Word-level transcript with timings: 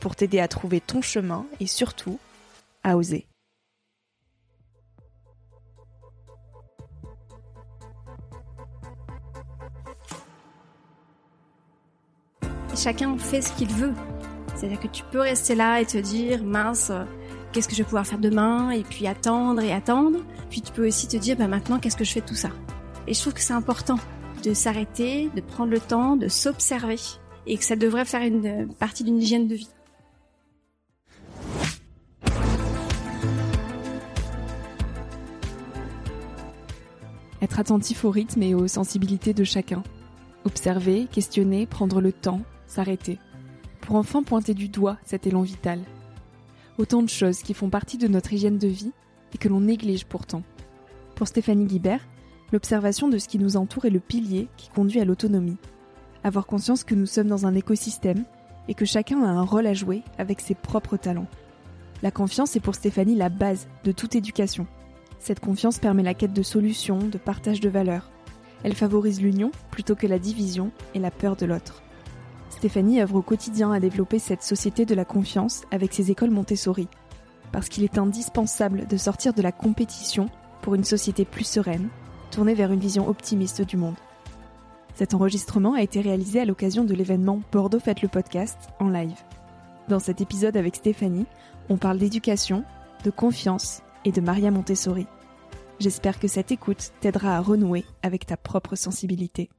pour 0.00 0.16
t'aider 0.16 0.40
à 0.40 0.48
trouver 0.48 0.80
ton 0.80 1.02
chemin 1.02 1.46
et 1.60 1.66
surtout 1.66 2.18
à 2.82 2.96
oser. 2.96 3.26
Chacun 12.76 13.16
fait 13.16 13.40
ce 13.40 13.52
qu'il 13.52 13.68
veut. 13.68 13.94
C'est-à-dire 14.54 14.80
que 14.80 14.88
tu 14.88 15.04
peux 15.04 15.20
rester 15.20 15.54
là 15.54 15.80
et 15.80 15.86
te 15.86 15.96
dire, 15.96 16.44
mince, 16.44 16.92
qu'est-ce 17.52 17.68
que 17.68 17.74
je 17.74 17.78
vais 17.78 17.84
pouvoir 17.84 18.06
faire 18.06 18.18
demain? 18.18 18.70
Et 18.70 18.82
puis 18.82 19.06
attendre 19.06 19.62
et 19.62 19.72
attendre. 19.72 20.18
Puis 20.50 20.60
tu 20.60 20.72
peux 20.72 20.86
aussi 20.86 21.08
te 21.08 21.16
dire, 21.16 21.36
bah 21.36 21.48
maintenant, 21.48 21.78
qu'est-ce 21.78 21.96
que 21.96 22.04
je 22.04 22.12
fais 22.12 22.20
tout 22.20 22.34
ça? 22.34 22.50
Et 23.06 23.14
je 23.14 23.20
trouve 23.20 23.32
que 23.32 23.40
c'est 23.40 23.52
important 23.52 23.98
de 24.42 24.52
s'arrêter, 24.54 25.30
de 25.34 25.40
prendre 25.40 25.70
le 25.70 25.80
temps, 25.80 26.16
de 26.16 26.28
s'observer. 26.28 26.98
Et 27.46 27.56
que 27.58 27.64
ça 27.64 27.76
devrait 27.76 28.04
faire 28.04 28.22
une 28.22 28.74
partie 28.74 29.04
d'une 29.04 29.20
hygiène 29.20 29.48
de 29.48 29.54
vie. 29.54 29.70
Être 37.44 37.60
attentif 37.60 38.06
au 38.06 38.10
rythme 38.10 38.42
et 38.42 38.54
aux 38.54 38.68
sensibilités 38.68 39.34
de 39.34 39.44
chacun. 39.44 39.82
Observer, 40.46 41.06
questionner, 41.12 41.66
prendre 41.66 42.00
le 42.00 42.10
temps, 42.10 42.40
s'arrêter. 42.66 43.18
Pour 43.82 43.96
enfin 43.96 44.22
pointer 44.22 44.54
du 44.54 44.70
doigt 44.70 44.96
cet 45.04 45.26
élan 45.26 45.42
vital. 45.42 45.80
Autant 46.78 47.02
de 47.02 47.08
choses 47.10 47.42
qui 47.42 47.52
font 47.52 47.68
partie 47.68 47.98
de 47.98 48.08
notre 48.08 48.32
hygiène 48.32 48.56
de 48.56 48.66
vie 48.66 48.92
et 49.34 49.36
que 49.36 49.50
l'on 49.50 49.60
néglige 49.60 50.06
pourtant. 50.06 50.42
Pour 51.16 51.28
Stéphanie 51.28 51.66
Guibert, 51.66 52.08
l'observation 52.50 53.08
de 53.08 53.18
ce 53.18 53.28
qui 53.28 53.38
nous 53.38 53.58
entoure 53.58 53.84
est 53.84 53.90
le 53.90 54.00
pilier 54.00 54.48
qui 54.56 54.70
conduit 54.70 55.02
à 55.02 55.04
l'autonomie. 55.04 55.58
Avoir 56.22 56.46
conscience 56.46 56.82
que 56.82 56.94
nous 56.94 57.04
sommes 57.04 57.28
dans 57.28 57.44
un 57.44 57.54
écosystème 57.54 58.24
et 58.68 58.74
que 58.74 58.86
chacun 58.86 59.22
a 59.22 59.28
un 59.28 59.44
rôle 59.44 59.66
à 59.66 59.74
jouer 59.74 60.00
avec 60.16 60.40
ses 60.40 60.54
propres 60.54 60.96
talents. 60.96 61.28
La 62.02 62.10
confiance 62.10 62.56
est 62.56 62.60
pour 62.60 62.74
Stéphanie 62.74 63.16
la 63.16 63.28
base 63.28 63.68
de 63.84 63.92
toute 63.92 64.14
éducation. 64.14 64.66
Cette 65.24 65.40
confiance 65.40 65.78
permet 65.78 66.02
la 66.02 66.12
quête 66.12 66.34
de 66.34 66.42
solutions, 66.42 66.98
de 66.98 67.16
partage 67.16 67.60
de 67.60 67.70
valeurs. 67.70 68.10
Elle 68.62 68.74
favorise 68.74 69.22
l'union 69.22 69.52
plutôt 69.70 69.94
que 69.94 70.06
la 70.06 70.18
division 70.18 70.70
et 70.92 70.98
la 70.98 71.10
peur 71.10 71.34
de 71.34 71.46
l'autre. 71.46 71.82
Stéphanie 72.50 73.00
œuvre 73.00 73.16
au 73.16 73.22
quotidien 73.22 73.72
à 73.72 73.80
développer 73.80 74.18
cette 74.18 74.42
société 74.42 74.84
de 74.84 74.94
la 74.94 75.06
confiance 75.06 75.62
avec 75.70 75.94
ses 75.94 76.10
écoles 76.10 76.30
Montessori, 76.30 76.88
parce 77.52 77.70
qu'il 77.70 77.84
est 77.84 77.96
indispensable 77.96 78.86
de 78.86 78.96
sortir 78.98 79.32
de 79.32 79.40
la 79.40 79.50
compétition 79.50 80.28
pour 80.60 80.74
une 80.74 80.84
société 80.84 81.24
plus 81.24 81.46
sereine, 81.46 81.88
tournée 82.30 82.52
vers 82.52 82.70
une 82.70 82.80
vision 82.80 83.08
optimiste 83.08 83.62
du 83.62 83.78
monde. 83.78 83.96
Cet 84.94 85.14
enregistrement 85.14 85.72
a 85.72 85.80
été 85.80 86.02
réalisé 86.02 86.38
à 86.38 86.44
l'occasion 86.44 86.84
de 86.84 86.92
l'événement 86.92 87.40
Bordeaux 87.50 87.80
Faites 87.80 88.02
le 88.02 88.08
podcast 88.08 88.58
en 88.78 88.90
live. 88.90 89.22
Dans 89.88 90.00
cet 90.00 90.20
épisode 90.20 90.58
avec 90.58 90.76
Stéphanie, 90.76 91.24
on 91.70 91.78
parle 91.78 91.96
d'éducation, 91.96 92.62
de 93.04 93.10
confiance 93.10 93.80
et 94.04 94.12
de 94.12 94.20
Maria 94.20 94.50
Montessori. 94.50 95.06
J'espère 95.80 96.18
que 96.18 96.28
cette 96.28 96.52
écoute 96.52 96.92
t'aidera 97.00 97.36
à 97.36 97.40
renouer 97.40 97.84
avec 98.02 98.26
ta 98.26 98.36
propre 98.36 98.76
sensibilité. 98.76 99.50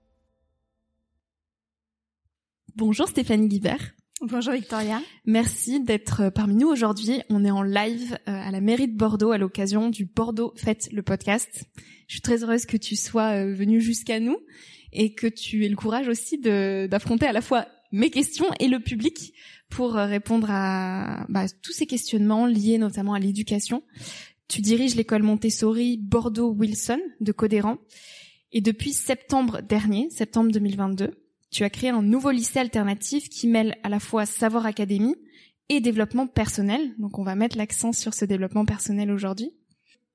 Bonjour 2.76 3.08
Stéphanie 3.08 3.48
Guibert. 3.48 3.96
Bonjour 4.22 4.54
Victoria. 4.54 5.02
Merci 5.26 5.82
d'être 5.82 6.30
parmi 6.30 6.56
nous 6.56 6.68
aujourd'hui. 6.68 7.22
On 7.30 7.44
est 7.44 7.52
en 7.52 7.64
live 7.64 8.18
euh, 8.28 8.32
à 8.32 8.50
la 8.52 8.62
mairie 8.62 8.88
de 8.88 8.96
Bordeaux 8.96 9.32
à 9.32 9.38
l'occasion 9.38 9.90
du 9.90 10.06
Bordeaux 10.06 10.54
Fête 10.56 10.90
le 10.92 11.02
podcast. 11.02 11.66
Je 12.08 12.14
suis 12.14 12.22
très 12.22 12.44
heureuse 12.44 12.66
que 12.66 12.78
tu 12.78 12.96
sois 12.96 13.36
euh, 13.36 13.54
venu 13.54 13.82
jusqu'à 13.82 14.20
nous 14.20 14.38
et 14.94 15.14
que 15.14 15.28
tu 15.28 15.66
aies 15.66 15.70
le 15.70 15.76
courage 15.76 16.08
aussi 16.08 16.40
d'affronter 16.40 17.28
à 17.28 17.34
la 17.34 17.42
fois 17.42 17.68
mes 17.92 18.10
questions 18.10 18.48
et 18.60 18.68
le 18.68 18.80
public 18.80 19.34
pour 19.70 19.98
euh, 19.98 20.06
répondre 20.06 20.48
à 20.50 21.26
bah, 21.30 21.46
tous 21.62 21.74
ces 21.74 21.86
questionnements 21.86 22.46
liés 22.46 22.78
notamment 22.78 23.14
à 23.14 23.20
l'éducation. 23.20 23.84
Tu 24.48 24.62
diriges 24.62 24.96
l'école 24.96 25.24
Montessori 25.24 25.98
Bordeaux-Wilson 25.98 27.00
de 27.20 27.32
Codéran. 27.32 27.78
Et 28.52 28.62
depuis 28.62 28.94
septembre 28.94 29.62
dernier, 29.62 30.10
septembre 30.12 30.52
2022, 30.52 31.12
tu 31.52 31.64
as 31.64 31.70
créé 31.70 31.90
un 31.90 32.02
nouveau 32.02 32.32
lycée 32.32 32.60
alternatif 32.60 33.30
qui 33.30 33.48
mêle 33.48 33.76
à 33.84 33.90
la 33.90 34.00
fois 34.00 34.26
savoir 34.26 34.66
académie 34.66 35.16
et 35.70 35.80
développement 35.80 36.28
personnel. 36.28 36.94
Donc 37.00 37.18
on 37.18 37.24
va 37.24 37.36
mettre 37.36 37.58
l'accent 37.58 37.92
sur 37.92 38.14
ce 38.14 38.26
développement 38.26 38.66
personnel 38.66 39.12
aujourd'hui. 39.12 39.52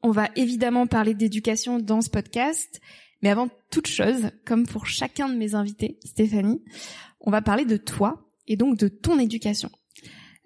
On 0.02 0.10
va 0.10 0.28
évidemment 0.36 0.86
parler 0.86 1.14
d'éducation 1.14 1.78
dans 1.78 2.00
ce 2.00 2.08
podcast, 2.08 2.80
mais 3.22 3.30
avant 3.30 3.48
toute 3.70 3.88
chose, 3.88 4.30
comme 4.46 4.66
pour 4.66 4.86
chacun 4.86 5.28
de 5.28 5.36
mes 5.36 5.54
invités, 5.54 5.98
Stéphanie, 6.04 6.62
on 7.20 7.30
va 7.30 7.42
parler 7.42 7.64
de 7.64 7.76
toi 7.76 8.26
et 8.46 8.56
donc 8.56 8.78
de 8.78 8.88
ton 8.88 9.18
éducation. 9.18 9.70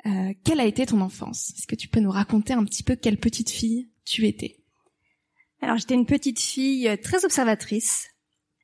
Euh, 0.06 0.34
quelle 0.44 0.60
a 0.60 0.66
été 0.66 0.84
ton 0.86 1.00
enfance? 1.00 1.54
Est-ce 1.56 1.66
que 1.66 1.74
tu 1.74 1.88
peux 1.88 2.00
nous 2.00 2.10
raconter 2.10 2.52
un 2.52 2.64
petit 2.64 2.82
peu 2.82 2.94
quelle 2.94 3.16
petite 3.18 3.50
fille 3.50 3.88
tu 4.04 4.26
étais? 4.26 4.58
Alors 5.62 5.78
j'étais 5.78 5.94
une 5.94 6.04
petite 6.04 6.40
fille 6.40 6.88
euh, 6.88 6.96
très 6.96 7.24
observatrice, 7.24 8.10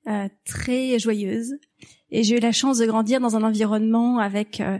euh, 0.07 0.29
très 0.45 0.99
joyeuse, 0.99 1.55
et 2.11 2.23
j'ai 2.23 2.37
eu 2.37 2.41
la 2.41 2.53
chance 2.53 2.79
de 2.79 2.87
grandir 2.87 3.21
dans 3.21 3.37
un 3.37 3.43
environnement 3.43 4.19
avec 4.19 4.61
euh, 4.61 4.79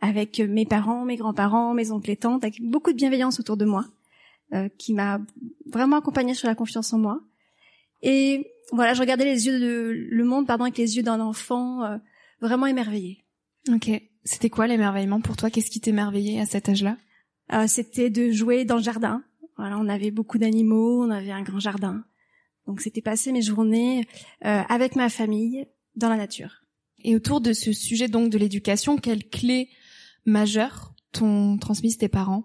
avec 0.00 0.40
mes 0.40 0.66
parents, 0.66 1.06
mes 1.06 1.16
grands-parents, 1.16 1.72
mes 1.72 1.90
oncles 1.90 2.10
et 2.10 2.16
tantes, 2.16 2.44
avec 2.44 2.60
beaucoup 2.60 2.92
de 2.92 2.98
bienveillance 2.98 3.40
autour 3.40 3.56
de 3.56 3.64
moi, 3.64 3.86
euh, 4.52 4.68
qui 4.76 4.92
m'a 4.92 5.20
vraiment 5.64 5.96
accompagnée 5.96 6.34
sur 6.34 6.48
la 6.48 6.54
confiance 6.54 6.92
en 6.92 6.98
moi. 6.98 7.20
Et 8.02 8.50
voilà, 8.72 8.92
je 8.92 9.00
regardais 9.00 9.24
les 9.24 9.46
yeux 9.46 9.58
de 9.58 9.90
le 10.10 10.24
monde, 10.24 10.46
pardon, 10.46 10.64
avec 10.64 10.76
les 10.76 10.98
yeux 10.98 11.02
d'un 11.02 11.20
enfant 11.20 11.98
vraiment 12.42 12.66
émerveillé. 12.66 13.24
Ok. 13.72 13.90
C'était 14.24 14.50
quoi 14.50 14.66
l'émerveillement 14.66 15.20
pour 15.20 15.36
toi? 15.36 15.50
Qu'est-ce 15.50 15.70
qui 15.70 15.80
t'émerveillait 15.80 16.40
à 16.40 16.46
cet 16.46 16.68
âge-là? 16.68 16.96
Euh, 17.52 17.66
C'était 17.66 18.10
de 18.10 18.30
jouer 18.30 18.64
dans 18.64 18.76
le 18.76 18.82
jardin. 18.82 19.22
Voilà, 19.56 19.78
on 19.78 19.88
avait 19.88 20.10
beaucoup 20.10 20.38
d'animaux, 20.38 21.04
on 21.04 21.10
avait 21.10 21.30
un 21.30 21.42
grand 21.42 21.60
jardin. 21.60 22.04
Donc 22.66 22.80
c'était 22.80 23.02
passer 23.02 23.30
mes 23.30 23.42
journées 23.42 24.06
euh, 24.44 24.62
avec 24.68 24.96
ma 24.96 25.08
famille, 25.08 25.66
dans 25.96 26.08
la 26.08 26.16
nature. 26.16 26.64
Et 27.02 27.14
autour 27.14 27.40
de 27.40 27.52
ce 27.52 27.72
sujet 27.72 28.08
donc 28.08 28.30
de 28.30 28.38
l'éducation, 28.38 28.96
quelles 28.96 29.28
clés 29.28 29.68
majeures 30.24 30.94
t'ont 31.12 31.58
transmises 31.58 31.98
tes 31.98 32.08
parents? 32.08 32.44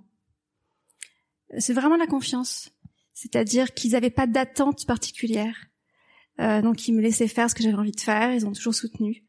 C'est 1.58 1.74
vraiment 1.74 1.96
la 1.96 2.06
confiance. 2.06 2.72
C'est-à-dire 3.14 3.74
qu'ils 3.74 3.92
n'avaient 3.92 4.10
pas 4.10 4.28
d'attente 4.28 4.86
particulière. 4.86 5.68
Euh, 6.40 6.62
donc 6.62 6.88
ils 6.88 6.94
me 6.94 7.02
laissaient 7.02 7.28
faire 7.28 7.50
ce 7.50 7.56
que 7.56 7.64
j'avais 7.64 7.75
envie 7.75 7.92
de 7.92 8.00
faire, 8.00 8.34
ils 8.34 8.46
ont 8.46 8.52
toujours 8.52 8.75
soutenu. 8.75 9.24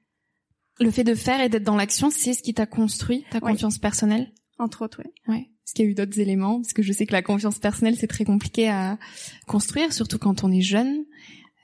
Le 0.81 0.91
fait 0.91 1.05
de 1.05 1.15
faire 1.15 1.41
et 1.41 1.49
d'être 1.49 1.62
dans 1.62 1.77
l'action, 1.77 2.11
c'est 2.11 2.32
ce 2.32 2.43
qui 2.43 2.55
t'a 2.55 2.67
construit, 2.67 3.25
ta 3.31 3.41
confiance 3.41 3.79
personnelle? 3.79 4.32
Entre 4.59 4.82
autres, 4.82 5.03
oui. 5.05 5.11
Ouais. 5.29 5.41
Est-ce 5.41 5.75
qu'il 5.75 5.85
y 5.85 5.88
a 5.88 5.91
eu 5.91 5.94
d'autres 5.94 6.19
éléments 6.19 6.61
Parce 6.61 6.73
que 6.73 6.82
je 6.82 6.93
sais 6.93 7.06
que 7.06 7.12
la 7.12 7.23
confiance 7.23 7.59
personnelle, 7.59 7.97
c'est 7.97 8.06
très 8.06 8.25
compliqué 8.25 8.69
à 8.69 8.99
construire, 9.47 9.93
surtout 9.93 10.19
quand 10.19 10.43
on 10.43 10.50
est 10.50 10.62
jeune. 10.62 11.05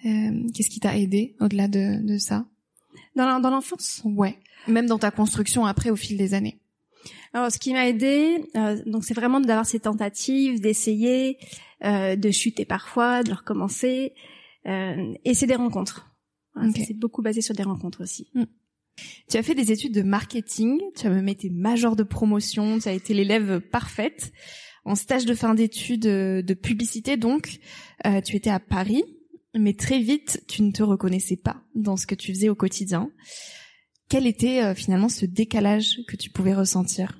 Euh, 0.05 0.43
Qu'est-ce 0.55 0.71
qui 0.71 0.81
t'a 0.81 0.97
aidé 0.97 1.35
au-delà 1.41 1.67
de, 1.67 2.07
de 2.07 2.19
ça? 2.19 2.47
Dans 3.17 3.27
l'enfance? 3.41 4.03
Ouais. 4.05 4.39
Même 4.69 4.87
dans 4.87 4.99
ta 4.99 5.11
construction 5.11 5.65
après 5.65 5.91
au 5.91 5.97
fil 5.97 6.17
des 6.17 6.35
années. 6.35 6.61
Alors, 7.33 7.51
ce 7.51 7.59
qui 7.59 7.73
m'a 7.73 7.89
aidé, 7.89 8.45
euh, 8.57 8.83
donc 8.87 9.05
c'est 9.05 9.15
vraiment 9.15 9.41
d'avoir 9.41 9.67
ces 9.67 9.81
tentatives, 9.81 10.61
d'essayer, 10.61 11.39
euh, 11.85 12.17
de 12.17 12.31
chuter 12.31 12.65
parfois, 12.65 13.23
de 13.23 13.33
recommencer, 13.33 14.15
euh, 14.67 15.15
et 15.25 15.35
c'est 15.35 15.47
des 15.47 15.55
rencontres. 15.55 16.11
C'est 16.75 16.95
beaucoup 16.95 17.21
basé 17.21 17.43
sur 17.43 17.55
des 17.55 17.63
rencontres 17.63 18.03
aussi. 18.03 18.29
Mm. 18.35 18.45
Tu 19.29 19.37
as 19.37 19.43
fait 19.43 19.55
des 19.55 19.73
études 19.73 19.93
de 19.93 20.03
marketing, 20.03 20.81
tu 20.97 21.07
as 21.07 21.11
même 21.11 21.29
été 21.29 21.51
major 21.51 21.97
de 21.97 22.03
promotion, 22.03 22.79
tu 22.79 22.89
as 22.89 22.93
été 22.93 23.15
l'élève 23.15 23.61
parfaite. 23.61 24.33
En 24.85 24.95
stage 24.95 25.25
de 25.25 25.35
fin 25.35 25.55
d'études 25.55 26.07
euh, 26.07 26.43
de 26.43 26.55
publicité, 26.55 27.17
donc, 27.17 27.59
euh, 28.07 28.21
tu 28.21 28.37
étais 28.37 28.51
à 28.51 28.61
Paris, 28.61 29.03
mais 29.53 29.75
très 29.75 29.99
vite, 29.99 30.45
tu 30.47 30.63
ne 30.63 30.71
te 30.71 30.85
reconnaissais 30.85 31.37
pas 31.37 31.61
dans 31.75 31.97
ce 31.97 32.07
que 32.07 32.15
tu 32.15 32.33
faisais 32.33 32.49
au 32.49 32.55
quotidien. 32.55 33.11
Quel 34.09 34.29
était 34.29 34.63
euh, 34.63 34.75
finalement 34.77 35.09
ce 35.09 35.27
décalage 35.27 35.99
que 36.07 36.15
tu 36.15 36.31
pouvais 36.31 36.55
ressentir? 36.55 37.19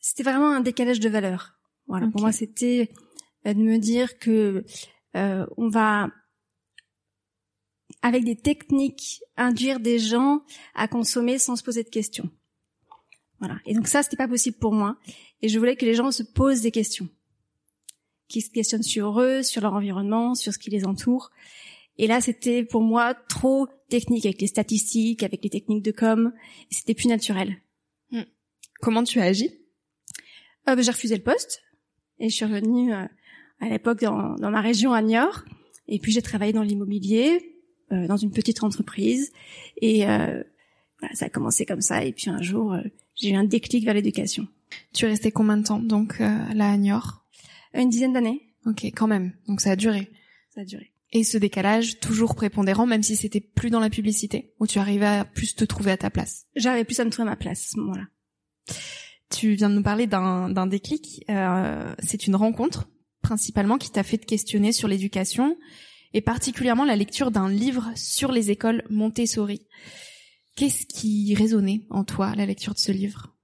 C'était 0.00 0.22
vraiment 0.22 0.50
un 0.50 0.60
décalage 0.60 1.00
de 1.00 1.08
valeur. 1.10 1.58
Voilà, 1.86 2.08
pour 2.08 2.22
moi, 2.22 2.32
c'était 2.32 2.90
de 3.44 3.52
me 3.52 3.76
dire 3.76 4.18
que 4.18 4.64
on 5.14 5.68
va 5.68 6.08
avec 8.04 8.22
des 8.22 8.36
techniques, 8.36 9.22
induire 9.38 9.80
des 9.80 9.98
gens 9.98 10.42
à 10.74 10.88
consommer 10.88 11.38
sans 11.38 11.56
se 11.56 11.62
poser 11.62 11.84
de 11.84 11.88
questions. 11.88 12.28
Voilà. 13.38 13.56
Et 13.64 13.72
donc 13.72 13.88
ça, 13.88 14.02
c'était 14.02 14.18
pas 14.18 14.28
possible 14.28 14.58
pour 14.58 14.74
moi. 14.74 14.98
Et 15.40 15.48
je 15.48 15.58
voulais 15.58 15.74
que 15.74 15.86
les 15.86 15.94
gens 15.94 16.10
se 16.10 16.22
posent 16.22 16.60
des 16.60 16.70
questions, 16.70 17.08
qu'ils 18.28 18.42
se 18.42 18.50
questionnent 18.50 18.82
sur 18.82 19.18
eux, 19.22 19.42
sur 19.42 19.62
leur 19.62 19.72
environnement, 19.72 20.34
sur 20.34 20.52
ce 20.52 20.58
qui 20.58 20.68
les 20.68 20.84
entoure. 20.84 21.30
Et 21.96 22.06
là, 22.06 22.20
c'était 22.20 22.62
pour 22.62 22.82
moi 22.82 23.14
trop 23.14 23.68
technique 23.88 24.26
avec 24.26 24.42
les 24.42 24.48
statistiques, 24.48 25.22
avec 25.22 25.42
les 25.42 25.48
techniques 25.48 25.82
de 25.82 25.90
com. 25.90 26.30
C'était 26.70 26.94
plus 26.94 27.08
naturel. 27.08 27.56
Hmm. 28.10 28.24
Comment 28.82 29.02
tu 29.02 29.18
as 29.18 29.24
agi? 29.24 29.48
Euh, 30.68 30.76
ben, 30.76 30.82
J'ai 30.82 30.90
refusé 30.90 31.16
le 31.16 31.22
poste 31.22 31.62
et 32.18 32.28
je 32.28 32.34
suis 32.34 32.44
revenue 32.44 32.92
euh, 32.92 33.06
à 33.60 33.68
l'époque 33.70 34.02
dans, 34.02 34.34
dans 34.34 34.50
ma 34.50 34.60
région 34.60 34.92
à 34.92 35.00
Niort. 35.00 35.42
Et 35.88 35.98
puis 35.98 36.12
j'ai 36.12 36.22
travaillé 36.22 36.52
dans 36.52 36.62
l'immobilier 36.62 37.53
euh, 37.92 38.06
dans 38.06 38.16
une 38.16 38.30
petite 38.30 38.62
entreprise. 38.62 39.32
Et 39.80 40.06
euh, 40.08 40.42
voilà, 41.00 41.14
ça 41.14 41.26
a 41.26 41.28
commencé 41.28 41.66
comme 41.66 41.80
ça. 41.80 42.04
Et 42.04 42.12
puis 42.12 42.30
un 42.30 42.42
jour, 42.42 42.72
euh, 42.72 42.82
j'ai 43.14 43.30
eu 43.30 43.34
un 43.34 43.44
déclic 43.44 43.84
vers 43.84 43.94
l'éducation. 43.94 44.48
Tu 44.92 45.04
es 45.04 45.08
resté 45.08 45.30
combien 45.30 45.56
de 45.56 45.64
temps 45.64 45.78
donc 45.78 46.18
là 46.18 46.70
à 46.70 46.76
Niort? 46.76 47.24
Une 47.74 47.90
dizaine 47.90 48.12
d'années. 48.12 48.54
Ok, 48.66 48.84
quand 48.84 49.06
même. 49.06 49.32
Donc 49.46 49.60
ça 49.60 49.72
a 49.72 49.76
duré. 49.76 50.10
Ça 50.54 50.62
a 50.62 50.64
duré. 50.64 50.90
Et 51.12 51.22
ce 51.22 51.38
décalage 51.38 52.00
toujours 52.00 52.34
prépondérant, 52.34 52.86
même 52.86 53.04
si 53.04 53.14
c'était 53.14 53.40
plus 53.40 53.70
dans 53.70 53.78
la 53.78 53.88
publicité, 53.88 54.52
où 54.58 54.66
tu 54.66 54.80
arrivais 54.80 55.06
à 55.06 55.24
plus 55.24 55.54
te 55.54 55.64
trouver 55.64 55.92
à 55.92 55.96
ta 55.96 56.10
place? 56.10 56.46
J'arrivais 56.56 56.84
plus 56.84 56.98
à 56.98 57.04
me 57.04 57.10
trouver 57.10 57.28
à 57.28 57.30
ma 57.30 57.36
place 57.36 57.66
à 57.66 57.72
ce 57.72 57.78
moment-là. 57.78 58.08
Tu 59.30 59.54
viens 59.54 59.70
de 59.70 59.76
nous 59.76 59.82
parler 59.82 60.08
d'un 60.08 60.66
déclic. 60.66 61.24
Euh, 61.28 61.94
c'est 62.00 62.26
une 62.26 62.34
rencontre 62.34 62.88
principalement 63.22 63.78
qui 63.78 63.90
t'a 63.90 64.02
fait 64.02 64.18
te 64.18 64.26
questionner 64.26 64.72
sur 64.72 64.88
l'éducation 64.88 65.56
et 66.14 66.20
particulièrement 66.20 66.84
la 66.84 66.96
lecture 66.96 67.30
d'un 67.30 67.50
livre 67.50 67.90
sur 67.96 68.32
les 68.32 68.50
écoles 68.50 68.84
Montessori. 68.88 69.66
Qu'est-ce 70.56 70.86
qui 70.86 71.34
résonnait 71.34 71.82
en 71.90 72.04
toi, 72.04 72.32
la 72.36 72.46
lecture 72.46 72.72
de 72.72 72.78
ce 72.78 72.92
livre? 72.92 73.34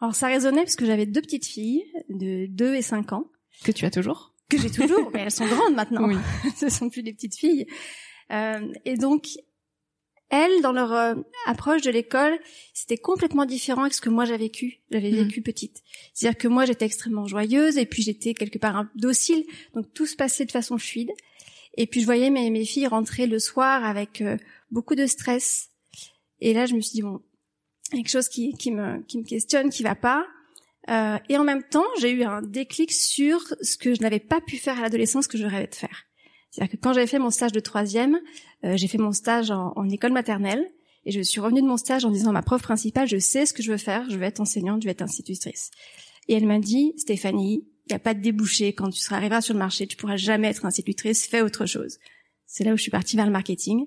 Alors 0.00 0.14
ça 0.14 0.26
résonnait 0.26 0.62
parce 0.62 0.76
que 0.76 0.86
j'avais 0.86 1.06
deux 1.06 1.20
petites 1.20 1.46
filles 1.46 1.84
de 2.08 2.46
2 2.46 2.74
et 2.74 2.82
5 2.82 3.12
ans. 3.12 3.26
Que 3.62 3.72
tu 3.72 3.84
as 3.84 3.90
toujours? 3.90 4.34
Que 4.48 4.58
j'ai 4.58 4.70
toujours, 4.70 5.10
mais 5.12 5.20
elles 5.20 5.30
sont 5.30 5.46
grandes 5.46 5.74
maintenant. 5.74 6.08
Oui. 6.08 6.16
Ce 6.56 6.68
sont 6.70 6.88
plus 6.88 7.02
des 7.02 7.12
petites 7.12 7.36
filles. 7.36 7.66
Euh, 8.30 8.72
et 8.84 8.96
donc, 8.96 9.28
elles, 10.30 10.62
dans 10.62 10.72
leur 10.72 10.92
euh, 10.92 11.14
approche 11.46 11.82
de 11.82 11.90
l'école, 11.90 12.38
c'était 12.72 12.96
complètement 12.96 13.44
différent 13.44 13.82
avec 13.82 13.94
ce 13.94 14.00
que 14.00 14.08
moi 14.08 14.24
j'avais 14.24 14.44
vécu. 14.44 14.80
J'avais 14.90 15.12
hmm. 15.12 15.24
vécu 15.24 15.42
petite. 15.42 15.82
C'est-à-dire 16.12 16.38
que 16.38 16.48
moi 16.48 16.64
j'étais 16.64 16.86
extrêmement 16.86 17.26
joyeuse 17.26 17.76
et 17.76 17.86
puis 17.86 18.02
j'étais 18.02 18.34
quelque 18.34 18.58
part 18.58 18.76
un 18.76 18.90
docile, 18.96 19.44
donc 19.74 19.92
tout 19.92 20.06
se 20.06 20.16
passait 20.16 20.46
de 20.46 20.50
façon 20.50 20.78
fluide. 20.78 21.10
Et 21.76 21.86
puis 21.86 22.00
je 22.00 22.06
voyais 22.06 22.30
mes, 22.30 22.50
mes 22.50 22.64
filles 22.64 22.86
rentrer 22.86 23.26
le 23.26 23.38
soir 23.38 23.84
avec 23.84 24.20
euh, 24.20 24.36
beaucoup 24.70 24.94
de 24.94 25.06
stress. 25.06 25.70
Et 26.40 26.52
là, 26.54 26.66
je 26.66 26.74
me 26.74 26.80
suis 26.80 26.94
dit 26.94 27.02
bon, 27.02 27.20
quelque 27.90 28.10
chose 28.10 28.28
qui, 28.28 28.52
qui 28.54 28.70
me 28.70 29.02
qui 29.02 29.18
me 29.18 29.24
questionne, 29.24 29.70
qui 29.70 29.82
va 29.82 29.94
pas. 29.94 30.26
Euh, 30.90 31.18
et 31.28 31.38
en 31.38 31.44
même 31.44 31.62
temps, 31.62 31.84
j'ai 31.98 32.10
eu 32.10 32.24
un 32.24 32.42
déclic 32.42 32.92
sur 32.92 33.40
ce 33.62 33.76
que 33.76 33.94
je 33.94 34.02
n'avais 34.02 34.20
pas 34.20 34.40
pu 34.40 34.58
faire 34.58 34.78
à 34.78 34.82
l'adolescence 34.82 35.26
que 35.26 35.38
je 35.38 35.46
rêvais 35.46 35.66
de 35.66 35.74
faire. 35.74 36.04
C'est-à-dire 36.50 36.72
que 36.72 36.80
quand 36.80 36.92
j'avais 36.92 37.06
fait 37.06 37.18
mon 37.18 37.30
stage 37.30 37.52
de 37.52 37.60
troisième, 37.60 38.20
euh, 38.64 38.76
j'ai 38.76 38.86
fait 38.86 38.98
mon 38.98 39.12
stage 39.12 39.50
en, 39.50 39.72
en, 39.76 39.88
école 39.88 40.12
maternelle 40.12 40.70
et 41.04 41.10
je 41.10 41.20
suis 41.20 41.40
revenue 41.40 41.62
de 41.62 41.66
mon 41.66 41.76
stage 41.76 42.04
en 42.04 42.10
disant 42.10 42.30
à 42.30 42.32
ma 42.32 42.42
prof 42.42 42.62
principale, 42.62 43.08
je 43.08 43.18
sais 43.18 43.46
ce 43.46 43.52
que 43.52 43.62
je 43.62 43.72
veux 43.72 43.78
faire, 43.78 44.08
je 44.08 44.16
veux 44.16 44.22
être 44.22 44.40
enseignante, 44.40 44.82
je 44.82 44.86
veux 44.86 44.92
être 44.92 45.02
institutrice. 45.02 45.70
Et 46.28 46.34
elle 46.34 46.46
m'a 46.46 46.58
dit, 46.58 46.92
Stéphanie, 46.96 47.64
il 47.86 47.92
n'y 47.92 47.96
a 47.96 47.98
pas 47.98 48.14
de 48.14 48.20
débouché. 48.20 48.72
Quand 48.72 48.90
tu 48.90 49.00
seras 49.00 49.16
arrivé 49.16 49.40
sur 49.40 49.54
le 49.54 49.58
marché, 49.58 49.86
tu 49.86 49.96
pourras 49.96 50.16
jamais 50.16 50.48
être 50.48 50.64
institutrice. 50.64 51.26
Fais 51.26 51.42
autre 51.42 51.66
chose. 51.66 51.98
C'est 52.46 52.64
là 52.64 52.72
où 52.72 52.76
je 52.76 52.82
suis 52.82 52.90
partie 52.90 53.16
vers 53.16 53.26
le 53.26 53.32
marketing. 53.32 53.86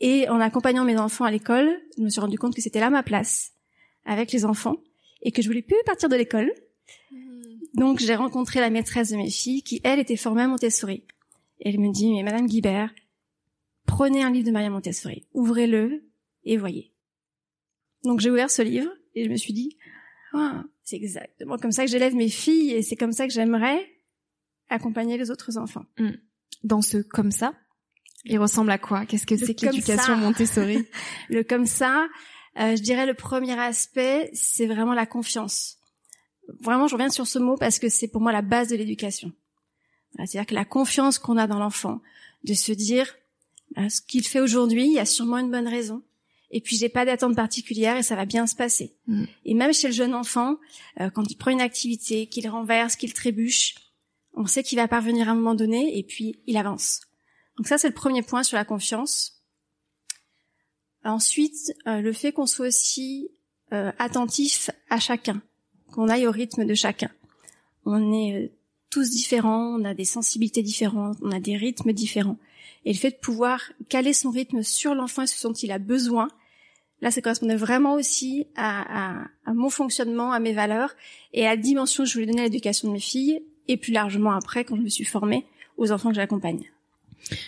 Et 0.00 0.28
en 0.28 0.40
accompagnant 0.40 0.84
mes 0.84 0.96
enfants 0.96 1.24
à 1.24 1.30
l'école, 1.30 1.68
je 1.96 2.02
me 2.02 2.08
suis 2.08 2.20
rendu 2.20 2.38
compte 2.38 2.54
que 2.54 2.62
c'était 2.62 2.80
là 2.80 2.90
ma 2.90 3.02
place 3.02 3.52
avec 4.04 4.32
les 4.32 4.44
enfants 4.44 4.76
et 5.22 5.32
que 5.32 5.42
je 5.42 5.48
voulais 5.48 5.62
plus 5.62 5.76
partir 5.84 6.08
de 6.08 6.16
l'école. 6.16 6.52
Hmm. 7.10 7.42
Donc 7.74 7.98
j'ai 7.98 8.14
rencontré 8.14 8.60
la 8.60 8.70
maîtresse 8.70 9.10
de 9.10 9.16
mes 9.16 9.30
filles 9.30 9.62
qui 9.62 9.80
elle 9.84 9.98
était 9.98 10.16
formée 10.16 10.42
à 10.42 10.48
Montessori. 10.48 11.04
Et 11.60 11.68
elle 11.68 11.80
me 11.80 11.92
dit 11.92 12.12
mais 12.12 12.22
Madame 12.22 12.46
Guibert, 12.46 12.92
prenez 13.86 14.22
un 14.22 14.30
livre 14.30 14.46
de 14.46 14.52
Maria 14.52 14.70
Montessori, 14.70 15.26
ouvrez-le 15.34 16.04
et 16.44 16.56
voyez. 16.56 16.92
Donc 18.04 18.20
j'ai 18.20 18.30
ouvert 18.30 18.50
ce 18.50 18.62
livre 18.62 18.90
et 19.14 19.24
je 19.24 19.30
me 19.30 19.36
suis 19.36 19.52
dit 19.52 19.76
ah, 20.32 20.64
c'est 20.88 20.96
exactement 20.96 21.58
comme 21.58 21.72
ça 21.72 21.84
que 21.84 21.90
j'élève 21.90 22.14
mes 22.14 22.30
filles 22.30 22.72
et 22.72 22.82
c'est 22.82 22.96
comme 22.96 23.12
ça 23.12 23.26
que 23.26 23.32
j'aimerais 23.32 23.86
accompagner 24.70 25.18
les 25.18 25.30
autres 25.30 25.58
enfants. 25.58 25.84
Hmm. 25.98 26.12
Dans 26.64 26.80
ce 26.80 26.98
comme 26.98 27.30
ça, 27.30 27.52
il 28.24 28.38
ressemble 28.38 28.70
à 28.70 28.78
quoi? 28.78 29.04
Qu'est-ce 29.04 29.26
que 29.26 29.36
c'est 29.36 29.54
que 29.54 29.66
l'éducation 29.66 30.16
Montessori? 30.16 30.86
Le 31.28 31.42
comme 31.42 31.66
ça, 31.66 32.08
euh, 32.58 32.74
je 32.74 32.82
dirais 32.82 33.04
le 33.04 33.12
premier 33.12 33.58
aspect, 33.58 34.30
c'est 34.32 34.66
vraiment 34.66 34.94
la 34.94 35.04
confiance. 35.04 35.76
Vraiment, 36.60 36.88
je 36.88 36.94
reviens 36.94 37.10
sur 37.10 37.26
ce 37.26 37.38
mot 37.38 37.56
parce 37.58 37.78
que 37.78 37.90
c'est 37.90 38.08
pour 38.08 38.22
moi 38.22 38.32
la 38.32 38.42
base 38.42 38.68
de 38.68 38.76
l'éducation. 38.76 39.32
C'est-à-dire 40.16 40.46
que 40.46 40.54
la 40.54 40.64
confiance 40.64 41.18
qu'on 41.18 41.36
a 41.36 41.46
dans 41.46 41.58
l'enfant, 41.58 42.00
de 42.44 42.54
se 42.54 42.72
dire 42.72 43.14
euh, 43.76 43.90
ce 43.90 44.00
qu'il 44.00 44.26
fait 44.26 44.40
aujourd'hui, 44.40 44.86
il 44.86 44.92
y 44.94 44.98
a 44.98 45.04
sûrement 45.04 45.36
une 45.36 45.50
bonne 45.50 45.68
raison 45.68 46.02
et 46.50 46.60
puis 46.60 46.76
j'ai 46.76 46.88
pas 46.88 47.04
d'attente 47.04 47.36
particulière 47.36 47.96
et 47.96 48.02
ça 48.02 48.16
va 48.16 48.24
bien 48.24 48.46
se 48.46 48.54
passer. 48.54 48.96
Mm. 49.06 49.24
Et 49.44 49.54
même 49.54 49.72
chez 49.72 49.88
le 49.88 49.94
jeune 49.94 50.14
enfant, 50.14 50.56
euh, 51.00 51.10
quand 51.10 51.30
il 51.30 51.36
prend 51.36 51.50
une 51.50 51.60
activité, 51.60 52.26
qu'il 52.26 52.48
renverse, 52.48 52.96
qu'il 52.96 53.12
trébuche, 53.12 53.74
on 54.34 54.46
sait 54.46 54.62
qu'il 54.62 54.78
va 54.78 54.88
parvenir 54.88 55.28
à 55.28 55.32
un 55.32 55.34
moment 55.34 55.54
donné 55.54 55.98
et 55.98 56.02
puis 56.02 56.40
il 56.46 56.56
avance. 56.56 57.00
Donc 57.56 57.66
ça 57.66 57.76
c'est 57.76 57.88
le 57.88 57.94
premier 57.94 58.22
point 58.22 58.42
sur 58.42 58.56
la 58.56 58.64
confiance. 58.64 59.42
Ensuite, 61.04 61.74
euh, 61.86 62.00
le 62.00 62.12
fait 62.12 62.32
qu'on 62.32 62.46
soit 62.46 62.68
aussi 62.68 63.30
euh, 63.72 63.92
attentif 63.98 64.70
à 64.90 64.98
chacun, 64.98 65.42
qu'on 65.92 66.08
aille 66.08 66.26
au 66.26 66.30
rythme 66.30 66.64
de 66.64 66.74
chacun. 66.74 67.10
On 67.84 68.12
est 68.12 68.52
tous 68.90 69.10
différents, 69.10 69.78
on 69.78 69.84
a 69.84 69.94
des 69.94 70.04
sensibilités 70.04 70.62
différentes, 70.62 71.18
on 71.22 71.30
a 71.30 71.40
des 71.40 71.56
rythmes 71.56 71.92
différents. 71.92 72.38
Et 72.84 72.92
le 72.92 72.98
fait 72.98 73.10
de 73.10 73.16
pouvoir 73.16 73.60
caler 73.88 74.12
son 74.12 74.30
rythme 74.30 74.62
sur 74.62 74.94
l'enfant 74.94 75.22
et 75.22 75.26
ce 75.26 75.46
dont 75.46 75.52
il 75.52 75.72
a 75.72 75.78
besoin, 75.78 76.28
là, 77.00 77.10
ça 77.10 77.20
correspondait 77.20 77.56
vraiment 77.56 77.94
aussi 77.94 78.46
à, 78.56 79.24
mon 79.46 79.70
fonctionnement, 79.70 80.32
à 80.32 80.40
mes 80.40 80.52
valeurs 80.52 80.94
et 81.32 81.46
à 81.46 81.50
la 81.50 81.56
dimension 81.56 82.04
que 82.04 82.08
je 82.08 82.14
voulais 82.14 82.26
donner 82.26 82.42
à 82.42 82.44
l'éducation 82.44 82.88
de 82.88 82.94
mes 82.94 83.00
filles 83.00 83.42
et 83.68 83.76
plus 83.76 83.92
largement 83.92 84.32
après, 84.32 84.64
quand 84.64 84.76
je 84.76 84.82
me 84.82 84.88
suis 84.88 85.04
formée, 85.04 85.46
aux 85.76 85.92
enfants 85.92 86.10
que 86.10 86.16
j'accompagne. 86.16 86.70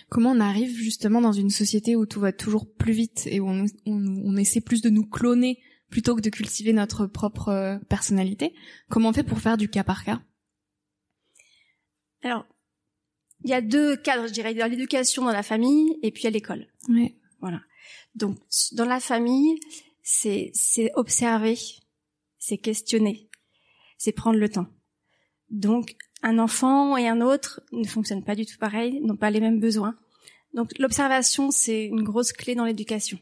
Comment 0.08 0.32
on 0.32 0.40
arrive 0.40 0.76
justement 0.76 1.20
dans 1.20 1.32
une 1.32 1.50
société 1.50 1.96
où 1.96 2.04
tout 2.04 2.20
va 2.20 2.32
toujours 2.32 2.66
plus 2.70 2.92
vite 2.92 3.26
et 3.30 3.40
où 3.40 3.48
on, 3.48 3.66
on 3.86 4.36
essaie 4.36 4.60
plus 4.60 4.82
de 4.82 4.90
nous 4.90 5.06
cloner 5.06 5.58
plutôt 5.88 6.14
que 6.14 6.20
de 6.20 6.30
cultiver 6.30 6.72
notre 6.72 7.06
propre 7.06 7.48
euh, 7.48 7.78
personnalité? 7.88 8.54
Comment 8.88 9.08
on 9.08 9.12
fait 9.12 9.22
pour 9.22 9.40
faire 9.40 9.56
du 9.56 9.68
cas 9.68 9.84
par 9.84 10.04
cas? 10.04 10.20
Alors, 12.22 12.44
il 13.44 13.50
y 13.50 13.54
a 13.54 13.60
deux 13.60 13.96
cadres, 13.96 14.28
je 14.28 14.32
dirais, 14.32 14.54
dans 14.54 14.70
l'éducation 14.70 15.24
dans 15.24 15.32
la 15.32 15.42
famille 15.42 15.98
et 16.02 16.10
puis 16.10 16.26
à 16.26 16.30
l'école. 16.30 16.66
Oui. 16.88 17.16
Voilà. 17.40 17.60
Donc 18.14 18.38
dans 18.72 18.84
la 18.84 19.00
famille, 19.00 19.58
c'est 20.02 20.52
observer, 20.94 21.58
c'est 22.38 22.58
questionner, 22.58 23.28
c'est 23.98 24.12
prendre 24.12 24.38
le 24.38 24.48
temps. 24.48 24.66
Donc 25.50 25.96
un 26.22 26.38
enfant 26.38 26.96
et 26.96 27.08
un 27.08 27.20
autre 27.20 27.60
ne 27.72 27.86
fonctionnent 27.86 28.24
pas 28.24 28.34
du 28.34 28.46
tout 28.46 28.58
pareil, 28.58 29.00
n'ont 29.00 29.16
pas 29.16 29.30
les 29.30 29.40
mêmes 29.40 29.60
besoins. 29.60 29.96
Donc 30.54 30.76
l'observation, 30.78 31.50
c'est 31.50 31.84
une 31.84 32.02
grosse 32.02 32.32
clé 32.32 32.54
dans 32.54 32.64
l'éducation. 32.64 33.18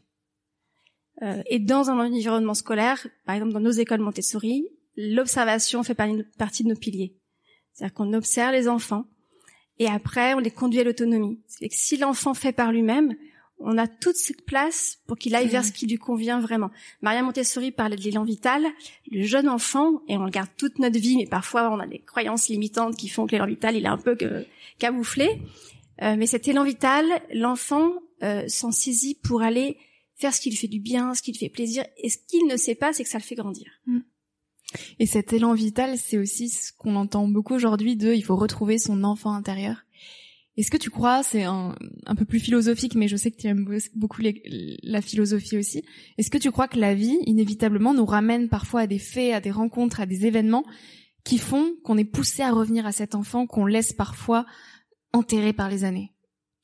Euh, 1.22 1.42
et 1.46 1.58
dans 1.58 1.90
un 1.90 1.98
environnement 1.98 2.54
scolaire, 2.54 3.06
par 3.24 3.34
exemple 3.34 3.52
dans 3.52 3.60
nos 3.60 3.70
écoles 3.70 4.00
Montessori, 4.00 4.68
l'observation 4.96 5.82
fait 5.82 5.94
partie 5.94 6.64
de 6.64 6.68
nos 6.68 6.76
piliers. 6.76 7.16
C'est-à-dire 7.72 7.94
qu'on 7.94 8.12
observe 8.12 8.52
les 8.52 8.68
enfants 8.68 9.06
et 9.78 9.86
après 9.86 10.34
on 10.34 10.38
les 10.38 10.50
conduit 10.50 10.80
à 10.80 10.84
l'autonomie. 10.84 11.40
Si 11.70 11.96
l'enfant 11.96 12.34
fait 12.34 12.52
par 12.52 12.72
lui-même, 12.72 13.14
on 13.60 13.76
a 13.78 13.86
toute 13.86 14.16
cette 14.16 14.44
place 14.44 14.98
pour 15.06 15.18
qu'il 15.18 15.34
aille 15.34 15.48
vers 15.48 15.64
ce 15.64 15.72
qui 15.72 15.86
lui 15.86 15.96
convient 15.96 16.40
vraiment. 16.40 16.70
Maria 17.02 17.22
Montessori 17.22 17.72
parlait 17.72 17.96
de 17.96 18.02
l'élan 18.02 18.24
vital. 18.24 18.66
Le 19.10 19.24
jeune 19.24 19.48
enfant, 19.48 20.02
et 20.08 20.16
on 20.16 20.24
le 20.24 20.30
garde 20.30 20.50
toute 20.56 20.78
notre 20.78 20.98
vie, 20.98 21.16
mais 21.16 21.26
parfois 21.26 21.70
on 21.70 21.78
a 21.80 21.86
des 21.86 21.98
croyances 22.00 22.48
limitantes 22.48 22.96
qui 22.96 23.08
font 23.08 23.26
que 23.26 23.32
l'élan 23.32 23.46
vital, 23.46 23.76
il 23.76 23.84
est 23.84 23.88
un 23.88 23.98
peu 23.98 24.16
camouflé. 24.78 25.40
Euh, 26.02 26.14
mais 26.16 26.26
cet 26.26 26.46
élan 26.46 26.64
vital, 26.64 27.04
l'enfant 27.32 27.92
euh, 28.22 28.44
s'en 28.46 28.70
saisit 28.70 29.16
pour 29.16 29.42
aller 29.42 29.76
faire 30.14 30.34
ce 30.34 30.40
qui 30.40 30.50
lui 30.50 30.56
fait 30.56 30.68
du 30.68 30.80
bien, 30.80 31.14
ce 31.14 31.22
qui 31.22 31.32
lui 31.32 31.38
fait 31.38 31.48
plaisir. 31.48 31.84
Et 31.96 32.10
ce 32.10 32.18
qu'il 32.18 32.46
ne 32.46 32.56
sait 32.56 32.74
pas, 32.74 32.92
c'est 32.92 33.04
que 33.04 33.10
ça 33.10 33.18
le 33.18 33.24
fait 33.24 33.34
grandir. 33.34 33.70
Mm. 33.86 33.98
Et 34.98 35.06
cet 35.06 35.32
élan 35.32 35.54
vital, 35.54 35.96
c'est 35.96 36.18
aussi 36.18 36.50
ce 36.50 36.72
qu'on 36.72 36.94
entend 36.96 37.26
beaucoup 37.26 37.54
aujourd'hui 37.54 37.96
de 37.96 38.12
il 38.12 38.22
faut 38.22 38.36
retrouver 38.36 38.78
son 38.78 39.02
enfant 39.02 39.32
intérieur. 39.32 39.84
Est-ce 40.58 40.72
que 40.72 40.76
tu 40.76 40.90
crois, 40.90 41.22
c'est 41.22 41.44
un, 41.44 41.76
peu 42.16 42.24
plus 42.24 42.40
philosophique, 42.40 42.96
mais 42.96 43.06
je 43.06 43.16
sais 43.16 43.30
que 43.30 43.36
tu 43.36 43.46
aimes 43.46 43.64
beaucoup 43.94 44.22
la 44.82 45.00
philosophie 45.00 45.56
aussi. 45.56 45.84
Est-ce 46.18 46.30
que 46.30 46.38
tu 46.38 46.50
crois 46.50 46.66
que 46.66 46.80
la 46.80 46.96
vie, 46.96 47.16
inévitablement, 47.26 47.94
nous 47.94 48.04
ramène 48.04 48.48
parfois 48.48 48.80
à 48.80 48.86
des 48.88 48.98
faits, 48.98 49.34
à 49.34 49.40
des 49.40 49.52
rencontres, 49.52 50.00
à 50.00 50.06
des 50.06 50.26
événements 50.26 50.64
qui 51.22 51.38
font 51.38 51.76
qu'on 51.84 51.96
est 51.96 52.04
poussé 52.04 52.42
à 52.42 52.50
revenir 52.50 52.86
à 52.86 52.92
cet 52.92 53.14
enfant 53.14 53.46
qu'on 53.46 53.66
laisse 53.66 53.92
parfois 53.92 54.46
enterré 55.12 55.52
par 55.52 55.70
les 55.70 55.84
années? 55.84 56.12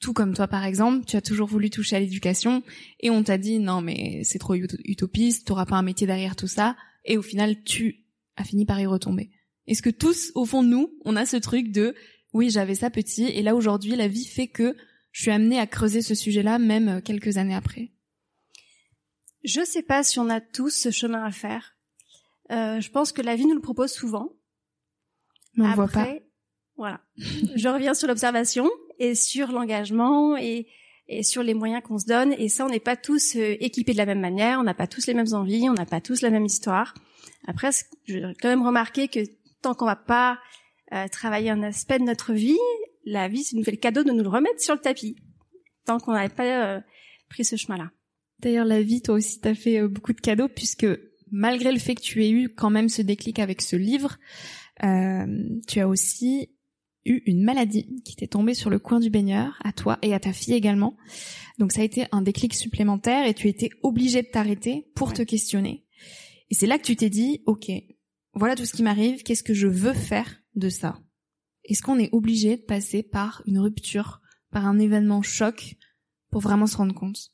Tout 0.00 0.12
comme 0.12 0.34
toi 0.34 0.48
par 0.48 0.64
exemple, 0.64 1.06
tu 1.06 1.16
as 1.16 1.22
toujours 1.22 1.46
voulu 1.46 1.70
toucher 1.70 1.94
à 1.94 2.00
l'éducation 2.00 2.64
et 2.98 3.10
on 3.10 3.22
t'a 3.22 3.38
dit 3.38 3.60
non 3.60 3.80
mais 3.80 4.22
c'est 4.24 4.40
trop 4.40 4.54
utopiste, 4.54 5.46
t'auras 5.46 5.66
pas 5.66 5.76
un 5.76 5.82
métier 5.82 6.06
derrière 6.06 6.34
tout 6.34 6.48
ça 6.48 6.76
et 7.04 7.16
au 7.16 7.22
final 7.22 7.62
tu 7.62 8.04
as 8.36 8.44
fini 8.44 8.66
par 8.66 8.80
y 8.80 8.86
retomber. 8.86 9.30
Est-ce 9.66 9.82
que 9.82 9.90
tous 9.90 10.32
au 10.34 10.44
fond 10.44 10.62
de 10.62 10.68
nous, 10.68 10.90
on 11.04 11.16
a 11.16 11.24
ce 11.26 11.36
truc 11.36 11.70
de 11.70 11.94
oui, 12.34 12.50
j'avais 12.50 12.74
ça 12.74 12.90
petit 12.90 13.24
et 13.24 13.42
là 13.42 13.54
aujourd'hui 13.54 13.96
la 13.96 14.08
vie 14.08 14.26
fait 14.26 14.48
que 14.48 14.76
je 15.12 15.22
suis 15.22 15.30
amenée 15.30 15.60
à 15.60 15.66
creuser 15.66 16.02
ce 16.02 16.16
sujet-là 16.16 16.58
même 16.58 16.88
euh, 16.88 17.00
quelques 17.00 17.38
années 17.38 17.54
après. 17.54 17.92
Je 19.44 19.64
sais 19.64 19.82
pas 19.82 20.02
si 20.02 20.18
on 20.18 20.28
a 20.28 20.40
tous 20.40 20.70
ce 20.70 20.90
chemin 20.90 21.22
à 21.22 21.30
faire. 21.30 21.76
Euh, 22.50 22.80
je 22.80 22.90
pense 22.90 23.12
que 23.12 23.22
la 23.22 23.36
vie 23.36 23.46
nous 23.46 23.54
le 23.54 23.60
propose 23.60 23.92
souvent. 23.92 24.32
Mais 25.54 25.66
on 25.66 25.74
voit 25.74 25.88
pas. 25.88 26.08
Voilà. 26.76 27.00
je 27.54 27.68
reviens 27.68 27.94
sur 27.94 28.08
l'observation 28.08 28.68
et 28.98 29.14
sur 29.14 29.52
l'engagement 29.52 30.36
et, 30.36 30.66
et 31.06 31.22
sur 31.22 31.44
les 31.44 31.54
moyens 31.54 31.82
qu'on 31.84 31.98
se 31.98 32.06
donne. 32.06 32.32
Et 32.32 32.48
ça, 32.48 32.66
on 32.66 32.68
n'est 32.68 32.80
pas 32.80 32.96
tous 32.96 33.36
euh, 33.36 33.54
équipés 33.60 33.92
de 33.92 33.98
la 33.98 34.06
même 34.06 34.20
manière, 34.20 34.58
on 34.58 34.64
n'a 34.64 34.74
pas 34.74 34.88
tous 34.88 35.06
les 35.06 35.14
mêmes 35.14 35.32
envies, 35.32 35.68
on 35.70 35.74
n'a 35.74 35.86
pas 35.86 36.00
tous 36.00 36.20
la 36.20 36.30
même 36.30 36.46
histoire. 36.46 36.94
Après, 37.46 37.70
je 38.06 38.14
vais 38.14 38.34
quand 38.40 38.48
même 38.48 38.66
remarquer 38.66 39.06
que 39.06 39.20
tant 39.62 39.74
qu'on 39.74 39.86
va 39.86 39.96
pas 39.96 40.40
euh, 40.94 41.08
travailler 41.08 41.50
un 41.50 41.62
aspect 41.62 41.98
de 41.98 42.04
notre 42.04 42.32
vie, 42.32 42.58
la 43.04 43.28
vie, 43.28 43.44
c'est 43.44 43.56
nous 43.56 43.64
fait 43.64 43.72
le 43.72 43.76
cadeau 43.76 44.04
de 44.04 44.12
nous 44.12 44.22
le 44.22 44.28
remettre 44.28 44.60
sur 44.60 44.74
le 44.74 44.80
tapis. 44.80 45.16
Tant 45.84 45.98
qu'on 45.98 46.12
n'avait 46.12 46.34
pas 46.34 46.76
euh, 46.76 46.80
pris 47.28 47.44
ce 47.44 47.56
chemin-là. 47.56 47.90
D'ailleurs, 48.40 48.64
la 48.64 48.82
vie, 48.82 49.02
toi 49.02 49.16
aussi, 49.16 49.40
t'as 49.40 49.54
fait 49.54 49.86
beaucoup 49.86 50.12
de 50.12 50.20
cadeaux 50.20 50.48
puisque 50.48 50.86
malgré 51.30 51.72
le 51.72 51.78
fait 51.78 51.94
que 51.94 52.00
tu 52.00 52.24
aies 52.24 52.30
eu 52.30 52.48
quand 52.48 52.70
même 52.70 52.88
ce 52.88 53.02
déclic 53.02 53.38
avec 53.38 53.62
ce 53.62 53.76
livre, 53.76 54.18
tu 54.80 55.80
as 55.80 55.88
aussi 55.88 56.50
eu 57.04 57.22
une 57.26 57.42
maladie 57.42 58.02
qui 58.04 58.16
t'est 58.16 58.26
tombée 58.26 58.54
sur 58.54 58.70
le 58.70 58.78
coin 58.78 59.00
du 59.00 59.10
baigneur, 59.10 59.58
à 59.62 59.72
toi 59.72 59.98
et 60.02 60.14
à 60.14 60.20
ta 60.20 60.32
fille 60.32 60.54
également. 60.54 60.96
Donc 61.58 61.72
ça 61.72 61.82
a 61.82 61.84
été 61.84 62.06
un 62.12 62.22
déclic 62.22 62.54
supplémentaire 62.54 63.26
et 63.26 63.34
tu 63.34 63.48
étais 63.48 63.70
obligé 63.82 64.22
de 64.22 64.28
t'arrêter 64.28 64.86
pour 64.94 65.12
te 65.12 65.22
questionner. 65.22 65.84
Et 66.50 66.54
c'est 66.54 66.66
là 66.66 66.78
que 66.78 66.84
tu 66.84 66.96
t'es 66.96 67.10
dit, 67.10 67.42
ok, 67.46 67.70
voilà 68.34 68.56
tout 68.56 68.64
ce 68.64 68.72
qui 68.72 68.82
m'arrive, 68.82 69.22
qu'est-ce 69.22 69.42
que 69.42 69.54
je 69.54 69.66
veux 69.66 69.92
faire 69.92 70.43
de 70.54 70.68
ça 70.68 71.00
Est-ce 71.64 71.82
qu'on 71.82 71.98
est 71.98 72.12
obligé 72.12 72.56
de 72.56 72.62
passer 72.62 73.02
par 73.02 73.42
une 73.46 73.58
rupture, 73.58 74.20
par 74.50 74.66
un 74.66 74.78
événement 74.78 75.22
choc 75.22 75.76
pour 76.30 76.40
vraiment 76.40 76.66
se 76.66 76.76
rendre 76.76 76.94
compte? 76.94 77.30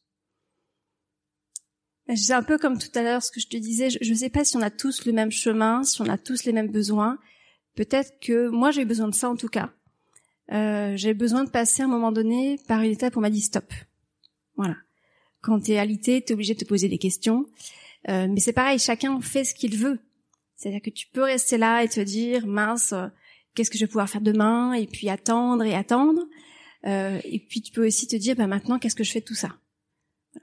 C'est 2.14 2.32
un 2.32 2.42
peu 2.42 2.58
comme 2.58 2.78
tout 2.78 2.90
à 2.94 3.02
l'heure 3.02 3.22
ce 3.22 3.30
que 3.30 3.40
je 3.40 3.46
te 3.46 3.56
disais, 3.56 3.88
je 3.90 4.10
ne 4.10 4.16
sais 4.16 4.30
pas 4.30 4.44
si 4.44 4.56
on 4.56 4.62
a 4.62 4.70
tous 4.70 5.04
le 5.04 5.12
même 5.12 5.30
chemin, 5.30 5.84
si 5.84 6.00
on 6.02 6.08
a 6.08 6.18
tous 6.18 6.44
les 6.44 6.52
mêmes 6.52 6.72
besoins, 6.72 7.18
Peut-être 7.76 8.18
que 8.20 8.48
moi 8.48 8.70
j'ai 8.70 8.84
besoin 8.84 9.08
de 9.08 9.14
ça 9.14 9.30
en 9.30 9.36
tout 9.36 9.48
cas. 9.48 9.72
Euh, 10.52 10.96
j'ai 10.96 11.14
besoin 11.14 11.44
de 11.44 11.50
passer 11.50 11.82
à 11.82 11.84
un 11.84 11.88
moment 11.88 12.12
donné 12.12 12.58
par 12.66 12.82
une 12.82 12.90
étape 12.90 13.16
où 13.16 13.20
on 13.20 13.22
m'a 13.22 13.30
dit 13.30 13.40
stop. 13.40 13.72
Voilà. 14.56 14.76
Quand 15.40 15.60
t'es 15.60 15.78
alité, 15.78 16.20
t'es 16.20 16.34
obligé 16.34 16.54
de 16.54 16.58
te 16.58 16.64
poser 16.64 16.88
des 16.88 16.98
questions. 16.98 17.46
Euh, 18.08 18.26
mais 18.28 18.40
c'est 18.40 18.52
pareil, 18.52 18.78
chacun 18.78 19.20
fait 19.20 19.44
ce 19.44 19.54
qu'il 19.54 19.76
veut. 19.76 20.00
C'est-à-dire 20.60 20.82
que 20.82 20.90
tu 20.90 21.06
peux 21.06 21.22
rester 21.22 21.56
là 21.56 21.82
et 21.82 21.88
te 21.88 22.00
dire 22.00 22.46
mince, 22.46 22.92
euh, 22.92 23.06
qu'est-ce 23.54 23.70
que 23.70 23.78
je 23.78 23.84
vais 23.84 23.88
pouvoir 23.88 24.10
faire 24.10 24.20
demain 24.20 24.74
Et 24.74 24.86
puis 24.86 25.08
attendre 25.08 25.64
et 25.64 25.74
attendre. 25.74 26.20
Euh, 26.84 27.18
et 27.24 27.38
puis 27.38 27.62
tu 27.62 27.72
peux 27.72 27.86
aussi 27.86 28.06
te 28.06 28.16
dire 28.16 28.36
bah 28.36 28.46
maintenant 28.46 28.78
qu'est-ce 28.78 28.94
que 28.94 29.02
je 29.02 29.10
fais 29.10 29.20
de 29.20 29.24
tout 29.24 29.34
ça? 29.34 29.56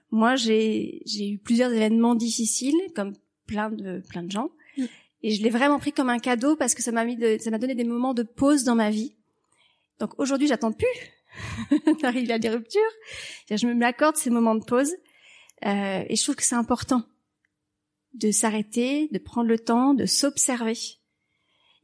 Moi 0.09 0.35
j'ai 0.35 1.03
j'ai 1.05 1.29
eu 1.29 1.37
plusieurs 1.37 1.71
événements 1.71 2.15
difficiles 2.15 2.79
comme 2.95 3.13
plein 3.45 3.69
de 3.69 4.01
plein 4.09 4.23
de 4.23 4.31
gens. 4.31 4.49
Et 5.21 5.31
je 5.31 5.43
l'ai 5.43 5.51
vraiment 5.51 5.77
pris 5.77 5.93
comme 5.93 6.09
un 6.09 6.19
cadeau 6.19 6.55
parce 6.55 6.73
que 6.73 6.81
ça 6.81 6.91
m'a 6.91 7.05
mis 7.05 7.19
ça 7.39 7.51
m'a 7.51 7.59
donné 7.59 7.75
des 7.75 7.83
moments 7.83 8.15
de 8.15 8.23
pause 8.23 8.63
dans 8.63 8.75
ma 8.75 8.89
vie. 8.89 9.13
Donc 9.99 10.19
aujourd'hui, 10.19 10.47
j'attends 10.47 10.71
plus 10.71 11.95
d'arriver 12.01 12.33
à 12.33 12.39
des 12.39 12.49
ruptures. 12.49 12.81
Je 13.51 13.67
me 13.67 13.75
m'accorde 13.75 14.15
ces 14.15 14.31
moments 14.31 14.55
de 14.55 14.63
pause. 14.63 14.95
Euh, 15.65 16.03
et 16.07 16.15
je 16.15 16.23
trouve 16.23 16.35
que 16.35 16.43
c'est 16.43 16.55
important 16.55 17.03
de 18.17 18.31
s'arrêter, 18.31 19.07
de 19.11 19.19
prendre 19.19 19.47
le 19.47 19.59
temps, 19.59 19.93
de 19.93 20.05
s'observer. 20.05 20.77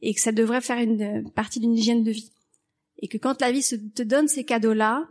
Et 0.00 0.14
que 0.14 0.20
ça 0.20 0.32
devrait 0.32 0.60
faire 0.60 0.78
une 0.78 1.30
partie 1.32 1.60
d'une 1.60 1.74
hygiène 1.74 2.04
de 2.04 2.10
vie. 2.10 2.32
Et 2.98 3.08
que 3.08 3.18
quand 3.18 3.40
la 3.40 3.52
vie 3.52 3.62
se, 3.62 3.76
te 3.76 4.02
donne 4.02 4.28
ces 4.28 4.44
cadeaux-là, 4.44 5.08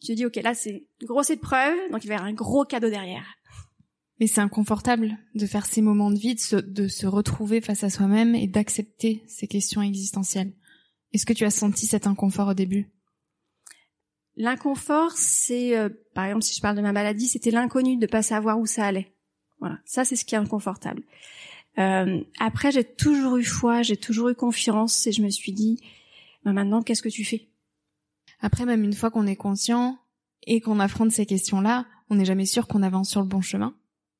tu 0.00 0.08
te 0.08 0.12
dis, 0.12 0.26
OK, 0.26 0.36
là, 0.36 0.54
c'est 0.54 0.86
une 1.00 1.06
grosse 1.06 1.30
épreuve, 1.30 1.76
donc 1.90 2.04
il 2.04 2.08
va 2.08 2.14
y 2.14 2.16
avoir 2.16 2.30
un 2.30 2.34
gros 2.34 2.64
cadeau 2.64 2.90
derrière. 2.90 3.26
Mais 4.18 4.26
c'est 4.26 4.40
inconfortable 4.40 5.18
de 5.34 5.46
faire 5.46 5.66
ces 5.66 5.82
moments 5.82 6.10
de 6.10 6.18
vie, 6.18 6.34
de 6.34 6.40
se, 6.40 6.56
de 6.56 6.88
se 6.88 7.06
retrouver 7.06 7.60
face 7.60 7.84
à 7.84 7.90
soi-même 7.90 8.34
et 8.34 8.46
d'accepter 8.46 9.22
ces 9.28 9.46
questions 9.46 9.82
existentielles. 9.82 10.52
Est-ce 11.12 11.26
que 11.26 11.32
tu 11.32 11.44
as 11.44 11.50
senti 11.50 11.86
cet 11.86 12.06
inconfort 12.06 12.48
au 12.48 12.54
début? 12.54 12.90
L'inconfort, 14.36 15.12
c'est, 15.16 15.76
euh, 15.76 15.88
par 16.14 16.26
exemple, 16.26 16.44
si 16.44 16.54
je 16.54 16.60
parle 16.60 16.76
de 16.76 16.82
ma 16.82 16.92
maladie, 16.92 17.26
c'était 17.26 17.50
l'inconnu 17.50 17.96
de 17.96 18.06
pas 18.06 18.22
savoir 18.22 18.58
où 18.58 18.66
ça 18.66 18.84
allait. 18.84 19.15
Voilà, 19.60 19.78
ça 19.84 20.04
c'est 20.04 20.16
ce 20.16 20.24
qui 20.24 20.34
est 20.34 20.38
inconfortable. 20.38 21.02
Euh, 21.78 22.20
après, 22.38 22.72
j'ai 22.72 22.84
toujours 22.84 23.36
eu 23.36 23.44
foi, 23.44 23.82
j'ai 23.82 23.96
toujours 23.96 24.28
eu 24.28 24.34
confiance 24.34 25.06
et 25.06 25.12
je 25.12 25.22
me 25.22 25.28
suis 25.28 25.52
dit, 25.52 25.80
bah, 26.44 26.52
maintenant, 26.52 26.82
qu'est-ce 26.82 27.02
que 27.02 27.08
tu 27.08 27.24
fais? 27.24 27.48
Après, 28.40 28.64
même 28.64 28.84
une 28.84 28.94
fois 28.94 29.10
qu'on 29.10 29.26
est 29.26 29.36
conscient 29.36 29.98
et 30.46 30.60
qu'on 30.60 30.80
affronte 30.80 31.12
ces 31.12 31.26
questions-là, 31.26 31.86
on 32.08 32.16
n'est 32.16 32.24
jamais 32.24 32.46
sûr 32.46 32.66
qu'on 32.66 32.82
avance 32.82 33.10
sur 33.10 33.20
le 33.20 33.26
bon 33.26 33.40
chemin. 33.40 33.74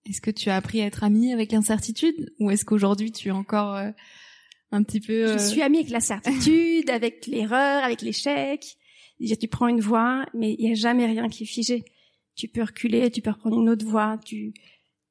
Est-ce 0.06 0.20
que 0.20 0.30
tu 0.30 0.50
as 0.50 0.56
appris 0.56 0.80
à 0.82 0.86
être 0.86 1.02
amie 1.02 1.32
avec 1.32 1.52
l'incertitude 1.52 2.32
ou 2.38 2.50
est-ce 2.50 2.64
qu'aujourd'hui 2.64 3.10
tu 3.10 3.28
es 3.28 3.32
encore 3.32 3.74
euh, 3.74 3.90
un 4.70 4.82
petit 4.82 5.00
peu... 5.00 5.26
Je 5.26 5.32
euh, 5.32 5.38
suis 5.38 5.62
amie 5.62 5.78
avec 5.78 5.90
la 5.90 6.00
certitude, 6.00 6.90
avec 6.90 7.26
l'erreur, 7.26 7.82
avec 7.82 8.02
l'échec. 8.02 8.76
Tu 9.18 9.48
prends 9.48 9.68
une 9.68 9.80
voie, 9.80 10.26
mais 10.34 10.54
il 10.58 10.66
n'y 10.66 10.72
a 10.72 10.74
jamais 10.74 11.06
rien 11.06 11.28
qui 11.28 11.44
est 11.44 11.46
figé. 11.46 11.84
Tu 12.34 12.48
peux 12.48 12.62
reculer, 12.62 13.10
tu 13.10 13.22
peux 13.22 13.30
reprendre 13.30 13.58
une 13.58 13.70
autre 13.70 13.86
voie, 13.86 14.18
tu, 14.24 14.52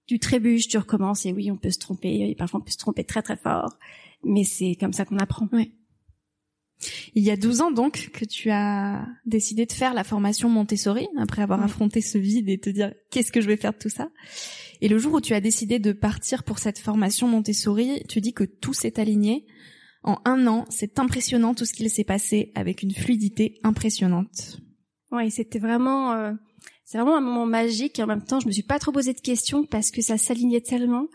tu 0.07 0.19
trébuches, 0.19 0.67
tu 0.67 0.77
recommences 0.77 1.25
et 1.25 1.33
oui, 1.33 1.51
on 1.51 1.57
peut 1.57 1.71
se 1.71 1.79
tromper, 1.79 2.29
et 2.29 2.35
parfois 2.35 2.59
on 2.59 2.63
peut 2.63 2.71
se 2.71 2.77
tromper 2.77 3.03
très 3.03 3.21
très 3.21 3.37
fort, 3.37 3.77
mais 4.23 4.43
c'est 4.43 4.75
comme 4.79 4.93
ça 4.93 5.05
qu'on 5.05 5.17
apprend. 5.17 5.47
Oui. 5.51 5.73
Il 7.15 7.23
y 7.23 7.31
a 7.31 7.37
12 7.37 7.61
ans 7.61 7.71
donc 7.71 8.11
que 8.11 8.25
tu 8.25 8.49
as 8.51 9.07
décidé 9.25 9.65
de 9.65 9.71
faire 9.71 9.93
la 9.93 10.03
formation 10.03 10.49
Montessori 10.49 11.07
après 11.17 11.41
avoir 11.41 11.63
affronté 11.63 12.01
ce 12.01 12.17
vide 12.17 12.49
et 12.49 12.59
te 12.59 12.69
dire 12.69 12.93
qu'est-ce 13.11 13.31
que 13.31 13.41
je 13.41 13.47
vais 13.47 13.57
faire 13.57 13.71
de 13.71 13.77
tout 13.77 13.89
ça? 13.89 14.09
Et 14.81 14.89
le 14.89 14.97
jour 14.97 15.13
où 15.13 15.21
tu 15.21 15.33
as 15.33 15.41
décidé 15.41 15.79
de 15.79 15.93
partir 15.93 16.43
pour 16.43 16.59
cette 16.59 16.79
formation 16.79 17.27
Montessori, 17.27 18.03
tu 18.09 18.19
dis 18.19 18.33
que 18.33 18.43
tout 18.43 18.73
s'est 18.73 18.99
aligné. 18.99 19.45
En 20.03 20.19
un 20.25 20.45
an, 20.47 20.65
c'est 20.69 20.99
impressionnant 20.99 21.55
tout 21.55 21.65
ce 21.65 21.73
qu'il 21.73 21.89
s'est 21.89 22.03
passé 22.03 22.51
avec 22.55 22.83
une 22.83 22.93
fluidité 22.93 23.59
impressionnante. 23.63 24.59
Oui, 25.11 25.31
c'était 25.31 25.59
vraiment, 25.59 26.11
euh, 26.11 26.33
c'est 26.85 26.99
vraiment 26.99 27.17
un 27.17 27.21
moment 27.21 27.47
magique 27.47 27.97
et 27.97 28.03
en 28.03 28.07
même 28.07 28.23
temps, 28.23 28.39
je 28.39 28.47
me 28.47 28.51
suis 28.51 28.63
pas 28.63 28.77
trop 28.77 28.91
posé 28.91 29.13
de 29.13 29.19
questions 29.19 29.65
parce 29.65 29.89
que 29.89 30.01
ça 30.01 30.17
s'alignait 30.17 30.61
tellement 30.61 31.07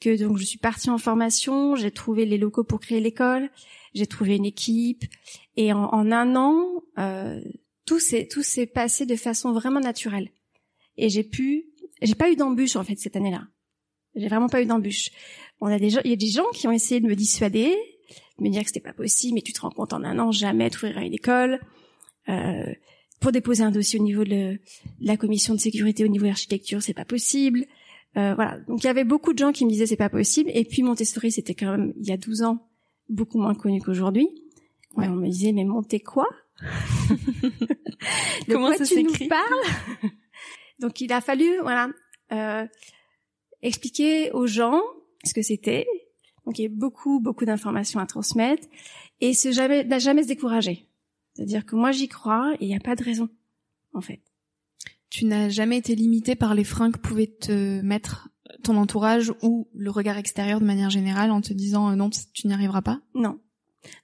que 0.00 0.20
donc 0.20 0.36
je 0.36 0.44
suis 0.44 0.58
partie 0.58 0.90
en 0.90 0.98
formation, 0.98 1.76
j'ai 1.76 1.92
trouvé 1.92 2.26
les 2.26 2.38
locaux 2.38 2.64
pour 2.64 2.80
créer 2.80 3.00
l'école, 3.00 3.48
j'ai 3.94 4.06
trouvé 4.06 4.34
une 4.34 4.44
équipe 4.44 5.04
et 5.56 5.72
en, 5.72 6.10
un 6.10 6.34
an, 6.34 6.82
euh, 6.98 7.40
tout 7.86 8.00
s'est 8.00 8.26
tout 8.26 8.42
s'est 8.42 8.66
passé 8.66 9.06
de 9.06 9.14
façon 9.14 9.52
vraiment 9.52 9.78
naturelle. 9.78 10.30
et 10.96 11.08
j'ai 11.08 11.22
pu, 11.22 11.66
j'ai 12.02 12.16
pas 12.16 12.30
eu 12.30 12.34
d'embûche 12.34 12.74
en 12.74 12.82
fait 12.82 12.96
cette 12.96 13.14
année-là. 13.14 13.46
J'ai 14.16 14.28
vraiment 14.28 14.48
pas 14.48 14.60
eu 14.60 14.66
d'embûche. 14.66 15.10
On 15.60 15.68
a 15.68 15.78
des 15.78 15.90
gens, 15.90 16.00
il 16.04 16.10
y 16.10 16.14
a 16.14 16.16
des 16.16 16.26
gens 16.26 16.50
qui 16.52 16.66
ont 16.66 16.72
essayé 16.72 17.00
de 17.00 17.06
me 17.06 17.14
dissuader, 17.14 17.76
de 18.38 18.44
me 18.44 18.50
dire 18.50 18.62
que 18.62 18.66
c'était 18.66 18.80
pas 18.80 18.92
possible, 18.92 19.36
mais 19.36 19.42
tu 19.42 19.52
te 19.52 19.60
rends 19.60 19.70
compte 19.70 19.92
en 19.92 20.02
un 20.02 20.18
an 20.18 20.32
jamais 20.32 20.68
t'ouvriras 20.68 21.02
une 21.02 21.14
école. 21.14 21.60
Euh, 22.28 22.74
pour 23.22 23.32
déposer 23.32 23.62
un 23.62 23.70
dossier 23.70 24.00
au 24.00 24.02
niveau 24.02 24.24
de, 24.24 24.58
la 25.00 25.16
commission 25.16 25.54
de 25.54 25.60
sécurité 25.60 26.04
au 26.04 26.08
niveau 26.08 26.26
architecture, 26.26 26.82
c'est 26.82 26.92
pas 26.92 27.04
possible. 27.04 27.64
Euh, 28.16 28.34
voilà. 28.34 28.58
Donc 28.66 28.82
il 28.82 28.86
y 28.86 28.90
avait 28.90 29.04
beaucoup 29.04 29.32
de 29.32 29.38
gens 29.38 29.52
qui 29.52 29.64
me 29.64 29.70
disaient 29.70 29.86
c'est 29.86 29.96
pas 29.96 30.10
possible. 30.10 30.50
Et 30.52 30.64
puis 30.64 30.82
Montessori, 30.82 31.30
c'était 31.30 31.54
quand 31.54 31.70
même 31.70 31.94
il 31.98 32.06
y 32.06 32.12
a 32.12 32.16
12 32.16 32.42
ans 32.42 32.68
beaucoup 33.08 33.38
moins 33.38 33.54
connu 33.54 33.80
qu'aujourd'hui. 33.80 34.28
Ouais. 34.96 35.06
On 35.08 35.14
me 35.14 35.28
disait 35.28 35.52
mais 35.52 35.64
Monté 35.64 36.00
quoi? 36.00 36.26
Comment 38.50 38.74
ça 38.74 38.84
s'écrit? 38.84 39.28
Donc 40.80 41.00
il 41.00 41.12
a 41.12 41.20
fallu 41.20 41.46
voilà 41.62 41.88
euh, 42.32 42.66
expliquer 43.62 44.32
aux 44.32 44.46
gens 44.46 44.82
ce 45.24 45.32
que 45.32 45.42
c'était. 45.42 45.86
Donc 46.44 46.58
il 46.58 46.62
y 46.62 46.66
a 46.66 46.70
beaucoup 46.70 47.20
beaucoup 47.20 47.44
d'informations 47.44 48.00
à 48.00 48.06
transmettre 48.06 48.66
et 49.20 49.32
ce 49.32 49.52
jamais 49.52 49.84
n'a 49.84 50.00
jamais 50.00 50.24
se 50.24 50.28
décourager. 50.28 50.88
C'est-à-dire 51.34 51.64
que 51.64 51.76
moi 51.76 51.92
j'y 51.92 52.08
crois 52.08 52.54
et 52.54 52.64
il 52.64 52.68
n'y 52.68 52.76
a 52.76 52.80
pas 52.80 52.96
de 52.96 53.04
raison 53.04 53.28
en 53.94 54.00
fait. 54.00 54.20
Tu 55.10 55.26
n'as 55.26 55.48
jamais 55.48 55.76
été 55.76 55.94
limité 55.94 56.34
par 56.34 56.54
les 56.54 56.64
freins 56.64 56.90
que 56.90 56.98
pouvait 56.98 57.26
te 57.26 57.80
mettre 57.82 58.28
ton 58.62 58.76
entourage 58.76 59.32
ou 59.42 59.68
le 59.74 59.90
regard 59.90 60.18
extérieur 60.18 60.60
de 60.60 60.64
manière 60.64 60.90
générale 60.90 61.30
en 61.30 61.40
te 61.40 61.52
disant 61.52 61.90
euh, 61.90 61.96
non 61.96 62.10
tu 62.10 62.46
n'y 62.46 62.54
arriveras 62.54 62.82
pas? 62.82 63.00
Non. 63.14 63.40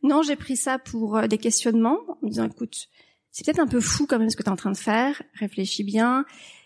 Non, 0.02 0.23
j'ai 0.23 0.37
pris 0.37 0.56
ça 0.56 0.78
pour 0.78 1.16
euh, 1.16 1.26
des 1.26 1.38
questionnements 1.38 1.99
en 2.08 2.18
me 2.23 2.30
disant 2.30 2.47
écoute, 2.47 2.88
c'est 3.30 3.44
peut-être 3.44 3.61
un 3.61 3.66
peu 3.66 3.80
fou 3.80 4.06
quand 4.06 4.18
même 4.18 4.30
ce 4.30 4.37
que 4.37 4.42
tu 4.42 4.49
es 4.49 4.52
en 4.52 4.56
train 4.56 4.73
de 4.73 4.76
faire, 4.76 5.23
réfléchis 5.35 5.85
bien. 5.85 6.25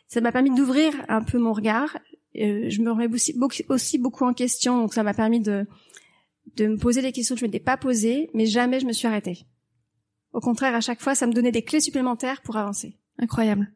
Ça 0.08 0.20
m'a 0.20 0.32
permis 0.32 0.54
d'ouvrir 0.54 0.94
un 1.08 1.22
peu 1.22 1.38
mon 1.38 1.52
regard. 1.52 1.98
Euh, 2.36 2.68
je 2.68 2.80
me 2.80 2.90
remets 2.90 3.08
aussi, 3.08 3.36
aussi, 3.68 3.98
beaucoup 3.98 4.24
en 4.24 4.32
question, 4.32 4.78
donc 4.78 4.94
ça 4.94 5.02
m'a 5.02 5.14
permis 5.14 5.40
de, 5.40 5.66
de 6.56 6.66
me 6.66 6.76
poser 6.78 7.02
des 7.02 7.12
questions 7.12 7.34
que 7.34 7.40
je 7.40 7.44
ne 7.44 7.48
m'étais 7.48 7.62
pas 7.62 7.76
posées, 7.76 8.30
mais 8.32 8.46
jamais 8.46 8.80
je 8.80 8.86
me 8.86 8.92
suis 8.92 9.06
arrêtée. 9.06 9.44
Au 10.32 10.40
contraire, 10.40 10.74
à 10.74 10.80
chaque 10.80 11.00
fois, 11.00 11.14
ça 11.14 11.26
me 11.26 11.32
donnait 11.32 11.52
des 11.52 11.62
clés 11.62 11.80
supplémentaires 11.80 12.42
pour 12.42 12.56
avancer. 12.56 12.96
Incroyable. 13.18 13.72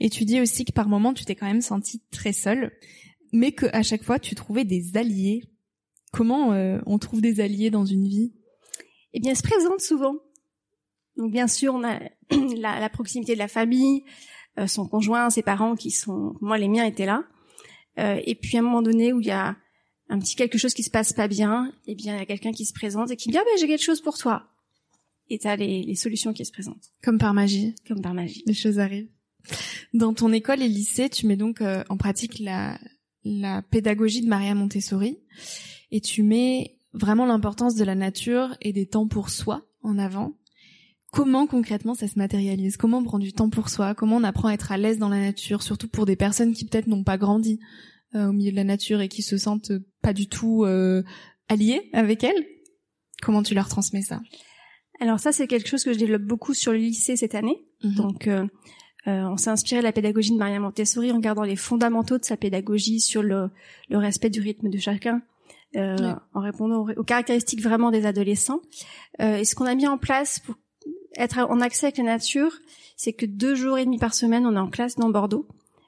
Et 0.00 0.08
tu 0.08 0.24
dis 0.24 0.40
aussi 0.40 0.64
que 0.64 0.72
par 0.72 0.88
moments, 0.88 1.12
tu 1.12 1.24
t'es 1.24 1.34
quand 1.34 1.46
même 1.46 1.60
sentie 1.60 2.00
très 2.10 2.32
seule, 2.32 2.72
mais 3.32 3.52
que 3.52 3.66
à 3.74 3.82
chaque 3.82 4.02
fois, 4.02 4.18
tu 4.18 4.34
trouvais 4.34 4.64
des 4.64 4.96
alliés. 4.96 5.44
Comment 6.12 6.52
euh, 6.52 6.80
on 6.86 6.98
trouve 6.98 7.20
des 7.20 7.40
alliés 7.40 7.70
dans 7.70 7.84
une 7.84 8.08
vie? 8.08 8.32
Eh 9.12 9.20
bien, 9.20 9.34
se 9.34 9.42
présente 9.42 9.80
souvent. 9.80 10.16
Donc, 11.16 11.30
bien 11.30 11.46
sûr, 11.46 11.74
on 11.74 11.84
a 11.84 11.98
la, 12.56 12.88
proximité 12.88 13.34
de 13.34 13.38
la 13.38 13.48
famille, 13.48 14.04
euh, 14.58 14.66
son 14.66 14.86
conjoint, 14.86 15.30
ses 15.30 15.42
parents 15.42 15.76
qui 15.76 15.90
sont, 15.90 16.34
moi, 16.40 16.58
les 16.58 16.68
miens 16.68 16.84
étaient 16.84 17.06
là. 17.06 17.24
Euh, 17.98 18.20
et 18.24 18.34
puis, 18.34 18.56
à 18.56 18.60
un 18.60 18.62
moment 18.62 18.82
donné 18.82 19.12
où 19.12 19.20
il 19.20 19.26
y 19.26 19.32
a 19.32 19.56
un 20.08 20.18
petit 20.18 20.34
quelque 20.34 20.58
chose 20.58 20.74
qui 20.74 20.82
se 20.82 20.90
passe 20.90 21.12
pas 21.12 21.28
bien, 21.28 21.72
eh 21.86 21.94
bien, 21.94 22.16
il 22.16 22.18
y 22.18 22.22
a 22.22 22.26
quelqu'un 22.26 22.52
qui 22.52 22.64
se 22.64 22.72
présente 22.72 23.10
et 23.10 23.16
qui 23.16 23.28
me 23.28 23.32
dit 23.32 23.38
ah 23.38 23.44
ben 23.44 23.58
j'ai 23.60 23.68
quelque 23.68 23.84
chose 23.84 24.00
pour 24.00 24.18
toi 24.18 24.49
et 25.30 25.38
t'as 25.38 25.56
les, 25.56 25.82
les 25.82 25.94
solutions 25.94 26.32
qui 26.32 26.44
se 26.44 26.52
présentent. 26.52 26.92
Comme 27.02 27.18
par 27.18 27.32
magie. 27.32 27.74
Comme 27.86 28.02
par 28.02 28.14
magie. 28.14 28.42
Les 28.46 28.54
choses 28.54 28.78
arrivent. 28.78 29.08
Dans 29.94 30.12
ton 30.12 30.32
école 30.32 30.62
et 30.62 30.68
lycée, 30.68 31.08
tu 31.08 31.26
mets 31.26 31.36
donc 31.36 31.62
euh, 31.62 31.82
en 31.88 31.96
pratique 31.96 32.38
la, 32.40 32.78
la 33.24 33.62
pédagogie 33.62 34.20
de 34.20 34.28
Maria 34.28 34.54
Montessori 34.54 35.18
et 35.90 36.00
tu 36.00 36.22
mets 36.22 36.76
vraiment 36.92 37.26
l'importance 37.26 37.74
de 37.76 37.84
la 37.84 37.94
nature 37.94 38.56
et 38.60 38.72
des 38.72 38.86
temps 38.86 39.06
pour 39.06 39.30
soi 39.30 39.64
en 39.82 39.98
avant. 39.98 40.34
Comment 41.12 41.46
concrètement 41.46 41.94
ça 41.94 42.06
se 42.06 42.18
matérialise? 42.18 42.76
Comment 42.76 42.98
on 42.98 43.04
prend 43.04 43.18
du 43.18 43.32
temps 43.32 43.50
pour 43.50 43.68
soi? 43.68 43.94
Comment 43.94 44.16
on 44.16 44.24
apprend 44.24 44.48
à 44.48 44.52
être 44.52 44.72
à 44.72 44.78
l'aise 44.78 44.98
dans 44.98 45.08
la 45.08 45.20
nature, 45.20 45.62
surtout 45.62 45.88
pour 45.88 46.06
des 46.06 46.16
personnes 46.16 46.52
qui 46.52 46.64
peut-être 46.66 46.86
n'ont 46.86 47.02
pas 47.02 47.18
grandi 47.18 47.58
euh, 48.14 48.28
au 48.28 48.32
milieu 48.32 48.50
de 48.50 48.56
la 48.56 48.64
nature 48.64 49.00
et 49.00 49.08
qui 49.08 49.22
se 49.22 49.38
sentent 49.38 49.72
pas 50.02 50.12
du 50.12 50.28
tout 50.28 50.64
euh, 50.64 51.02
alliées 51.48 51.88
avec 51.92 52.24
elle 52.24 52.46
Comment 53.22 53.42
tu 53.42 53.54
leur 53.54 53.68
transmets 53.68 54.02
ça? 54.02 54.20
Alors 55.00 55.18
ça, 55.18 55.32
c'est 55.32 55.46
quelque 55.46 55.68
chose 55.68 55.82
que 55.82 55.92
je 55.92 55.98
développe 55.98 56.22
beaucoup 56.22 56.54
sur 56.54 56.72
le 56.72 56.78
lycée 56.78 57.16
cette 57.16 57.34
année. 57.34 57.64
Mhm. 57.82 57.94
Donc, 57.94 58.28
euh, 58.28 58.46
euh, 59.06 59.24
on 59.24 59.36
s'est 59.36 59.50
inspiré 59.50 59.80
de 59.80 59.84
la 59.84 59.92
pédagogie 59.92 60.32
de 60.32 60.36
Maria 60.36 60.60
Montessori 60.60 61.10
en 61.10 61.18
gardant 61.18 61.42
les 61.42 61.56
fondamentaux 61.56 62.18
de 62.18 62.24
sa 62.24 62.36
pédagogie 62.36 63.00
sur 63.00 63.22
le, 63.22 63.50
le 63.88 63.98
respect 63.98 64.30
du 64.30 64.40
rythme 64.40 64.68
de 64.68 64.78
chacun, 64.78 65.22
euh, 65.76 66.14
en 66.34 66.40
répondant 66.40 66.86
aux, 66.96 67.02
caractéristiques 67.02 67.62
vraiment 67.62 67.90
des 67.90 68.04
adolescents. 68.04 68.60
Euh, 69.20 69.36
et 69.36 69.44
ce 69.44 69.54
qu'on 69.54 69.64
a 69.64 69.74
mis 69.74 69.86
en 69.86 69.96
place 69.96 70.38
pour 70.38 70.56
être 71.16 71.38
en 71.38 71.60
accès 71.60 71.86
avec 71.86 71.98
la 71.98 72.04
nature, 72.04 72.52
c'est 72.96 73.12
que 73.12 73.26
deux 73.26 73.54
jours 73.54 73.78
et 73.78 73.84
demi 73.84 73.98
par 73.98 74.12
semaine, 74.12 74.46
on 74.46 74.54
est 74.54 74.60
en 74.60 74.68
classe 74.68 74.96
dans 74.96 75.08
Bordeaux, 75.08 75.46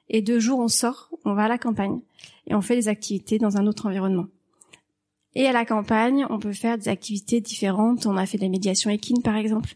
et 0.09 0.21
deux 0.21 0.39
jours 0.39 0.59
on 0.59 0.67
sort, 0.67 1.09
on 1.23 1.33
va 1.33 1.43
à 1.43 1.47
la 1.47 1.57
campagne, 1.57 2.01
et 2.47 2.55
on 2.55 2.61
fait 2.61 2.75
des 2.75 2.87
activités 2.87 3.37
dans 3.37 3.57
un 3.57 3.67
autre 3.67 3.85
environnement. 3.85 4.27
Et 5.35 5.47
à 5.47 5.51
la 5.51 5.65
campagne, 5.65 6.25
on 6.29 6.39
peut 6.39 6.53
faire 6.53 6.77
des 6.77 6.89
activités 6.89 7.41
différentes. 7.41 8.05
On 8.05 8.17
a 8.17 8.25
fait 8.25 8.37
de 8.37 8.43
la 8.43 8.49
médiation 8.49 8.89
équine, 8.89 9.21
par 9.21 9.35
exemple. 9.35 9.75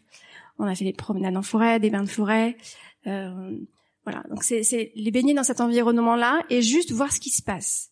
On 0.60 0.66
a 0.66 0.76
fait 0.76 0.86
des 0.86 0.94
promenades 0.94 1.38
en 1.38 1.42
forêt, 1.42 1.80
des 1.80 1.90
bains 1.90 2.04
de 2.04 2.10
forêt. 2.10 2.58
Euh, 3.08 3.58
voilà. 4.04 4.24
Donc 4.30 4.44
c'est 4.44 4.92
les 4.96 5.12
baigner 5.12 5.34
dans 5.34 5.44
cet 5.44 5.62
environnement-là 5.62 6.44
et 6.50 6.62
juste 6.62 6.92
voir 6.92 7.12
ce 7.12 7.20
qui 7.20 7.30
se 7.30 7.42
passe. 7.42 7.92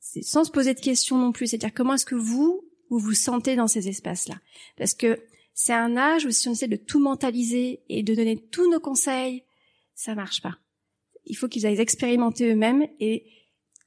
Sans 0.00 0.44
se 0.44 0.50
poser 0.50 0.74
de 0.74 0.80
questions 0.80 1.16
non 1.16 1.32
plus. 1.32 1.48
C'est-à-dire 1.48 1.74
comment 1.74 1.94
est-ce 1.94 2.06
que 2.06 2.14
vous 2.14 2.62
vous 2.90 2.98
vous 2.98 3.14
sentez 3.14 3.56
dans 3.56 3.68
ces 3.68 3.88
espaces-là? 3.88 4.34
Parce 4.76 4.94
que 4.94 5.18
c'est 5.54 5.72
un 5.72 5.96
âge 5.96 6.26
où 6.26 6.30
si 6.30 6.48
on 6.48 6.52
essaie 6.52 6.68
de 6.68 6.76
tout 6.76 7.00
mentaliser 7.00 7.82
et 7.88 8.02
de 8.02 8.14
donner 8.14 8.36
tous 8.36 8.70
nos 8.70 8.80
conseils, 8.80 9.44
ça 9.94 10.14
marche 10.14 10.42
pas. 10.42 10.58
Il 11.24 11.36
faut 11.36 11.48
qu'ils 11.48 11.66
aillent 11.66 11.80
expérimenter 11.80 12.50
eux-mêmes 12.50 12.86
et 13.00 13.24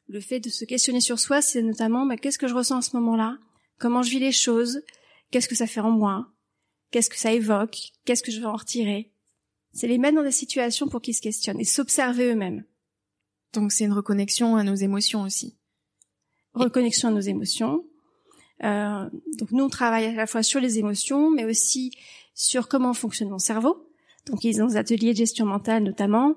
le 0.07 0.21
fait 0.21 0.39
de 0.39 0.49
se 0.49 0.65
questionner 0.65 1.01
sur 1.01 1.19
soi, 1.19 1.41
c'est 1.41 1.61
notamment 1.61 2.05
bah, 2.05 2.17
qu'est-ce 2.17 2.37
que 2.37 2.47
je 2.47 2.53
ressens 2.53 2.77
en 2.77 2.81
ce 2.81 2.95
moment-là, 2.97 3.37
comment 3.79 4.03
je 4.03 4.11
vis 4.11 4.19
les 4.19 4.31
choses, 4.31 4.81
qu'est-ce 5.31 5.47
que 5.47 5.55
ça 5.55 5.67
fait 5.67 5.79
en 5.79 5.91
moi, 5.91 6.27
qu'est-ce 6.91 7.09
que 7.09 7.17
ça 7.17 7.31
évoque, 7.31 7.91
qu'est-ce 8.05 8.23
que 8.23 8.31
je 8.31 8.39
veux 8.39 8.47
en 8.47 8.55
retirer? 8.55 9.11
C'est 9.73 9.87
les 9.87 9.97
mettre 9.97 10.15
dans 10.15 10.23
des 10.23 10.31
situations 10.31 10.87
pour 10.87 11.01
qu'ils 11.01 11.15
se 11.15 11.21
questionnent 11.21 11.59
et 11.59 11.65
s'observer 11.65 12.31
eux-mêmes. 12.31 12.63
Donc 13.53 13.71
c'est 13.71 13.85
une 13.85 13.93
reconnexion 13.93 14.55
à 14.55 14.63
nos 14.63 14.75
émotions 14.75 15.23
aussi. 15.23 15.57
Reconnexion 16.53 17.09
à 17.09 17.11
nos 17.11 17.19
émotions. 17.19 17.85
Euh, 18.63 19.09
donc 19.37 19.51
nous 19.51 19.63
on 19.65 19.69
travaille 19.69 20.05
à 20.05 20.13
la 20.13 20.27
fois 20.27 20.43
sur 20.43 20.61
les 20.61 20.79
émotions, 20.79 21.29
mais 21.29 21.43
aussi 21.45 21.91
sur 22.33 22.67
comment 22.69 22.93
fonctionne 22.93 23.29
mon 23.29 23.39
cerveau. 23.39 23.89
Donc 24.27 24.43
ils 24.43 24.61
ont 24.61 24.67
des 24.67 24.77
ateliers 24.77 25.11
de 25.11 25.17
gestion 25.17 25.45
mentale 25.45 25.83
notamment, 25.83 26.35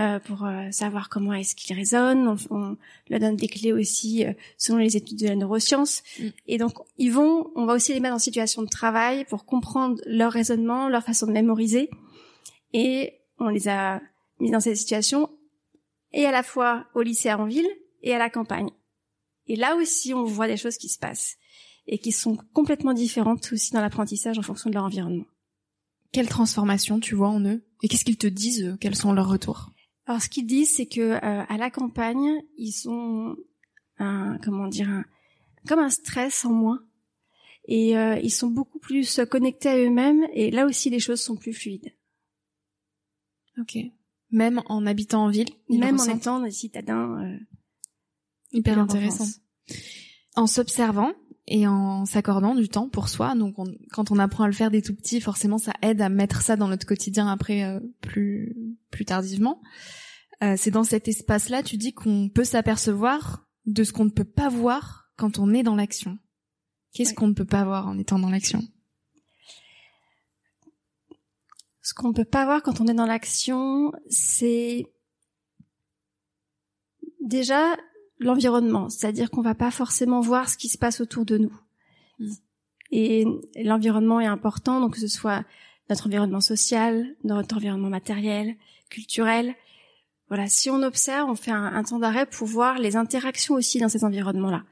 euh, 0.00 0.18
pour 0.18 0.46
euh, 0.46 0.70
savoir 0.70 1.10
comment 1.10 1.34
est-ce 1.34 1.54
qu'il 1.54 1.76
résonne. 1.76 2.26
On, 2.26 2.36
on, 2.56 2.76
leur 3.10 3.20
donne 3.20 3.36
des 3.36 3.48
clés 3.48 3.74
aussi 3.74 4.24
euh, 4.24 4.32
selon 4.56 4.78
les 4.78 4.96
études 4.96 5.18
de 5.18 5.28
la 5.28 5.36
neuroscience. 5.36 6.02
Mm. 6.18 6.28
Et 6.46 6.56
donc, 6.56 6.72
ils 6.96 7.12
vont, 7.12 7.50
on 7.54 7.66
va 7.66 7.74
aussi 7.74 7.92
les 7.92 8.00
mettre 8.00 8.14
en 8.14 8.18
situation 8.18 8.62
de 8.62 8.68
travail 8.68 9.26
pour 9.26 9.44
comprendre 9.44 10.00
leur 10.06 10.32
raisonnement, 10.32 10.88
leur 10.88 11.02
façon 11.02 11.26
de 11.26 11.32
mémoriser. 11.32 11.90
Et 12.72 13.12
on 13.38 13.48
les 13.48 13.68
a 13.68 14.00
mis 14.38 14.50
dans 14.50 14.60
cette 14.60 14.78
situation 14.78 15.28
et 16.12 16.24
à 16.24 16.30
la 16.30 16.42
fois 16.42 16.86
au 16.94 17.02
lycée 17.02 17.30
en 17.34 17.44
ville 17.44 17.68
et 18.02 18.14
à 18.14 18.18
la 18.18 18.30
campagne. 18.30 18.70
Et 19.48 19.56
là 19.56 19.76
aussi, 19.76 20.14
on 20.14 20.24
voit 20.24 20.46
des 20.46 20.56
choses 20.56 20.78
qui 20.78 20.88
se 20.88 20.98
passent 20.98 21.36
et 21.86 21.98
qui 21.98 22.12
sont 22.12 22.38
complètement 22.54 22.94
différentes 22.94 23.52
aussi 23.52 23.72
dans 23.72 23.82
l'apprentissage 23.82 24.38
en 24.38 24.42
fonction 24.42 24.70
de 24.70 24.76
leur 24.76 24.84
environnement. 24.84 25.26
Quelle 26.10 26.28
transformation 26.28 27.00
tu 27.00 27.14
vois 27.14 27.28
en 27.28 27.44
eux? 27.44 27.62
Et 27.82 27.88
qu'est-ce 27.88 28.06
qu'ils 28.06 28.16
te 28.16 28.26
disent 28.26 28.78
Quels 28.80 28.96
sont 28.96 29.12
leurs 29.12 29.28
retours? 29.28 29.70
Alors 30.10 30.22
ce 30.22 30.28
qu'ils 30.28 30.46
disent, 30.46 30.74
c'est 30.74 30.86
que 30.86 31.00
euh, 31.00 31.18
à 31.48 31.56
la 31.56 31.70
campagne, 31.70 32.42
ils 32.58 32.88
ont 32.88 33.36
un 33.98 34.38
comment 34.38 34.66
dire 34.66 34.88
un 34.88 35.04
comme 35.68 35.78
un 35.78 35.88
stress 35.88 36.44
en 36.44 36.50
moins 36.50 36.82
et 37.66 37.96
euh, 37.96 38.18
ils 38.18 38.32
sont 38.32 38.48
beaucoup 38.48 38.80
plus 38.80 39.20
connectés 39.30 39.68
à 39.68 39.76
eux-mêmes 39.76 40.26
et 40.32 40.50
là 40.50 40.66
aussi 40.66 40.90
les 40.90 40.98
choses 40.98 41.20
sont 41.20 41.36
plus 41.36 41.52
fluides. 41.52 41.94
Ok. 43.56 43.78
Même 44.32 44.60
en 44.66 44.84
habitant 44.84 45.26
en 45.26 45.28
ville. 45.28 45.50
Même 45.68 46.00
en 46.00 46.04
étant 46.06 46.40
des 46.40 46.50
citadins. 46.50 47.22
Euh, 47.22 47.38
Hyper 48.50 48.80
intéressant. 48.80 49.28
En 50.34 50.48
s'observant 50.48 51.12
et 51.50 51.66
en 51.66 52.06
s'accordant 52.06 52.54
du 52.54 52.68
temps 52.68 52.88
pour 52.88 53.08
soi. 53.08 53.34
Donc, 53.34 53.56
quand 53.92 54.10
on 54.10 54.18
apprend 54.18 54.44
à 54.44 54.46
le 54.46 54.54
faire 54.54 54.70
des 54.70 54.80
tout 54.80 54.94
petits, 54.94 55.20
forcément, 55.20 55.58
ça 55.58 55.72
aide 55.82 56.00
à 56.00 56.08
mettre 56.08 56.40
ça 56.40 56.56
dans 56.56 56.68
notre 56.68 56.86
quotidien 56.86 57.26
après 57.28 57.78
plus 58.00 58.56
plus 58.90 59.04
tardivement. 59.04 59.60
Euh, 60.42 60.54
c'est 60.56 60.70
dans 60.70 60.84
cet 60.84 61.06
espace-là, 61.08 61.62
tu 61.62 61.76
dis 61.76 61.92
qu'on 61.92 62.30
peut 62.32 62.44
s'apercevoir 62.44 63.46
de 63.66 63.84
ce 63.84 63.92
qu'on 63.92 64.06
ne 64.06 64.10
peut 64.10 64.24
pas 64.24 64.48
voir 64.48 65.10
quand 65.16 65.38
on 65.38 65.52
est 65.52 65.62
dans 65.62 65.76
l'action. 65.76 66.18
Qu'est-ce 66.94 67.14
qu'on 67.14 67.28
ne 67.28 67.34
peut 67.34 67.44
pas 67.44 67.64
voir 67.64 67.86
en 67.86 67.98
étant 67.98 68.18
dans 68.18 68.30
l'action? 68.30 68.62
Ce 71.82 71.94
qu'on 71.94 72.08
ne 72.08 72.14
peut 72.14 72.24
pas 72.24 72.44
voir 72.44 72.62
quand 72.62 72.80
on 72.80 72.86
est 72.86 72.94
dans 72.94 73.06
l'action, 73.06 73.92
c'est 74.08 74.86
déjà 77.20 77.76
l'environnement, 78.20 78.88
c'est-à-dire 78.88 79.30
qu'on 79.30 79.42
va 79.42 79.54
pas 79.54 79.70
forcément 79.70 80.20
voir 80.20 80.48
ce 80.48 80.56
qui 80.56 80.68
se 80.68 80.78
passe 80.78 81.00
autour 81.00 81.24
de 81.24 81.38
nous. 81.38 81.60
Mm. 82.18 82.32
Et 82.92 83.24
l'environnement 83.56 84.20
est 84.20 84.26
important, 84.26 84.80
donc 84.80 84.94
que 84.94 85.00
ce 85.00 85.08
soit 85.08 85.44
notre 85.88 86.06
environnement 86.06 86.40
social, 86.40 87.16
notre 87.24 87.56
environnement 87.56 87.88
matériel, 87.88 88.56
culturel, 88.90 89.54
Voilà, 90.28 90.48
si 90.48 90.70
on 90.70 90.82
observe, 90.82 91.28
on 91.28 91.34
fait 91.34 91.50
un, 91.50 91.64
un 91.64 91.82
temps 91.82 91.98
d'arrêt 91.98 92.26
pour 92.26 92.46
voir 92.46 92.78
les 92.78 92.94
interactions 92.96 93.54
aussi 93.54 93.78
dans 93.80 93.88
ces 93.88 94.04
environnements-là 94.04 94.64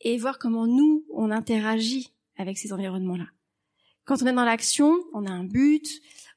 et 0.00 0.18
voir 0.18 0.38
comment 0.38 0.66
nous 0.66 1.04
on 1.12 1.30
interagit 1.30 2.12
avec 2.36 2.58
ces 2.58 2.72
environnements-là. 2.72 3.26
Quand 4.04 4.22
on 4.22 4.26
est 4.26 4.32
dans 4.32 4.44
l'action, 4.44 4.96
on 5.12 5.26
a 5.26 5.30
un 5.30 5.44
but, 5.44 5.86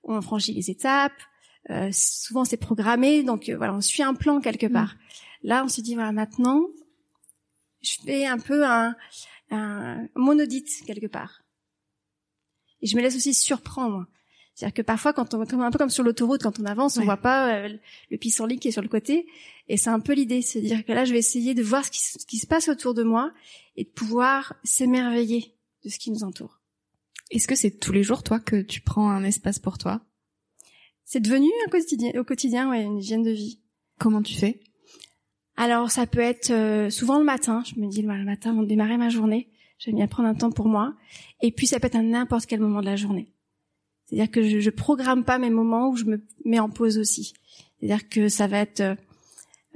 on 0.03 0.21
franchit 0.21 0.53
les 0.53 0.71
étapes. 0.71 1.21
Euh, 1.69 1.89
souvent 1.91 2.45
c'est 2.45 2.57
programmé, 2.57 3.21
donc 3.21 3.49
euh, 3.49 3.57
voilà, 3.57 3.75
on 3.75 3.81
suit 3.81 4.01
un 4.01 4.15
plan 4.15 4.39
quelque 4.39 4.65
mm. 4.65 4.73
part. 4.73 4.95
Là, 5.41 5.63
on 5.63 5.67
se 5.67 5.81
dit 5.81 5.95
voilà, 5.95 6.11
maintenant, 6.11 6.61
je 7.81 7.95
fais 8.03 8.25
un 8.25 8.39
peu 8.39 8.65
un, 8.65 8.95
un 9.51 10.07
monodite 10.15 10.69
quelque 10.85 11.07
part. 11.07 11.43
Et 12.81 12.87
je 12.87 12.95
me 12.95 13.01
laisse 13.01 13.15
aussi 13.15 13.33
surprendre. 13.33 14.05
C'est-à-dire 14.59 14.73
que 14.73 14.81
parfois, 14.81 15.13
quand 15.13 15.33
on, 15.33 15.41
un 15.41 15.71
peu 15.71 15.77
comme 15.77 15.89
sur 15.89 16.03
l'autoroute, 16.03 16.43
quand 16.43 16.59
on 16.59 16.65
avance, 16.65 16.97
on 16.97 17.05
voit 17.05 17.15
pas 17.15 17.55
euh, 17.55 17.77
le 18.11 18.17
pissenlit 18.17 18.59
qui 18.59 18.67
est 18.67 18.71
sur 18.71 18.81
le 18.81 18.89
côté. 18.89 19.25
Et 19.69 19.77
c'est 19.77 19.89
un 19.89 20.01
peu 20.01 20.13
l'idée, 20.13 20.41
c'est 20.41 20.59
dire 20.59 20.83
que 20.83 20.91
là, 20.91 21.05
je 21.05 21.13
vais 21.13 21.19
essayer 21.19 21.53
de 21.53 21.63
voir 21.63 21.85
ce 21.85 21.91
qui, 21.91 21.99
ce 21.99 22.25
qui, 22.25 22.37
se 22.37 22.45
passe 22.45 22.67
autour 22.67 22.93
de 22.93 23.03
moi 23.03 23.31
et 23.77 23.85
de 23.85 23.89
pouvoir 23.89 24.55
s'émerveiller 24.65 25.55
de 25.85 25.89
ce 25.89 25.97
qui 25.97 26.11
nous 26.11 26.25
entoure. 26.25 26.59
Est-ce 27.31 27.47
que 27.47 27.55
c'est 27.55 27.71
tous 27.71 27.93
les 27.93 28.03
jours, 28.03 28.21
toi, 28.21 28.41
que 28.41 28.61
tu 28.61 28.81
prends 28.81 29.09
un 29.09 29.23
espace 29.23 29.59
pour 29.59 29.77
toi? 29.77 30.01
C'est 31.05 31.21
devenu 31.21 31.47
un 31.65 31.69
quotidien, 31.69 32.11
au 32.19 32.25
quotidien, 32.25 32.69
ouais, 32.69 32.83
une 32.83 32.97
hygiène 32.97 33.23
de 33.23 33.31
vie. 33.31 33.61
Comment 33.97 34.21
tu 34.21 34.35
fais? 34.35 34.59
Alors, 35.61 35.91
ça 35.91 36.07
peut 36.07 36.21
être 36.21 36.51
euh, 36.51 36.89
souvent 36.89 37.19
le 37.19 37.25
matin. 37.25 37.63
Je 37.65 37.81
me 37.81 37.87
dis, 37.87 38.01
le 38.01 38.23
matin, 38.23 38.51
avant 38.51 38.63
de 38.63 38.67
démarrer 38.67 38.95
ma 38.95 39.09
journée, 39.09 39.49
j'aime 39.77 39.95
bien 39.95 40.07
prendre 40.07 40.29
un 40.29 40.33
temps 40.33 40.51
pour 40.51 40.69
moi. 40.69 40.93
Et 41.41 41.51
puis, 41.51 41.67
ça 41.67 41.81
peut 41.81 41.87
être 41.87 41.97
à 41.97 42.01
n'importe 42.01 42.45
quel 42.45 42.61
moment 42.61 42.79
de 42.79 42.85
la 42.85 42.95
journée. 42.95 43.33
C'est-à-dire 44.05 44.31
que 44.31 44.41
je, 44.41 44.61
je 44.61 44.69
programme 44.69 45.25
pas 45.25 45.37
mes 45.37 45.49
moments 45.49 45.89
où 45.89 45.97
je 45.97 46.05
me 46.05 46.25
mets 46.45 46.59
en 46.59 46.69
pause 46.69 46.97
aussi. 46.97 47.33
C'est-à-dire 47.77 48.07
que 48.07 48.29
ça 48.29 48.47
va 48.47 48.59
être 48.59 48.95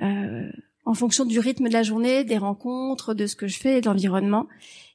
euh, 0.01 0.49
en 0.85 0.93
fonction 0.93 1.25
du 1.25 1.37
rythme 1.39 1.67
de 1.67 1.73
la 1.73 1.83
journée, 1.83 2.23
des 2.23 2.37
rencontres, 2.37 3.13
de 3.13 3.27
ce 3.27 3.35
que 3.35 3.49
je 3.49 3.57
fais, 3.57 3.81
de 3.81 3.87
l'environnement. 3.87 4.47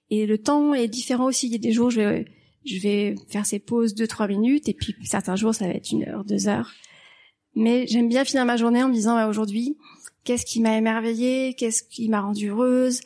Et 0.09 0.25
le 0.25 0.39
temps 0.39 0.73
est 0.73 0.89
différent 0.89 1.27
aussi. 1.27 1.49
Il 1.49 1.53
y 1.53 1.57
a 1.57 1.59
des 1.59 1.73
jours, 1.73 1.91
je 1.91 2.01
vais, 2.01 2.25
je 2.65 2.81
vais 2.81 3.15
faire 3.29 3.45
ces 3.45 3.59
pauses 3.59 3.95
deux 3.95 4.07
trois 4.07 4.27
minutes, 4.27 4.71
et 4.71 4.75
puis 4.75 4.97
certains 5.05 5.37
jours, 5.37 5.55
ça 5.55 5.67
va 5.67 5.75
être 5.75 5.93
une 5.93 6.09
heure, 6.09 6.25
deux 6.25 6.49
heures. 6.49 6.73
Mais 7.55 7.87
j'aime 7.89 8.09
bien 8.09 8.25
finir 8.25 8.47
ma 8.47 8.57
journée 8.57 8.83
en 8.83 8.89
me 8.89 8.95
disant 8.95 9.17
bah, 9.17 9.29
aujourd'hui, 9.29 9.77
qu'est-ce 10.29 10.45
qui 10.45 10.61
m'a 10.61 10.77
émerveillée, 10.77 11.55
qu'est-ce 11.55 11.83
qui 11.83 12.11
m'a 12.11 12.21
rendue 12.21 12.51
heureuse, 12.51 13.01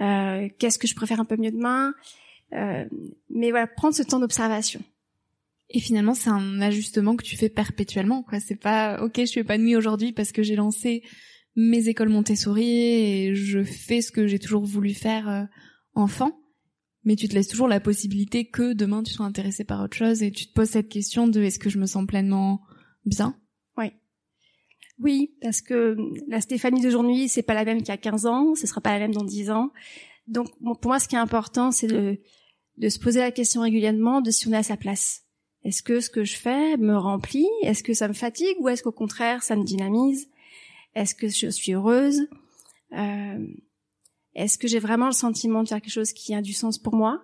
euh, 0.00 0.48
qu'est-ce 0.58 0.80
que 0.80 0.88
je 0.88 0.96
préfère 0.96 1.20
un 1.20 1.24
peu 1.24 1.36
mieux 1.36 1.52
demain. 1.52 1.94
Euh, 2.54 2.84
mais 3.30 3.50
voilà, 3.50 3.68
prendre 3.68 3.94
ce 3.94 4.02
temps 4.02 4.18
d'observation. 4.18 4.80
Et 5.70 5.78
finalement, 5.78 6.14
c'est 6.14 6.30
un 6.30 6.60
ajustement 6.60 7.14
que 7.14 7.22
tu 7.22 7.36
fais 7.36 7.48
perpétuellement, 7.48 8.24
quoi. 8.24 8.40
C'est 8.40 8.56
pas, 8.56 9.00
ok, 9.00 9.12
je 9.16 9.26
suis 9.26 9.40
épanouie 9.42 9.76
aujourd'hui 9.76 10.10
parce 10.10 10.32
que 10.32 10.42
j'ai 10.42 10.56
lancé 10.56 11.04
mes 11.54 11.88
écoles 11.88 12.08
Montessori 12.08 12.68
et 12.68 13.34
je 13.36 13.62
fais 13.62 14.00
ce 14.00 14.10
que 14.10 14.26
j'ai 14.26 14.40
toujours 14.40 14.64
voulu 14.64 14.92
faire 14.92 15.28
euh, 15.28 15.44
enfant. 15.94 16.36
Mais 17.04 17.14
tu 17.14 17.28
te 17.28 17.34
laisses 17.34 17.46
toujours 17.46 17.68
la 17.68 17.78
possibilité 17.78 18.44
que 18.44 18.72
demain 18.72 19.04
tu 19.04 19.12
sois 19.12 19.26
intéressé 19.26 19.62
par 19.62 19.84
autre 19.84 19.96
chose 19.96 20.24
et 20.24 20.32
tu 20.32 20.48
te 20.48 20.52
poses 20.52 20.70
cette 20.70 20.88
question 20.88 21.28
de 21.28 21.42
est-ce 21.42 21.60
que 21.60 21.70
je 21.70 21.78
me 21.78 21.86
sens 21.86 22.04
pleinement 22.08 22.60
bien? 23.04 23.36
Oui. 24.98 25.34
Parce 25.40 25.60
que 25.60 25.96
la 26.28 26.40
Stéphanie 26.40 26.80
d'aujourd'hui, 26.80 27.28
c'est 27.28 27.42
pas 27.42 27.54
la 27.54 27.64
même 27.64 27.78
qu'il 27.78 27.88
y 27.88 27.92
a 27.92 27.96
15 27.96 28.26
ans, 28.26 28.54
ce 28.54 28.66
sera 28.66 28.80
pas 28.80 28.92
la 28.92 28.98
même 29.00 29.14
dans 29.14 29.24
10 29.24 29.50
ans. 29.50 29.70
Donc, 30.26 30.48
pour 30.60 30.88
moi, 30.90 30.98
ce 30.98 31.08
qui 31.08 31.14
est 31.14 31.18
important, 31.18 31.70
c'est 31.70 31.86
de, 31.86 32.18
de 32.78 32.88
se 32.88 32.98
poser 32.98 33.20
la 33.20 33.30
question 33.30 33.60
régulièrement 33.62 34.20
de 34.20 34.30
si 34.30 34.48
on 34.48 34.52
est 34.52 34.56
à 34.56 34.62
sa 34.62 34.76
place. 34.76 35.22
Est-ce 35.64 35.82
que 35.82 36.00
ce 36.00 36.10
que 36.10 36.24
je 36.24 36.36
fais 36.36 36.76
me 36.76 36.96
remplit? 36.96 37.48
Est-ce 37.62 37.82
que 37.82 37.94
ça 37.94 38.08
me 38.08 38.12
fatigue? 38.12 38.56
Ou 38.60 38.68
est-ce 38.68 38.82
qu'au 38.82 38.92
contraire 38.92 39.42
ça 39.42 39.56
me 39.56 39.64
dynamise? 39.64 40.28
Est-ce 40.94 41.14
que 41.14 41.28
je 41.28 41.48
suis 41.48 41.72
heureuse? 41.72 42.28
Euh, 42.92 43.46
Est-ce 44.34 44.58
que 44.58 44.68
j'ai 44.68 44.78
vraiment 44.78 45.06
le 45.06 45.12
sentiment 45.12 45.62
de 45.62 45.68
faire 45.68 45.80
quelque 45.80 45.92
chose 45.92 46.12
qui 46.12 46.34
a 46.34 46.40
du 46.42 46.52
sens 46.52 46.78
pour 46.78 46.94
moi? 46.94 47.22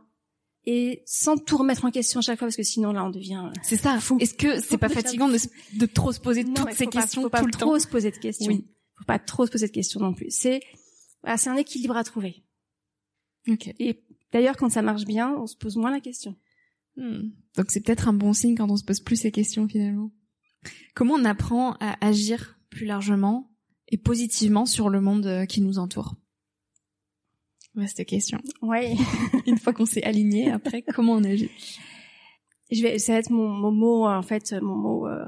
Et 0.64 1.02
sans 1.06 1.36
tout 1.36 1.56
remettre 1.56 1.84
en 1.84 1.90
question 1.90 2.20
à 2.20 2.22
chaque 2.22 2.38
fois 2.38 2.46
parce 2.46 2.56
que 2.56 2.62
sinon 2.62 2.92
là 2.92 3.04
on 3.04 3.10
devient 3.10 3.50
c'est 3.62 3.76
ça 3.76 3.98
est-ce 4.20 4.34
que 4.34 4.60
c'est 4.60 4.78
pas 4.78 4.88
fatigant 4.88 5.28
de, 5.28 5.86
trop 5.86 6.12
se 6.12 6.20
poser 6.20 6.44
toutes 6.44 6.72
ces 6.72 6.86
questions 6.86 7.22
faut 7.22 7.30
pas 7.30 7.40
tout 7.40 7.46
le 7.46 7.52
trop 7.52 7.78
se 7.78 7.88
poser 7.88 8.10
de 8.10 8.16
questions 8.16 8.52
oui. 8.52 8.66
faut 8.96 9.04
pas 9.04 9.18
trop 9.18 9.44
se 9.46 9.50
poser 9.50 9.66
de 9.66 9.72
questions 9.72 10.00
non 10.00 10.14
plus 10.14 10.30
c'est 10.30 10.60
c'est 11.36 11.50
un 11.50 11.56
équilibre 11.56 11.96
à 11.96 12.04
trouver 12.04 12.44
okay. 13.48 13.74
et 13.80 14.04
d'ailleurs 14.32 14.56
quand 14.56 14.70
ça 14.70 14.82
marche 14.82 15.04
bien 15.04 15.34
on 15.36 15.46
se 15.46 15.56
pose 15.56 15.76
moins 15.76 15.90
la 15.90 16.00
question 16.00 16.36
Hmm. 16.96 17.30
Donc 17.56 17.70
c'est 17.70 17.80
peut-être 17.80 18.08
un 18.08 18.12
bon 18.12 18.32
signe 18.32 18.56
quand 18.56 18.70
on 18.70 18.76
se 18.76 18.84
pose 18.84 19.00
plus 19.00 19.16
ces 19.16 19.32
questions 19.32 19.68
finalement. 19.68 20.10
Comment 20.94 21.14
on 21.14 21.24
apprend 21.24 21.72
à 21.80 21.96
agir 22.06 22.58
plus 22.70 22.86
largement 22.86 23.50
et 23.88 23.98
positivement 23.98 24.66
sur 24.66 24.88
le 24.88 25.00
monde 25.00 25.26
euh, 25.26 25.46
qui 25.46 25.60
nous 25.60 25.78
entoure? 25.78 26.16
Vaste 27.74 28.04
question. 28.04 28.38
Oui. 28.60 28.96
Une 29.46 29.58
fois 29.58 29.72
qu'on 29.72 29.86
s'est 29.86 30.02
aligné, 30.02 30.50
après, 30.50 30.82
comment 30.94 31.14
on 31.14 31.24
agit 31.24 31.50
Je 32.70 32.82
vais, 32.82 32.98
ça 32.98 33.12
va 33.12 33.18
être 33.18 33.30
mon, 33.30 33.70
mot, 33.70 34.06
en 34.06 34.22
fait, 34.22 34.52
mon 34.60 34.76
mot 34.76 35.08
euh, 35.08 35.24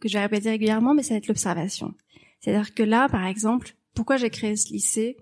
que 0.00 0.08
je 0.08 0.14
vais 0.14 0.22
répéter 0.22 0.50
régulièrement, 0.50 0.94
mais 0.94 1.02
ça 1.02 1.14
va 1.14 1.18
être 1.18 1.28
l'observation. 1.28 1.94
C'est-à-dire 2.40 2.74
que 2.74 2.82
là, 2.82 3.08
par 3.08 3.26
exemple, 3.26 3.74
pourquoi 3.94 4.16
j'ai 4.16 4.30
créé 4.30 4.56
ce 4.56 4.72
lycée, 4.72 5.16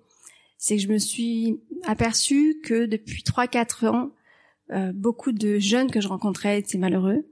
c'est 0.58 0.76
que 0.76 0.82
je 0.82 0.88
me 0.88 0.98
suis 0.98 1.60
aperçue 1.84 2.60
que 2.62 2.86
depuis 2.86 3.22
3-4 3.22 3.86
ans, 3.88 4.10
euh, 4.72 4.92
beaucoup 4.92 5.32
de 5.32 5.58
jeunes 5.58 5.90
que 5.90 6.00
je 6.00 6.08
rencontrais 6.08 6.58
étaient 6.58 6.78
malheureux. 6.78 7.26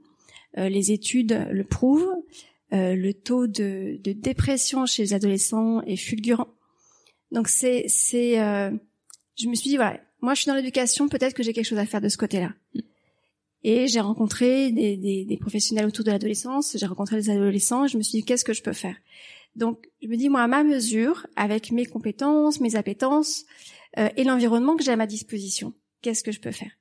Euh, 0.57 0.69
les 0.69 0.91
études 0.91 1.47
le 1.51 1.63
prouvent. 1.63 2.15
Euh, 2.73 2.95
le 2.95 3.13
taux 3.13 3.45
de, 3.45 3.99
de, 4.03 4.11
dépression 4.13 4.85
chez 4.85 5.03
les 5.03 5.13
adolescents 5.13 5.81
est 5.81 5.97
fulgurant. 5.97 6.47
Donc 7.31 7.47
c'est 7.47 7.85
c'est 7.87 8.39
je 9.35 9.47
me 9.47 9.55
suis 9.55 9.69
dit 9.69 9.75
voilà, 9.77 9.99
moi 10.21 10.33
je 10.33 10.41
suis 10.41 10.49
dans 10.49 10.55
l'éducation, 10.55 11.07
peut-être 11.07 11.33
que 11.33 11.43
j'ai 11.43 11.53
quelque 11.53 11.65
chose 11.65 11.79
à 11.79 11.85
faire 11.85 12.01
de 12.01 12.09
ce 12.09 12.17
côté-là. 12.17 12.53
Et 13.63 13.87
j'ai 13.87 13.99
rencontré 13.99 14.71
des, 14.71 14.95
des, 14.95 15.25
des, 15.25 15.37
professionnels 15.37 15.87
autour 15.87 16.05
de 16.05 16.11
l'adolescence, 16.11 16.77
j'ai 16.77 16.85
rencontré 16.85 17.15
des 17.15 17.29
adolescents, 17.31 17.87
je 17.87 17.97
me 17.97 18.03
suis 18.03 18.19
dit 18.19 18.23
qu'est-ce 18.23 18.45
que 18.45 18.53
je 18.53 18.61
peux 18.61 18.73
faire? 18.73 18.95
Donc 19.55 19.87
je 20.01 20.07
me 20.07 20.17
dis 20.17 20.29
moi 20.29 20.41
à 20.41 20.47
ma 20.47 20.63
mesure, 20.63 21.25
avec 21.35 21.71
mes 21.71 21.85
compétences, 21.85 22.59
mes 22.59 22.75
appétences 22.75 23.45
et 23.97 24.23
l'environnement 24.23 24.75
que 24.75 24.83
j'ai 24.83 24.91
à 24.91 24.97
ma 24.97 25.07
disposition, 25.07 25.73
qu'est-ce 26.01 26.23
que 26.23 26.31
je 26.31 26.41
peux 26.41 26.51
faire? 26.51 26.71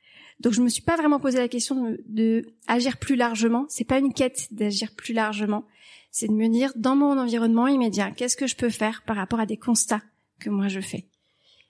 Donc 0.40 0.52
je 0.52 0.60
me 0.60 0.68
suis 0.68 0.82
pas 0.82 0.96
vraiment 0.96 1.20
posé 1.20 1.38
la 1.38 1.48
question 1.48 1.96
de, 2.06 2.46
agir 2.66 2.98
plus 2.98 3.16
largement. 3.16 3.66
C'est 3.68 3.84
pas 3.84 3.98
une 3.98 4.12
quête 4.12 4.48
d'agir 4.50 4.94
plus 4.94 5.14
largement. 5.14 5.64
C'est 6.10 6.28
de 6.28 6.32
me 6.32 6.48
dire 6.48 6.72
dans 6.76 6.96
mon 6.96 7.18
environnement 7.18 7.66
immédiat, 7.66 8.10
qu'est-ce 8.10 8.36
que 8.36 8.46
je 8.46 8.56
peux 8.56 8.70
faire 8.70 9.02
par 9.06 9.16
rapport 9.16 9.40
à 9.40 9.46
des 9.46 9.56
constats 9.56 10.02
que 10.38 10.50
moi 10.50 10.68
je 10.68 10.80
fais? 10.80 11.06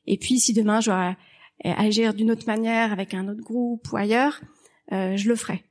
Et 0.06 0.18
puis 0.18 0.40
si 0.40 0.52
demain 0.52 0.80
je 0.80 0.90
dois 0.90 1.16
euh, 1.64 1.72
agir 1.76 2.14
d'une 2.14 2.30
autre 2.30 2.46
manière 2.46 2.92
avec 2.92 3.14
un 3.14 3.28
autre 3.28 3.42
groupe 3.42 3.92
ou 3.92 3.96
ailleurs, 3.96 4.40
euh, 4.92 5.16
je 5.16 5.28
le 5.28 5.36
ferai. 5.36 5.64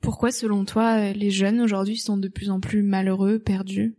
Pourquoi, 0.00 0.32
selon 0.32 0.64
toi, 0.64 0.98
euh, 0.98 1.12
les 1.12 1.30
jeunes 1.30 1.60
aujourd'hui 1.60 1.96
sont 1.96 2.16
de 2.16 2.28
plus 2.28 2.50
en 2.50 2.60
plus 2.60 2.82
malheureux, 2.82 3.38
perdus? 3.38 3.96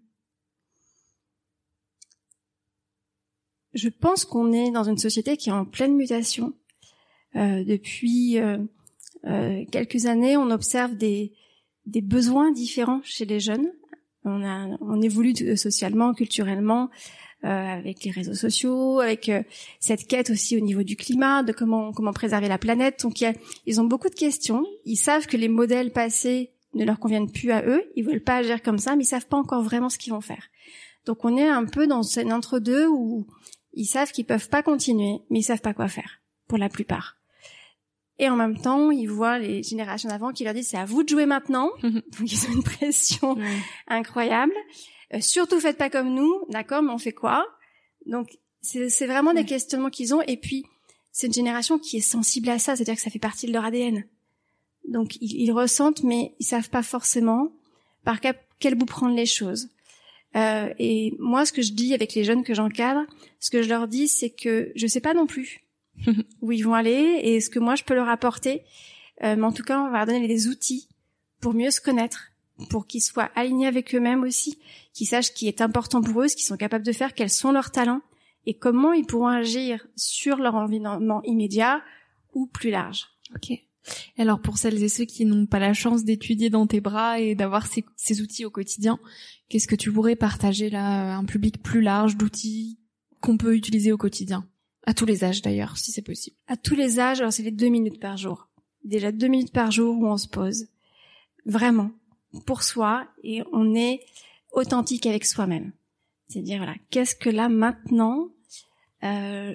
Je 3.73 3.89
pense 3.89 4.25
qu'on 4.25 4.51
est 4.51 4.69
dans 4.69 4.83
une 4.83 4.97
société 4.97 5.37
qui 5.37 5.49
est 5.49 5.53
en 5.53 5.65
pleine 5.65 5.95
mutation 5.95 6.53
euh, 7.35 7.63
depuis 7.63 8.37
euh, 8.37 8.59
euh, 9.25 9.65
quelques 9.71 10.05
années, 10.05 10.37
on 10.37 10.51
observe 10.51 10.95
des, 10.95 11.33
des 11.85 12.01
besoins 12.01 12.51
différents 12.51 13.01
chez 13.03 13.25
les 13.25 13.39
jeunes. 13.39 13.71
On, 14.25 14.43
a, 14.45 14.77
on 14.81 15.01
évolue 15.01 15.57
socialement, 15.57 16.13
culturellement, 16.13 16.89
avec 17.43 18.03
les 18.03 18.12
réseaux 18.12 18.34
sociaux, 18.34 18.99
avec 18.99 19.29
euh, 19.29 19.43
cette 19.79 20.08
quête 20.08 20.29
aussi 20.29 20.56
au 20.58 20.62
niveau 20.62 20.84
du 20.84 20.95
climat, 20.95 21.43
de 21.43 21.51
comment 21.51 21.91
comment 21.91 22.13
préserver 22.13 22.47
la 22.47 22.58
planète. 22.58 23.01
Donc 23.03 23.19
y 23.21 23.25
a, 23.25 23.34
ils 23.65 23.82
ont 23.82 23.86
beaucoup 23.86 24.10
de 24.10 24.15
questions. 24.15 24.65
Ils 24.86 24.95
savent 24.95 25.27
que 25.27 25.38
les 25.38 25.49
modèles 25.49 25.91
passés 25.91 26.51
ne 26.73 26.86
leur 26.86 26.99
conviennent 26.99 27.32
plus 27.32 27.51
à 27.51 27.63
eux. 27.65 27.84
Ils 27.95 28.03
veulent 28.03 28.23
pas 28.23 28.38
agir 28.38 28.62
comme 28.62 28.77
ça, 28.79 28.95
mais 28.95 29.03
ils 29.03 29.08
savent 29.08 29.27
pas 29.27 29.38
encore 29.38 29.62
vraiment 29.62 29.89
ce 29.89 29.97
qu'ils 29.97 30.13
vont 30.13 30.21
faire. 30.21 30.49
Donc 31.06 31.25
on 31.25 31.36
est 31.38 31.47
un 31.47 31.65
peu 31.65 31.86
dans 31.86 32.17
un 32.17 32.32
entre-deux 32.32 32.88
où 32.88 33.27
ils 33.73 33.86
savent 33.86 34.12
qu'ils 34.12 34.25
peuvent 34.25 34.49
pas 34.49 34.63
continuer, 34.63 35.19
mais 35.29 35.39
ils 35.39 35.43
savent 35.43 35.62
pas 35.62 35.73
quoi 35.73 35.88
faire 35.88 36.21
pour 36.47 36.58
la 36.58 36.69
plupart. 36.69 37.17
Et 38.19 38.29
en 38.29 38.36
même 38.36 38.58
temps, 38.58 38.91
ils 38.91 39.08
voient 39.08 39.39
les 39.39 39.63
générations 39.63 40.08
d'avant 40.10 40.32
qui 40.32 40.43
leur 40.43 40.53
disent 40.53 40.67
c'est 40.69 40.77
à 40.77 40.86
vous 40.86 41.03
de 41.03 41.10
jouer 41.10 41.25
maintenant. 41.25 41.71
Donc 41.82 42.03
ils 42.32 42.45
ont 42.47 42.53
une 42.53 42.63
pression 42.63 43.38
incroyable. 43.88 44.53
Euh, 45.13 45.21
surtout 45.21 45.60
faites 45.60 45.78
pas 45.78 45.89
comme 45.89 46.13
nous, 46.13 46.45
d'accord, 46.49 46.82
mais 46.82 46.91
on 46.91 46.97
fait 46.97 47.12
quoi? 47.12 47.45
Donc 48.06 48.38
c'est 48.62 49.08
vraiment 49.08 49.34
des 49.34 49.45
questionnements 49.45 49.89
qu'ils 49.89 50.13
ont. 50.13 50.21
Et 50.21 50.38
puis 50.38 50.65
c'est 51.12 51.28
une 51.28 51.34
génération 51.34 51.80
qui 51.80 51.97
est 51.97 52.02
sensible 52.02 52.49
à 52.49 52.60
ça, 52.60 52.76
c'est-à-dire 52.76 52.95
que 52.95 53.02
ça 53.02 53.10
fait 53.10 53.19
partie 53.19 53.45
de 53.45 53.54
leur 53.54 53.65
ADN. 53.65 54.06
Donc 54.88 55.15
ils, 55.17 55.41
ils, 55.41 55.52
ressentent, 55.52 56.04
mais 56.04 56.34
ils 56.39 56.45
savent 56.45 56.69
pas 56.69 56.84
forcément 56.84 57.52
par 58.04 58.19
quel 58.60 58.76
bout 58.76 58.86
prendre 58.86 59.15
les 59.15 59.26
choses. 59.26 59.69
Euh, 60.36 60.73
et 60.80 61.13
moi, 61.19 61.45
ce 61.45 61.54
que 61.54 61.62
je 61.62 61.73
dis 61.73 61.93
avec 61.93 62.15
les 62.15 62.23
jeunes 62.23 62.43
que 62.43 62.54
j'encadre, 62.54 63.06
ce 63.39 63.52
que 63.52 63.62
je 63.62 63.69
leur 63.69 63.88
dis, 63.88 64.08
c'est 64.08 64.32
que 64.32 64.71
je 64.76 64.88
sais 64.88 65.02
pas 65.02 65.13
non 65.13 65.28
plus. 65.28 65.63
où 66.41 66.52
ils 66.52 66.63
vont 66.63 66.73
aller 66.73 67.19
et 67.23 67.39
ce 67.39 67.49
que 67.49 67.60
moi 67.60 67.76
je 67.76 67.84
peux 67.84 67.93
leur 67.93 68.10
apporter. 68.10 68.63
Euh, 69.23 69.36
mais 69.36 69.43
en 69.43 69.52
tout 69.52 69.63
cas, 69.63 69.80
on 69.80 69.91
va 69.91 69.99
leur 69.99 70.08
donner 70.08 70.28
des 70.28 70.47
outils 70.47 70.88
pour 71.39 71.54
mieux 71.54 71.71
se 71.71 71.82
connaître 71.82 72.32
pour 72.69 72.87
qu'ils 72.87 73.01
soient 73.01 73.31
alignés 73.35 73.67
avec 73.67 73.93
eux-mêmes 73.95 74.23
aussi, 74.23 74.59
qu'ils 74.93 75.07
sachent 75.07 75.27
ce 75.27 75.31
qui 75.31 75.47
est 75.47 75.61
important 75.61 76.01
pour 76.01 76.21
eux, 76.21 76.27
ce 76.27 76.35
qu'ils 76.35 76.45
sont 76.45 76.57
capables 76.57 76.85
de 76.85 76.91
faire, 76.91 77.13
quels 77.13 77.29
sont 77.29 77.51
leurs 77.51 77.71
talents 77.71 78.01
et 78.45 78.53
comment 78.53 78.93
ils 78.93 79.05
pourront 79.05 79.27
agir 79.27 79.85
sur 79.95 80.37
leur 80.37 80.55
environnement 80.55 81.21
immédiat 81.23 81.81
ou 82.33 82.47
plus 82.47 82.69
large. 82.69 83.07
Ok. 83.35 83.57
Alors 84.17 84.39
pour 84.39 84.57
celles 84.57 84.81
et 84.81 84.89
ceux 84.89 85.05
qui 85.05 85.25
n'ont 85.25 85.45
pas 85.45 85.59
la 85.59 85.73
chance 85.73 86.03
d'étudier 86.03 86.49
dans 86.49 86.67
tes 86.67 86.79
bras 86.79 87.19
et 87.19 87.35
d'avoir 87.35 87.67
ces, 87.67 87.83
ces, 87.97 88.21
outils 88.21 88.45
au 88.45 88.49
quotidien, 88.49 88.99
qu'est-ce 89.49 89.67
que 89.67 89.75
tu 89.75 89.91
pourrais 89.91 90.15
partager 90.15 90.69
là, 90.69 91.17
un 91.17 91.25
public 91.25 91.61
plus 91.61 91.81
large 91.81 92.15
d'outils 92.15 92.79
qu'on 93.19 93.37
peut 93.37 93.55
utiliser 93.55 93.91
au 93.91 93.97
quotidien? 93.97 94.47
À 94.85 94.93
tous 94.93 95.05
les 95.05 95.23
âges 95.23 95.41
d'ailleurs, 95.41 95.77
si 95.77 95.91
c'est 95.91 96.01
possible. 96.01 96.35
À 96.47 96.57
tous 96.57 96.75
les 96.75 96.99
âges, 96.99 97.19
alors 97.19 97.33
c'est 97.33 97.43
les 97.43 97.51
deux 97.51 97.69
minutes 97.69 97.99
par 97.99 98.17
jour. 98.17 98.47
Déjà 98.83 99.11
deux 99.11 99.27
minutes 99.27 99.53
par 99.53 99.71
jour 99.71 99.97
où 99.97 100.07
on 100.07 100.17
se 100.17 100.27
pose. 100.27 100.67
Vraiment. 101.45 101.91
Pour 102.45 102.63
soi 102.63 103.07
et 103.23 103.43
on 103.51 103.75
est 103.75 104.01
authentique 104.51 105.05
avec 105.05 105.25
soi-même. 105.25 105.71
C'est-à-dire, 106.27 106.57
voilà, 106.57 106.75
qu'est-ce 106.89 107.15
que 107.15 107.29
là 107.29 107.49
maintenant, 107.49 108.29
euh, 109.03 109.53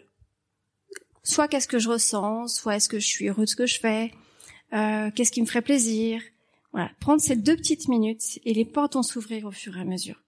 soit 1.22 1.48
qu'est-ce 1.48 1.68
que 1.68 1.78
je 1.78 1.88
ressens, 1.88 2.48
soit 2.48 2.76
est-ce 2.76 2.88
que 2.88 2.98
je 2.98 3.06
suis 3.06 3.28
heureux 3.28 3.44
de 3.44 3.48
ce 3.48 3.56
que 3.56 3.66
je 3.66 3.80
fais, 3.80 4.12
euh, 4.72 5.10
qu'est-ce 5.14 5.32
qui 5.32 5.40
me 5.40 5.46
ferait 5.46 5.62
plaisir. 5.62 6.22
Voilà, 6.72 6.90
prendre 7.00 7.20
ces 7.20 7.36
deux 7.36 7.56
petites 7.56 7.88
minutes 7.88 8.38
et 8.44 8.52
les 8.52 8.64
portes 8.64 8.94
vont 8.94 9.02
s'ouvrir 9.02 9.46
au 9.46 9.50
fur 9.50 9.76
et 9.76 9.80
à 9.80 9.84
mesure. 9.84 10.22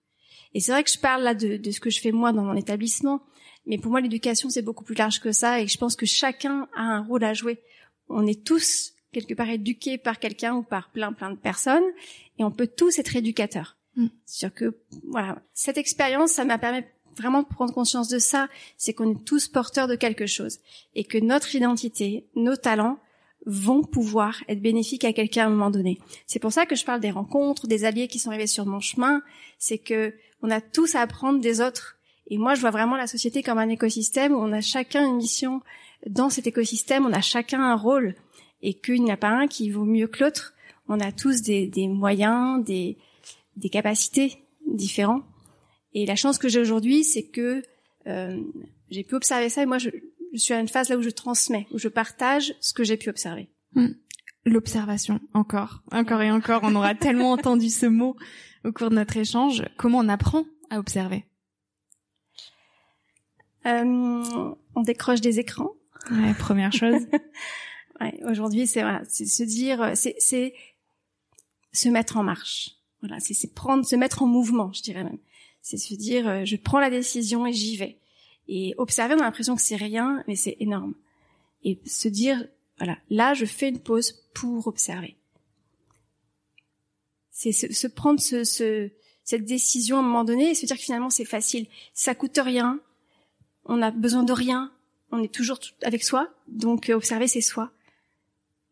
Et 0.54 0.60
c'est 0.60 0.72
vrai 0.72 0.82
que 0.82 0.90
je 0.90 0.98
parle 0.98 1.22
là 1.22 1.34
de, 1.34 1.56
de, 1.56 1.70
ce 1.70 1.80
que 1.80 1.90
je 1.90 2.00
fais 2.00 2.12
moi 2.12 2.32
dans 2.32 2.42
mon 2.42 2.56
établissement, 2.56 3.22
mais 3.66 3.78
pour 3.78 3.90
moi 3.90 4.00
l'éducation 4.00 4.50
c'est 4.50 4.62
beaucoup 4.62 4.82
plus 4.82 4.94
large 4.94 5.20
que 5.20 5.32
ça 5.32 5.60
et 5.60 5.68
je 5.68 5.78
pense 5.78 5.94
que 5.94 6.06
chacun 6.06 6.66
a 6.74 6.82
un 6.82 7.02
rôle 7.02 7.22
à 7.24 7.34
jouer. 7.34 7.60
On 8.08 8.26
est 8.26 8.44
tous 8.44 8.94
quelque 9.12 9.34
part 9.34 9.48
éduqués 9.48 9.98
par 9.98 10.18
quelqu'un 10.18 10.54
ou 10.54 10.62
par 10.62 10.90
plein 10.90 11.12
plein 11.12 11.30
de 11.30 11.36
personnes 11.36 11.84
et 12.38 12.44
on 12.44 12.50
peut 12.50 12.68
tous 12.68 12.98
être 12.98 13.16
éducateurs. 13.16 13.76
Mm. 13.96 14.06
Sûr 14.26 14.52
que 14.54 14.76
voilà, 15.08 15.42
cette 15.52 15.78
expérience, 15.78 16.32
ça 16.32 16.44
m'a 16.44 16.58
permis 16.58 16.84
vraiment 17.16 17.42
de 17.42 17.48
prendre 17.48 17.74
conscience 17.74 18.08
de 18.08 18.18
ça, 18.18 18.48
c'est 18.76 18.94
qu'on 18.94 19.12
est 19.12 19.24
tous 19.24 19.48
porteurs 19.48 19.88
de 19.88 19.96
quelque 19.96 20.26
chose 20.26 20.58
et 20.94 21.04
que 21.04 21.18
notre 21.18 21.54
identité, 21.54 22.26
nos 22.34 22.56
talents 22.56 22.98
vont 23.46 23.82
pouvoir 23.82 24.42
être 24.48 24.60
bénéfiques 24.60 25.04
à 25.04 25.12
quelqu'un 25.12 25.44
à 25.44 25.46
un 25.46 25.50
moment 25.50 25.70
donné. 25.70 25.98
C'est 26.26 26.38
pour 26.38 26.52
ça 26.52 26.66
que 26.66 26.76
je 26.76 26.84
parle 26.84 27.00
des 27.00 27.10
rencontres, 27.10 27.66
des 27.66 27.84
alliés 27.84 28.08
qui 28.08 28.18
sont 28.18 28.30
arrivés 28.30 28.46
sur 28.46 28.66
mon 28.66 28.80
chemin, 28.80 29.22
c'est 29.58 29.78
que 29.78 30.14
on 30.42 30.50
a 30.50 30.60
tous 30.60 30.94
à 30.94 31.00
apprendre 31.00 31.40
des 31.40 31.60
autres. 31.60 31.96
Et 32.28 32.38
moi, 32.38 32.54
je 32.54 32.60
vois 32.60 32.70
vraiment 32.70 32.96
la 32.96 33.06
société 33.06 33.42
comme 33.42 33.58
un 33.58 33.68
écosystème 33.68 34.32
où 34.32 34.38
on 34.38 34.52
a 34.52 34.60
chacun 34.60 35.06
une 35.06 35.16
mission 35.16 35.62
dans 36.06 36.30
cet 36.30 36.46
écosystème, 36.46 37.04
on 37.04 37.12
a 37.12 37.20
chacun 37.20 37.62
un 37.62 37.74
rôle 37.74 38.14
et 38.62 38.74
qu'il 38.74 39.02
n'y 39.02 39.10
a 39.10 39.16
pas 39.16 39.30
un 39.30 39.46
qui 39.46 39.70
vaut 39.70 39.84
mieux 39.84 40.06
que 40.06 40.24
l'autre. 40.24 40.54
On 40.88 41.00
a 41.00 41.12
tous 41.12 41.42
des, 41.42 41.66
des 41.66 41.88
moyens, 41.88 42.64
des, 42.64 42.98
des 43.56 43.68
capacités 43.68 44.44
différents. 44.66 45.22
Et 45.94 46.06
la 46.06 46.16
chance 46.16 46.38
que 46.38 46.48
j'ai 46.48 46.60
aujourd'hui, 46.60 47.04
c'est 47.04 47.26
que 47.26 47.62
euh, 48.06 48.40
j'ai 48.90 49.04
pu 49.04 49.14
observer 49.14 49.48
ça 49.48 49.62
et 49.62 49.66
moi, 49.66 49.78
je, 49.78 49.90
je, 50.32 50.38
suis 50.38 50.54
à 50.54 50.60
une 50.60 50.68
phase 50.68 50.88
là 50.88 50.96
où 50.96 51.02
je 51.02 51.10
transmets, 51.10 51.66
où 51.72 51.78
je 51.78 51.88
partage 51.88 52.54
ce 52.60 52.72
que 52.72 52.84
j'ai 52.84 52.96
pu 52.96 53.08
observer. 53.08 53.48
Hmm. 53.74 53.92
L'observation, 54.46 55.20
encore, 55.34 55.82
encore 55.92 56.22
et 56.22 56.30
encore. 56.30 56.60
On 56.62 56.74
aura 56.74 56.94
tellement 56.94 57.32
entendu 57.32 57.68
ce 57.68 57.86
mot 57.86 58.16
au 58.64 58.72
cours 58.72 58.90
de 58.90 58.94
notre 58.94 59.16
échange. 59.16 59.64
Comment 59.76 59.98
on 59.98 60.08
apprend 60.08 60.44
à 60.70 60.78
observer? 60.78 61.24
Euh, 63.66 64.22
On 64.74 64.82
décroche 64.82 65.20
des 65.20 65.38
écrans. 65.38 65.72
Ouais, 66.10 66.34
première 66.38 66.72
chose. 66.72 67.06
ouais, 68.00 68.20
aujourd'hui, 68.24 68.66
c'est 68.66 68.82
voilà, 68.82 69.02
se 69.04 69.42
dire, 69.42 69.92
c'est 69.94 70.54
se 71.72 71.88
mettre 71.88 72.16
en 72.16 72.22
marche. 72.22 72.76
Voilà, 73.00 73.18
c'est 73.20 73.54
prendre, 73.54 73.84
se 73.84 73.96
mettre 73.96 74.22
en 74.22 74.26
mouvement, 74.26 74.72
je 74.72 74.82
dirais 74.82 75.04
même. 75.04 75.18
C'est 75.62 75.78
se 75.78 75.94
dire, 75.94 76.28
euh, 76.28 76.44
je 76.44 76.56
prends 76.56 76.80
la 76.80 76.90
décision 76.90 77.46
et 77.46 77.52
j'y 77.52 77.76
vais. 77.76 77.98
Et 78.48 78.74
observer, 78.78 79.14
on 79.14 79.20
a 79.20 79.24
l'impression 79.24 79.56
que 79.56 79.62
c'est 79.62 79.76
rien, 79.76 80.22
mais 80.26 80.36
c'est 80.36 80.56
énorme. 80.60 80.94
Et 81.62 81.78
se 81.86 82.08
dire, 82.08 82.46
voilà, 82.78 82.98
là, 83.10 83.34
je 83.34 83.44
fais 83.44 83.68
une 83.68 83.80
pause 83.80 84.24
pour 84.34 84.66
observer. 84.66 85.16
C'est 87.30 87.52
se, 87.52 87.86
prendre 87.86 88.20
ce, 88.20 88.44
ce, 88.44 88.90
cette 89.24 89.44
décision 89.44 89.96
à 89.96 90.00
un 90.00 90.02
moment 90.02 90.24
donné 90.24 90.50
et 90.50 90.54
se 90.54 90.66
dire 90.66 90.76
que 90.76 90.82
finalement 90.82 91.08
c'est 91.08 91.24
facile. 91.24 91.68
Ça 91.94 92.14
coûte 92.14 92.38
rien, 92.42 92.80
on 93.64 93.78
n'a 93.78 93.90
besoin 93.90 94.24
de 94.24 94.32
rien, 94.32 94.70
on 95.10 95.22
est 95.22 95.32
toujours 95.32 95.58
avec 95.82 96.04
soi, 96.04 96.28
donc 96.48 96.90
euh, 96.90 96.94
observer 96.94 97.28
c'est 97.28 97.40
soi. 97.40 97.72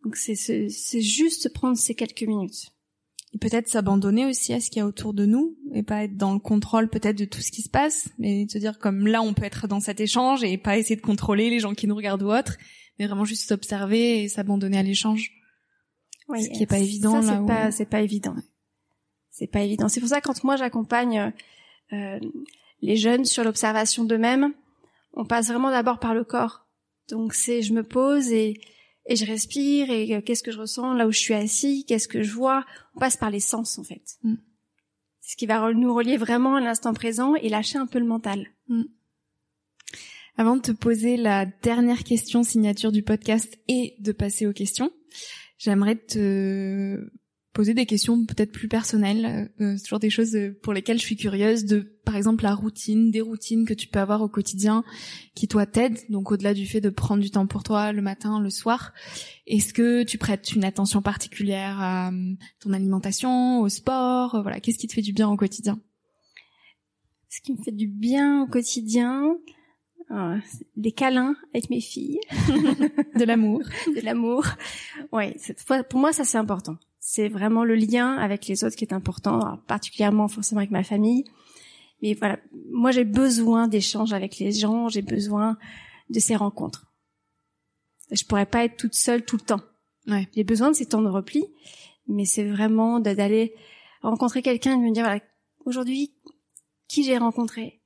Donc 0.08 0.16
c'est 0.16 1.02
juste 1.02 1.52
prendre 1.52 1.76
ces 1.76 1.94
quelques 1.94 2.22
minutes 2.22 2.70
et 3.34 3.38
peut-être 3.38 3.68
s'abandonner 3.68 4.24
aussi 4.24 4.54
à 4.54 4.60
ce 4.60 4.70
qu'il 4.70 4.78
y 4.78 4.82
a 4.82 4.86
autour 4.86 5.12
de 5.12 5.26
nous 5.26 5.54
et 5.74 5.82
pas 5.82 6.04
être 6.04 6.16
dans 6.16 6.32
le 6.32 6.38
contrôle 6.38 6.88
peut-être 6.88 7.18
de 7.18 7.26
tout 7.26 7.42
ce 7.42 7.52
qui 7.52 7.60
se 7.60 7.68
passe, 7.68 8.08
mais 8.18 8.46
se 8.48 8.56
dire 8.56 8.78
comme 8.78 9.06
là 9.06 9.20
on 9.20 9.34
peut 9.34 9.44
être 9.44 9.68
dans 9.68 9.80
cet 9.80 10.00
échange 10.00 10.42
et 10.44 10.56
pas 10.56 10.78
essayer 10.78 10.96
de 10.96 11.02
contrôler 11.02 11.50
les 11.50 11.60
gens 11.60 11.74
qui 11.74 11.86
nous 11.86 11.94
regardent 11.94 12.22
ou 12.22 12.32
autres, 12.32 12.56
mais 12.98 13.06
vraiment 13.06 13.26
juste 13.26 13.46
s'observer 13.46 14.22
et 14.22 14.28
s'abandonner 14.28 14.78
à 14.78 14.82
l'échange. 14.82 15.30
Oui, 16.30 16.42
ce 16.42 16.48
qui 16.48 16.62
est 16.62 16.66
pas 16.66 16.78
évident 16.78 17.20
ça, 17.20 17.36
c'est 17.38 17.46
pas 17.46 17.70
c'est 17.70 17.84
pas 17.84 18.00
évident. 18.00 18.34
C'est 19.28 19.46
pas 19.46 19.60
évident. 19.60 19.90
C'est 19.90 20.00
pour 20.00 20.08
ça 20.08 20.22
que 20.22 20.26
quand 20.26 20.42
moi 20.42 20.56
j'accompagne 20.56 21.34
euh, 21.92 22.18
les 22.80 22.96
jeunes 22.96 23.26
sur 23.26 23.44
l'observation 23.44 24.04
d'eux-mêmes, 24.04 24.54
on 25.12 25.26
passe 25.26 25.48
vraiment 25.48 25.70
d'abord 25.70 25.98
par 25.98 26.14
le 26.14 26.24
corps. 26.24 26.64
Donc 27.10 27.34
c'est 27.34 27.60
je 27.60 27.74
me 27.74 27.82
pose 27.82 28.32
et 28.32 28.58
et 29.08 29.16
je 29.16 29.24
respire 29.24 29.90
et 29.90 30.14
euh, 30.14 30.20
qu'est-ce 30.20 30.42
que 30.42 30.52
je 30.52 30.58
ressens 30.58 30.94
là 30.94 31.08
où 31.08 31.12
je 31.12 31.18
suis 31.18 31.34
assis, 31.34 31.84
qu'est-ce 31.86 32.06
que 32.06 32.22
je 32.22 32.32
vois. 32.32 32.64
On 32.94 33.00
passe 33.00 33.16
par 33.16 33.30
les 33.30 33.40
sens 33.40 33.78
en 33.78 33.84
fait. 33.84 34.18
Mm. 34.22 34.34
C'est 35.20 35.32
ce 35.32 35.36
qui 35.36 35.46
va 35.46 35.72
nous 35.72 35.92
relier 35.92 36.16
vraiment 36.16 36.56
à 36.56 36.60
l'instant 36.60 36.94
présent 36.94 37.34
et 37.34 37.48
lâcher 37.48 37.78
un 37.78 37.86
peu 37.86 37.98
le 37.98 38.06
mental. 38.06 38.46
Mm. 38.68 38.84
Avant 40.36 40.56
de 40.56 40.62
te 40.62 40.72
poser 40.72 41.16
la 41.16 41.46
dernière 41.46 42.04
question 42.04 42.44
signature 42.44 42.92
du 42.92 43.02
podcast 43.02 43.58
et 43.66 43.96
de 43.98 44.12
passer 44.12 44.46
aux 44.46 44.52
questions, 44.52 44.92
j'aimerais 45.56 45.96
te 45.96 47.10
poser 47.52 47.74
des 47.74 47.86
questions 47.86 48.24
peut-être 48.24 48.52
plus 48.52 48.68
personnelles, 48.68 49.50
euh, 49.60 49.76
toujours 49.78 49.98
des 49.98 50.10
choses 50.10 50.36
euh, 50.36 50.56
pour 50.62 50.72
lesquelles 50.72 51.00
je 51.00 51.04
suis 51.04 51.16
curieuse, 51.16 51.64
de 51.64 51.97
par 52.08 52.16
exemple 52.16 52.44
la 52.44 52.54
routine, 52.54 53.10
des 53.10 53.20
routines 53.20 53.66
que 53.66 53.74
tu 53.74 53.86
peux 53.86 53.98
avoir 53.98 54.22
au 54.22 54.30
quotidien 54.30 54.82
qui 55.34 55.46
toi 55.46 55.66
t'aident, 55.66 55.98
donc 56.08 56.32
au-delà 56.32 56.54
du 56.54 56.64
fait 56.64 56.80
de 56.80 56.88
prendre 56.88 57.22
du 57.22 57.30
temps 57.30 57.46
pour 57.46 57.62
toi 57.62 57.92
le 57.92 58.00
matin, 58.00 58.40
le 58.40 58.48
soir, 58.48 58.94
est-ce 59.46 59.74
que 59.74 60.04
tu 60.04 60.16
prêtes 60.16 60.52
une 60.52 60.64
attention 60.64 61.02
particulière 61.02 61.78
à 61.78 62.08
euh, 62.08 62.32
ton 62.60 62.72
alimentation, 62.72 63.60
au 63.60 63.68
sport, 63.68 64.40
voilà, 64.40 64.58
qu'est-ce 64.58 64.78
qui 64.78 64.86
te 64.86 64.94
fait 64.94 65.02
du 65.02 65.12
bien 65.12 65.28
au 65.28 65.36
quotidien? 65.36 65.78
Ce 67.28 67.42
qui 67.42 67.52
me 67.52 67.62
fait 67.62 67.72
du 67.72 67.88
bien 67.88 68.44
au 68.44 68.46
quotidien, 68.46 69.36
euh, 70.10 70.38
des 70.76 70.92
câlins 70.92 71.36
avec 71.52 71.68
mes 71.68 71.82
filles, 71.82 72.20
de 73.18 73.24
l'amour, 73.24 73.60
de 73.94 74.00
l'amour. 74.00 74.46
Oui, 75.12 75.34
pour 75.90 76.00
moi 76.00 76.14
ça 76.14 76.24
c'est 76.24 76.38
important 76.38 76.78
c'est 77.10 77.28
vraiment 77.28 77.64
le 77.64 77.74
lien 77.74 78.16
avec 78.16 78.46
les 78.48 78.64
autres 78.64 78.76
qui 78.76 78.84
est 78.84 78.92
important, 78.92 79.58
particulièrement 79.66 80.28
forcément 80.28 80.58
avec 80.58 80.70
ma 80.70 80.82
famille. 80.82 81.24
Mais 82.02 82.14
voilà, 82.14 82.38
moi 82.70 82.90
j'ai 82.90 83.04
besoin 83.04 83.68
d'échanges 83.68 84.12
avec 84.12 84.38
les 84.38 84.52
gens, 84.52 84.88
j'ai 84.88 85.02
besoin 85.02 85.58
de 86.10 86.20
ces 86.20 86.36
rencontres. 86.36 86.92
Je 88.10 88.24
pourrais 88.24 88.46
pas 88.46 88.64
être 88.64 88.76
toute 88.76 88.94
seule 88.94 89.24
tout 89.24 89.36
le 89.36 89.42
temps. 89.42 89.60
Ouais. 90.06 90.28
J'ai 90.34 90.44
besoin 90.44 90.70
de 90.70 90.76
ces 90.76 90.86
temps 90.86 91.02
de 91.02 91.08
repli, 91.08 91.44
mais 92.06 92.24
c'est 92.24 92.44
vraiment 92.44 93.00
d'aller 93.00 93.54
rencontrer 94.00 94.42
quelqu'un 94.42 94.74
et 94.74 94.76
de 94.78 94.82
me 94.82 94.92
dire 94.92 95.04
voilà, 95.04 95.20
aujourd'hui 95.64 96.14
qui 96.86 97.04
j'ai 97.04 97.18
rencontré? 97.18 97.82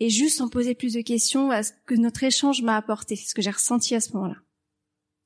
Et 0.00 0.10
juste 0.10 0.40
en 0.40 0.48
poser 0.48 0.74
plus 0.74 0.94
de 0.94 1.00
questions 1.00 1.50
à 1.50 1.64
ce 1.64 1.72
que 1.84 1.94
notre 1.96 2.22
échange 2.22 2.62
m'a 2.62 2.76
apporté, 2.76 3.16
ce 3.16 3.34
que 3.34 3.42
j'ai 3.42 3.50
ressenti 3.50 3.96
à 3.96 4.00
ce 4.00 4.12
moment-là. 4.12 4.36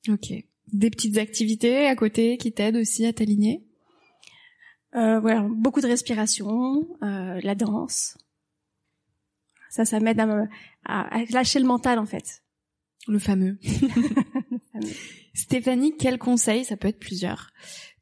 Ok 0.09 0.33
des 0.73 0.90
petites 0.90 1.18
activités 1.18 1.87
à 1.87 1.97
côté 1.97 2.37
qui 2.38 2.53
t'aident 2.53 2.77
aussi 2.77 3.05
à 3.07 3.12
t'aligner? 3.12 3.62
Euh, 4.95 5.21
voilà, 5.21 5.47
beaucoup 5.49 5.81
de 5.81 5.87
respiration, 5.87 6.87
euh, 7.03 7.41
la 7.43 7.55
danse. 7.55 8.19
Ça, 9.71 9.85
ça 9.85 10.01
m'aide 10.01 10.21
à, 10.21 10.47
à, 10.85 11.25
lâcher 11.31 11.59
le 11.59 11.67
mental 11.67 11.99
en 11.99 12.07
fait. 12.07 12.43
Le 13.09 13.19
fameux. 13.19 13.59
Stéphanie, 15.35 15.97
quel 15.99 16.19
conseil, 16.19 16.65
ça 16.65 16.77
peut 16.77 16.87
être 16.87 17.01
plusieurs, 17.01 17.51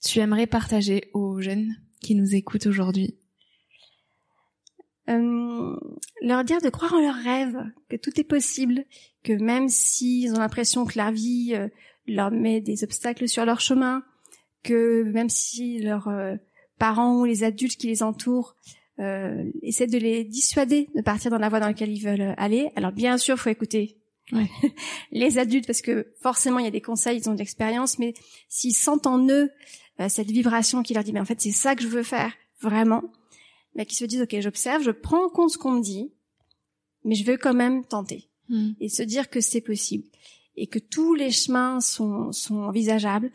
tu 0.05 0.19
aimerais 0.19 0.47
partager 0.47 1.11
aux 1.15 1.41
jeunes 1.41 1.75
qui 2.03 2.15
nous 2.15 2.35
écoutent 2.35 2.67
aujourd'hui? 2.67 3.17
Euh, 5.09 5.77
Leur 6.23 6.45
dire 6.45 6.61
de 6.61 6.69
croire 6.69 6.95
en 6.95 7.01
leurs 7.01 7.15
rêves, 7.15 7.59
que 7.89 7.97
tout 7.97 8.19
est 8.21 8.25
possible, 8.25 8.85
que 9.23 9.33
même 9.33 9.69
s'ils 9.69 10.33
ont 10.33 10.39
l'impression 10.39 10.85
que 10.85 10.99
la 10.99 11.11
vie 11.11 11.53
euh, 11.55 11.69
leur 12.07 12.31
met 12.31 12.61
des 12.61 12.85
obstacles 12.85 13.29
sur 13.29 13.45
leur 13.45 13.61
chemin, 13.61 14.03
que 14.63 15.03
même 15.05 15.29
si 15.29 15.81
leurs 15.81 16.09
euh, 16.09 16.37
parents 16.81 17.21
ou 17.21 17.25
les 17.25 17.45
adultes 17.45 17.77
qui 17.77 17.87
les 17.87 18.03
entourent 18.03 18.57
euh, 18.99 19.45
essaient 19.63 19.87
de 19.87 19.99
les 19.99 20.25
dissuader 20.25 20.89
de 20.97 21.03
partir 21.03 21.31
dans 21.31 21.39
la 21.39 21.49
voie 21.49 21.61
dans 21.61 21.69
laquelle 21.69 21.93
ils 21.93 22.03
veulent 22.03 22.35
aller. 22.37 22.71
Alors 22.75 22.91
bien 22.91 23.17
sûr, 23.19 23.39
faut 23.39 23.51
écouter 23.51 23.99
les 25.13 25.39
adultes 25.39 25.67
parce 25.67 25.81
que 25.81 26.09
forcément 26.21 26.59
il 26.59 26.65
y 26.65 26.69
a 26.69 26.73
des 26.73 26.81
conseils, 26.81 27.19
ils 27.19 27.31
ont 27.31 27.35
de 27.35 27.39
l'expérience, 27.39 28.01
mais 28.01 28.15
s'ils 28.49 28.75
sentent 28.75 29.07
en 29.07 29.29
eux 29.29 29.51
cette 30.09 30.31
vibration 30.31 30.83
qui 30.83 30.95
leur 30.95 31.05
dit, 31.05 31.13
mais 31.13 31.21
en 31.21 31.25
fait, 31.25 31.41
c'est 31.41 31.53
ça 31.53 31.77
que 31.77 31.83
je 31.83 31.89
veux 31.89 32.03
faire, 32.03 32.33
vraiment. 32.61 33.03
Mais 33.75 33.87
qui 33.87 33.95
se 33.95 34.05
disent, 34.05 34.23
ok, 34.23 34.41
j'observe, 34.41 34.83
je 34.83 34.91
prends 34.91 35.27
en 35.27 35.29
compte 35.29 35.51
ce 35.51 35.59
qu'on 35.59 35.73
me 35.73 35.83
dit, 35.83 36.13
mais 37.05 37.15
je 37.15 37.25
veux 37.25 37.37
quand 37.37 37.55
même 37.55 37.85
tenter. 37.85 38.29
Hmm. 38.49 38.73
Et 38.81 38.89
se 38.89 39.03
dire 39.03 39.31
que 39.31 39.41
c'est 39.41 39.61
possible. 39.61 40.05
Et 40.57 40.67
que 40.67 40.79
tous 40.79 41.15
les 41.15 41.31
chemins 41.31 41.81
sont, 41.81 42.33
sont 42.33 42.63
envisageables. 42.63 43.31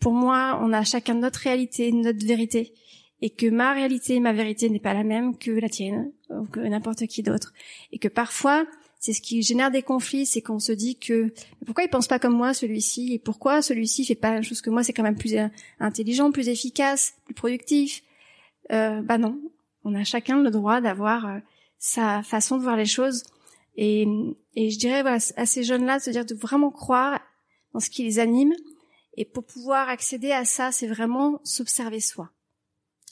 Pour 0.00 0.12
moi, 0.12 0.58
on 0.62 0.72
a 0.72 0.84
chacun 0.84 1.14
notre 1.14 1.40
réalité, 1.40 1.92
notre 1.92 2.24
vérité. 2.24 2.74
Et 3.22 3.30
que 3.30 3.48
ma 3.48 3.72
réalité 3.72 4.20
ma 4.20 4.34
vérité 4.34 4.68
n'est 4.68 4.80
pas 4.80 4.92
la 4.92 5.04
même 5.04 5.38
que 5.38 5.50
la 5.50 5.70
tienne, 5.70 6.12
ou 6.30 6.44
que 6.44 6.60
n'importe 6.60 7.06
qui 7.06 7.22
d'autre. 7.22 7.54
Et 7.92 7.98
que 7.98 8.08
parfois, 8.08 8.66
c'est 8.98 9.12
ce 9.12 9.22
qui 9.22 9.42
génère 9.42 9.70
des 9.70 9.82
conflits, 9.82 10.26
c'est 10.26 10.42
qu'on 10.42 10.58
se 10.58 10.72
dit 10.72 10.98
que 10.98 11.32
pourquoi 11.64 11.84
il 11.84 11.88
pense 11.88 12.08
pas 12.08 12.18
comme 12.18 12.36
moi 12.36 12.52
celui-ci? 12.52 13.14
Et 13.14 13.18
pourquoi 13.18 13.62
celui-ci 13.62 14.04
fait 14.04 14.14
pas 14.14 14.34
la 14.34 14.42
chose 14.42 14.60
que 14.60 14.70
moi, 14.70 14.82
c'est 14.82 14.92
quand 14.92 15.02
même 15.02 15.16
plus 15.16 15.34
euh, 15.34 15.48
intelligent, 15.80 16.30
plus 16.30 16.48
efficace, 16.48 17.14
plus 17.24 17.34
productif. 17.34 18.02
Euh, 18.72 19.00
bah 19.02 19.16
non, 19.16 19.40
on 19.84 19.94
a 19.94 20.04
chacun 20.04 20.42
le 20.42 20.50
droit 20.50 20.80
d'avoir 20.80 21.26
euh, 21.26 21.38
sa 21.78 22.22
façon 22.22 22.56
de 22.58 22.62
voir 22.62 22.76
les 22.76 22.86
choses 22.86 23.22
et, 23.76 24.06
et 24.54 24.70
je 24.70 24.78
dirais 24.78 25.02
voilà, 25.02 25.18
à 25.36 25.46
ces 25.46 25.62
jeunes-là 25.62 25.98
de 25.98 26.02
se 26.02 26.10
dire 26.10 26.24
de 26.24 26.34
vraiment 26.34 26.70
croire 26.70 27.20
dans 27.72 27.80
ce 27.80 27.90
qui 27.90 28.02
les 28.02 28.18
anime 28.18 28.54
et 29.16 29.24
pour 29.24 29.44
pouvoir 29.44 29.88
accéder 29.88 30.32
à 30.32 30.44
ça, 30.44 30.72
c'est 30.72 30.86
vraiment 30.86 31.40
s'observer 31.44 32.00
soi. 32.00 32.30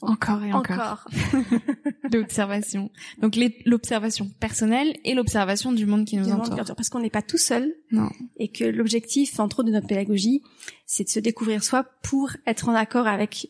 Encore 0.03 0.43
et 0.43 0.53
encore. 0.53 1.09
l'observation. 2.13 2.91
Donc 3.21 3.39
l'observation 3.65 4.29
personnelle 4.41 4.95
et 5.05 5.15
l'observation 5.15 5.73
du 5.73 5.87
monde 5.87 6.05
qui 6.05 6.17
nous 6.17 6.31
entoure. 6.31 6.75
parce 6.77 6.89
qu'on 6.89 7.01
n'est 7.01 7.11
pas 7.11 7.23
tout 7.23 7.39
seul. 7.39 7.75
Non. 7.91 8.11
Et 8.37 8.51
que 8.51 8.65
l'objectif, 8.65 9.39
entre 9.41 9.61
autres, 9.61 9.69
de 9.69 9.73
notre 9.73 9.87
pédagogie, 9.87 10.43
c'est 10.85 11.05
de 11.05 11.09
se 11.09 11.21
découvrir 11.21 11.63
soi 11.65 11.87
pour 12.03 12.31
être 12.47 12.69
en 12.69 12.75
accord 12.75 13.07
avec 13.07 13.49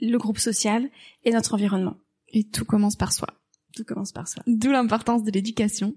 le 0.00 0.16
groupe 0.16 0.38
social 0.38 0.88
et 1.24 1.30
notre 1.30 1.54
environnement. 1.54 1.96
Et 2.28 2.44
tout 2.48 2.64
commence 2.64 2.96
par 2.96 3.12
soi. 3.12 3.28
Tout 3.74 3.84
commence 3.84 4.12
par 4.12 4.26
soi. 4.26 4.42
D'où 4.46 4.70
l'importance 4.70 5.22
de 5.22 5.30
l'éducation. 5.30 5.94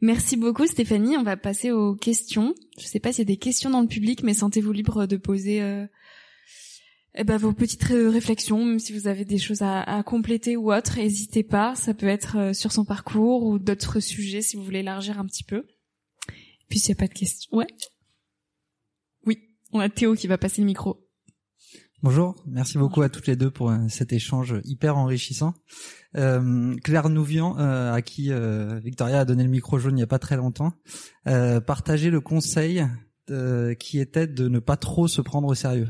Merci 0.00 0.36
beaucoup 0.36 0.66
Stéphanie. 0.66 1.16
On 1.16 1.22
va 1.22 1.36
passer 1.36 1.72
aux 1.72 1.94
questions. 1.94 2.54
Je 2.78 2.84
ne 2.84 2.88
sais 2.88 3.00
pas 3.00 3.12
s'il 3.12 3.22
y 3.22 3.26
a 3.26 3.32
des 3.32 3.36
questions 3.36 3.70
dans 3.70 3.80
le 3.80 3.88
public, 3.88 4.22
mais 4.22 4.34
sentez-vous 4.34 4.72
libre 4.72 5.06
de 5.06 5.16
poser 5.16 5.60
euh, 5.62 5.86
eh 7.14 7.24
ben, 7.24 7.36
vos 7.36 7.52
petites 7.52 7.82
réflexions, 7.82 8.64
même 8.64 8.78
si 8.78 8.92
vous 8.92 9.08
avez 9.08 9.24
des 9.24 9.38
choses 9.38 9.62
à, 9.62 9.82
à 9.82 10.02
compléter 10.02 10.56
ou 10.56 10.72
autre, 10.72 10.98
n'hésitez 10.98 11.42
pas. 11.42 11.74
Ça 11.74 11.94
peut 11.94 12.06
être 12.06 12.38
euh, 12.38 12.52
sur 12.52 12.70
son 12.70 12.84
parcours 12.84 13.44
ou 13.44 13.58
d'autres 13.58 14.00
sujets 14.00 14.42
si 14.42 14.56
vous 14.56 14.64
voulez 14.64 14.80
élargir 14.80 15.18
un 15.18 15.26
petit 15.26 15.44
peu. 15.44 15.66
Puis 16.68 16.78
s'il 16.78 16.94
n'y 16.94 16.98
a 16.98 17.00
pas 17.00 17.12
de 17.12 17.18
questions, 17.18 17.50
ouais. 17.56 17.66
Oui, 19.26 19.38
on 19.72 19.80
a 19.80 19.88
Théo 19.88 20.14
qui 20.14 20.28
va 20.28 20.38
passer 20.38 20.62
le 20.62 20.66
micro. 20.66 21.04
Bonjour, 22.02 22.34
merci 22.46 22.78
beaucoup 22.78 23.02
à 23.02 23.10
toutes 23.10 23.26
les 23.26 23.36
deux 23.36 23.50
pour 23.50 23.70
euh, 23.70 23.76
cet 23.88 24.14
échange 24.14 24.54
hyper 24.64 24.96
enrichissant. 24.96 25.52
Euh, 26.16 26.74
Claire 26.82 27.08
Nouvian, 27.08 27.58
euh, 27.58 27.92
à 27.92 28.02
qui 28.02 28.32
euh, 28.32 28.80
Victoria 28.80 29.20
a 29.20 29.24
donné 29.24 29.44
le 29.44 29.50
micro 29.50 29.78
jaune 29.78 29.92
il 29.92 29.96
n'y 29.96 30.02
a 30.02 30.08
pas 30.08 30.18
très 30.18 30.36
longtemps, 30.36 30.72
euh, 31.28 31.60
partageait 31.60 32.10
le 32.10 32.20
conseil 32.20 32.86
qui 33.78 34.00
était 34.00 34.26
de 34.26 34.48
ne 34.48 34.58
pas 34.58 34.76
trop 34.76 35.06
se 35.06 35.20
prendre 35.20 35.46
au 35.46 35.54
sérieux 35.54 35.86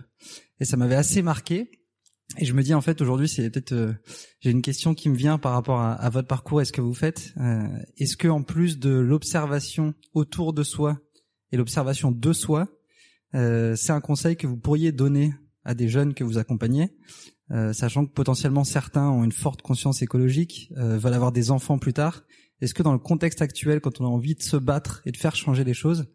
et 0.61 0.65
ça 0.65 0.77
m'avait 0.77 0.95
assez 0.95 1.23
marqué. 1.23 1.71
Et 2.39 2.45
je 2.45 2.53
me 2.53 2.63
dis 2.63 2.75
en 2.75 2.81
fait 2.81 3.01
aujourd'hui 3.01 3.29
c'est 3.29 3.51
peut-être 3.51 3.73
euh, 3.73 3.93
j'ai 4.39 4.51
une 4.51 4.63
question 4.63 4.95
qui 4.95 5.09
me 5.09 5.17
vient 5.17 5.37
par 5.37 5.53
rapport 5.53 5.81
à, 5.81 6.09
votre 6.11 6.29
parcours 6.29 6.61
et 6.61 6.65
ce 6.65 6.71
que 6.71 6.81
vous 6.81 6.95
faites. 6.95 7.33
Euh, 7.39 7.67
Est-ce 7.97 8.17
que 8.17 8.29
en 8.29 8.43
plus 8.43 8.79
de 8.79 8.91
l'observation 8.91 9.95
autour 10.15 10.53
de 10.53 10.63
soi 10.63 11.01
et 11.51 11.57
l'observation 11.57 12.13
de 12.13 12.33
soi, 12.33 12.69
euh, 13.35 13.75
c'est 13.75 13.91
un 13.91 14.01
conseil 14.01 14.37
que 14.37 14.47
vous 14.47 14.57
pourriez 14.57 14.93
donner 14.93 15.35
à 15.65 15.75
des 15.75 15.89
jeunes 15.89 16.15
que 16.15 16.23
vous 16.23 16.39
accompagnez, 16.39 16.97
euh, 17.51 17.73
sachant 17.73 18.07
que 18.07 18.13
potentiellement 18.13 18.65
certains 18.65 19.09
ont 19.09 19.25
une 19.25 19.33
forte 19.33 19.63
conscience 19.63 20.03
écologique, 20.03 20.73
euh, 20.77 20.99
veulent 20.99 21.15
avoir 21.15 21.33
des 21.33 21.51
enfants 21.51 21.79
plus 21.79 21.93
tard. 21.93 22.25
Est-ce 22.61 22.75
que 22.75 22.83
dans 22.83 22.93
le 22.93 22.99
contexte 22.99 23.43
actuel, 23.43 23.81
quand 23.81 24.01
on 24.01 24.05
a 24.05 24.09
envie 24.09 24.35
de 24.35 24.43
se 24.43 24.57
battre 24.57 25.03
et 25.07 25.13
de 25.13 25.17
faire 25.17 25.35
changer 25.35 25.65
les 25.65 25.75
choses, 25.75 26.07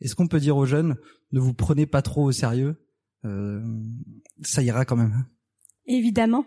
est-ce 0.00 0.14
qu'on 0.14 0.26
peut 0.26 0.40
dire 0.40 0.56
aux 0.56 0.66
jeunes 0.66 0.96
ne 1.32 1.40
vous 1.40 1.54
prenez 1.54 1.86
pas 1.86 2.02
trop 2.02 2.24
au 2.24 2.32
sérieux 2.32 2.76
euh, 3.24 3.60
ça 4.42 4.62
ira 4.62 4.84
quand 4.84 4.96
même. 4.96 5.24
Évidemment. 5.86 6.46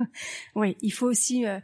oui, 0.54 0.76
il 0.82 0.90
faut 0.90 1.06
aussi 1.06 1.46
euh, 1.46 1.58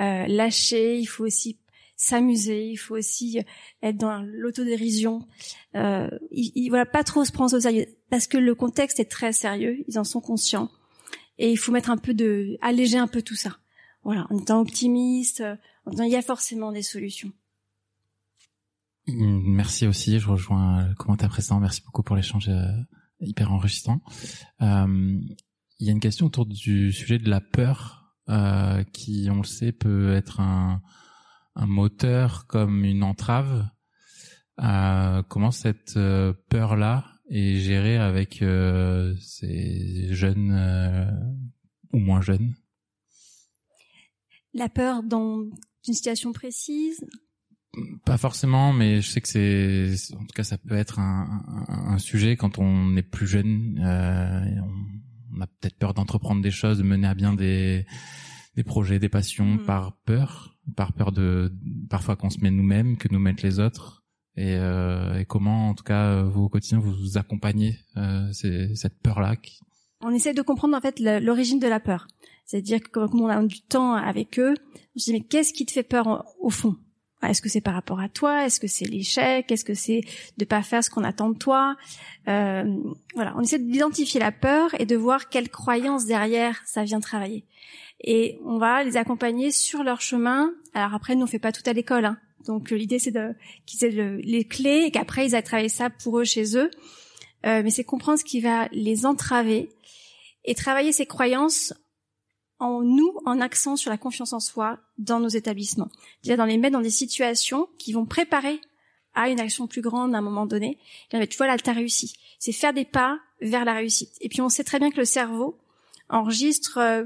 euh, 0.00 0.26
lâcher, 0.26 0.98
il 0.98 1.06
faut 1.06 1.24
aussi 1.24 1.58
s'amuser, 1.96 2.66
il 2.66 2.76
faut 2.76 2.96
aussi 2.96 3.40
être 3.82 3.96
dans 3.96 4.22
l'autodérision. 4.22 5.26
Euh, 5.74 6.08
il, 6.30 6.52
il, 6.54 6.68
voilà, 6.70 6.86
pas 6.86 7.04
trop 7.04 7.24
se 7.24 7.32
prendre 7.32 7.54
au 7.54 7.60
sérieux 7.60 7.86
parce 8.08 8.26
que 8.26 8.38
le 8.38 8.54
contexte 8.54 9.00
est 9.00 9.10
très 9.10 9.32
sérieux, 9.32 9.84
ils 9.86 9.98
en 9.98 10.04
sont 10.04 10.20
conscients 10.20 10.70
et 11.40 11.50
il 11.50 11.56
faut 11.56 11.72
mettre 11.72 11.90
un 11.90 11.96
peu 11.96 12.14
de 12.14 12.56
alléger 12.60 12.98
un 12.98 13.08
peu 13.08 13.22
tout 13.22 13.34
ça. 13.34 13.56
Voilà, 14.04 14.26
en 14.30 14.38
étant 14.38 14.60
optimiste, 14.60 15.42
en 15.84 15.90
disant 15.90 16.04
il 16.04 16.12
y 16.12 16.16
a 16.16 16.22
forcément 16.22 16.70
des 16.70 16.82
solutions. 16.82 17.32
Merci 19.08 19.86
aussi, 19.86 20.20
je 20.20 20.28
rejoins 20.28 20.88
le 20.88 20.94
commentaire 20.94 21.30
précédent. 21.30 21.58
Merci 21.58 21.82
beaucoup 21.84 22.02
pour 22.02 22.14
l'échange 22.14 22.48
hyper 23.20 23.52
enrichissant. 23.52 24.00
Euh, 24.62 25.18
il 25.80 25.86
y 25.86 25.88
a 25.88 25.92
une 25.92 26.00
question 26.00 26.26
autour 26.26 26.46
du 26.46 26.92
sujet 26.92 27.18
de 27.18 27.28
la 27.28 27.40
peur, 27.40 28.14
euh, 28.28 28.84
qui, 28.92 29.28
on 29.30 29.38
le 29.38 29.44
sait, 29.44 29.72
peut 29.72 30.14
être 30.14 30.40
un, 30.40 30.82
un 31.56 31.66
moteur 31.66 32.46
comme 32.46 32.84
une 32.84 33.02
entrave. 33.02 33.66
Euh, 34.62 35.22
comment 35.28 35.50
cette 35.50 35.96
euh, 35.96 36.34
peur-là 36.50 37.06
est 37.30 37.56
gérée 37.56 37.96
avec 37.96 38.42
euh, 38.42 39.14
ces 39.20 40.12
jeunes 40.14 40.52
euh, 40.52 41.10
ou 41.92 41.98
moins 41.98 42.20
jeunes 42.20 42.54
La 44.52 44.68
peur 44.68 45.02
dans 45.02 45.44
une 45.86 45.94
situation 45.94 46.32
précise? 46.32 47.04
Pas 48.04 48.18
forcément, 48.18 48.72
mais 48.72 49.00
je 49.00 49.08
sais 49.08 49.20
que 49.20 49.28
c'est, 49.28 50.14
en 50.16 50.20
tout 50.20 50.34
cas, 50.34 50.42
ça 50.42 50.58
peut 50.58 50.74
être 50.74 50.98
un, 50.98 51.44
un, 51.68 51.92
un 51.92 51.98
sujet 51.98 52.36
quand 52.36 52.58
on 52.58 52.96
est 52.96 53.02
plus 53.02 53.28
jeune. 53.28 53.78
Euh, 53.78 54.60
on, 55.32 55.40
a 55.40 55.46
peut-être 55.46 55.78
peur 55.78 55.94
d'entreprendre 55.94 56.42
des 56.42 56.50
choses, 56.50 56.78
de 56.78 56.82
mener 56.82 57.06
à 57.06 57.14
bien 57.14 57.32
des, 57.32 57.86
des 58.56 58.64
projets, 58.64 58.98
des 58.98 59.08
passions 59.08 59.54
mm. 59.54 59.66
par 59.66 59.96
peur, 59.98 60.58
par 60.74 60.92
peur 60.92 61.12
de 61.12 61.52
parfois 61.88 62.16
qu'on 62.16 62.30
se 62.30 62.40
met 62.40 62.50
nous-mêmes, 62.50 62.96
que 62.96 63.06
nous 63.08 63.20
mettent 63.20 63.42
les 63.42 63.60
autres. 63.60 63.99
Et, 64.36 64.56
euh, 64.56 65.18
et, 65.18 65.24
comment, 65.24 65.70
en 65.70 65.74
tout 65.74 65.84
cas, 65.84 66.22
vous 66.22 66.44
au 66.44 66.48
quotidien, 66.48 66.78
vous, 66.78 67.18
accompagnez 67.18 67.78
euh, 67.96 68.32
cette 68.32 68.98
peur-là 69.02 69.36
qui... 69.36 69.60
On 70.00 70.10
essaie 70.10 70.32
de 70.32 70.42
comprendre 70.42 70.76
en 70.76 70.80
fait 70.80 70.98
l'origine 70.98 71.58
de 71.58 71.68
la 71.68 71.78
peur. 71.78 72.06
C'est-à-dire 72.46 72.80
que 72.80 72.88
comme 72.88 73.20
on 73.20 73.28
a 73.28 73.42
du 73.44 73.60
temps 73.60 73.92
avec 73.94 74.38
eux, 74.38 74.54
on 74.96 74.98
se 74.98 75.06
dit 75.06 75.12
mais 75.12 75.20
qu'est-ce 75.20 75.52
qui 75.52 75.66
te 75.66 75.72
fait 75.72 75.82
peur 75.82 76.24
au 76.40 76.50
fond? 76.50 76.76
Est-ce 77.22 77.42
que 77.42 77.50
c'est 77.50 77.60
par 77.60 77.74
rapport 77.74 78.00
à 78.00 78.08
toi? 78.08 78.46
Est-ce 78.46 78.60
que 78.60 78.66
c'est 78.66 78.86
l'échec? 78.86 79.52
Est-ce 79.52 79.64
que 79.64 79.74
c'est 79.74 80.00
de 80.38 80.44
pas 80.46 80.62
faire 80.62 80.82
ce 80.82 80.88
qu'on 80.88 81.04
attend 81.04 81.30
de 81.30 81.36
toi? 81.36 81.76
Euh, 82.28 82.64
Voilà, 83.14 83.34
on 83.36 83.42
essaie 83.42 83.58
d'identifier 83.58 84.20
la 84.20 84.32
peur 84.32 84.70
et 84.80 84.86
de 84.86 84.96
voir 84.96 85.28
quelles 85.28 85.50
croyances 85.50 86.06
derrière 86.06 86.62
ça 86.64 86.82
vient 86.82 87.00
travailler. 87.00 87.44
Et 88.02 88.40
on 88.46 88.58
va 88.58 88.82
les 88.84 88.96
accompagner 88.96 89.50
sur 89.50 89.82
leur 89.82 90.00
chemin. 90.00 90.50
Alors 90.72 90.94
après, 90.94 91.14
nous 91.14 91.24
on 91.24 91.26
fait 91.26 91.38
pas 91.38 91.52
tout 91.52 91.62
à 91.66 91.74
l'école, 91.74 92.06
hein. 92.06 92.18
Donc 92.46 92.70
l'idée 92.70 92.98
c'est 92.98 93.12
qu'ils 93.66 93.84
aient 93.84 94.20
les 94.22 94.44
clés 94.44 94.84
et 94.86 94.90
qu'après 94.90 95.26
ils 95.26 95.34
aient 95.34 95.42
travaillé 95.42 95.68
ça 95.68 95.90
pour 95.90 96.18
eux 96.18 96.24
chez 96.24 96.56
eux. 96.56 96.70
Euh, 97.46 97.62
mais 97.62 97.70
c'est 97.70 97.84
comprendre 97.84 98.18
ce 98.18 98.24
qui 98.24 98.40
va 98.40 98.68
les 98.72 99.06
entraver 99.06 99.70
et 100.44 100.54
travailler 100.54 100.92
ces 100.92 101.06
croyances 101.06 101.72
en 102.58 102.82
nous 102.82 103.16
en 103.24 103.40
accent 103.40 103.76
sur 103.76 103.90
la 103.90 103.96
confiance 103.96 104.32
en 104.32 104.40
soi 104.40 104.78
dans 104.98 105.20
nos 105.20 105.28
établissements. 105.28 105.88
Déjà 106.22 106.36
dans 106.36 106.44
les 106.44 106.58
mettre 106.58 106.74
dans 106.74 106.82
des 106.82 106.90
situations 106.90 107.68
qui 107.78 107.92
vont 107.92 108.04
préparer 108.04 108.60
à 109.14 109.28
une 109.28 109.40
action 109.40 109.66
plus 109.66 109.80
grande 109.80 110.14
à 110.14 110.18
un 110.18 110.22
moment 110.22 110.46
donné. 110.46 110.78
Et 111.12 111.26
tu 111.26 111.36
vois 111.36 111.46
là, 111.46 111.56
t'as 111.56 111.72
réussi. 111.72 112.14
C'est 112.38 112.52
faire 112.52 112.72
des 112.72 112.84
pas 112.84 113.18
vers 113.40 113.64
la 113.64 113.74
réussite. 113.74 114.12
Et 114.20 114.28
puis 114.28 114.40
on 114.40 114.48
sait 114.48 114.64
très 114.64 114.78
bien 114.78 114.90
que 114.90 114.98
le 114.98 115.04
cerveau 115.04 115.58
enregistre, 116.08 116.78
euh, 116.78 117.04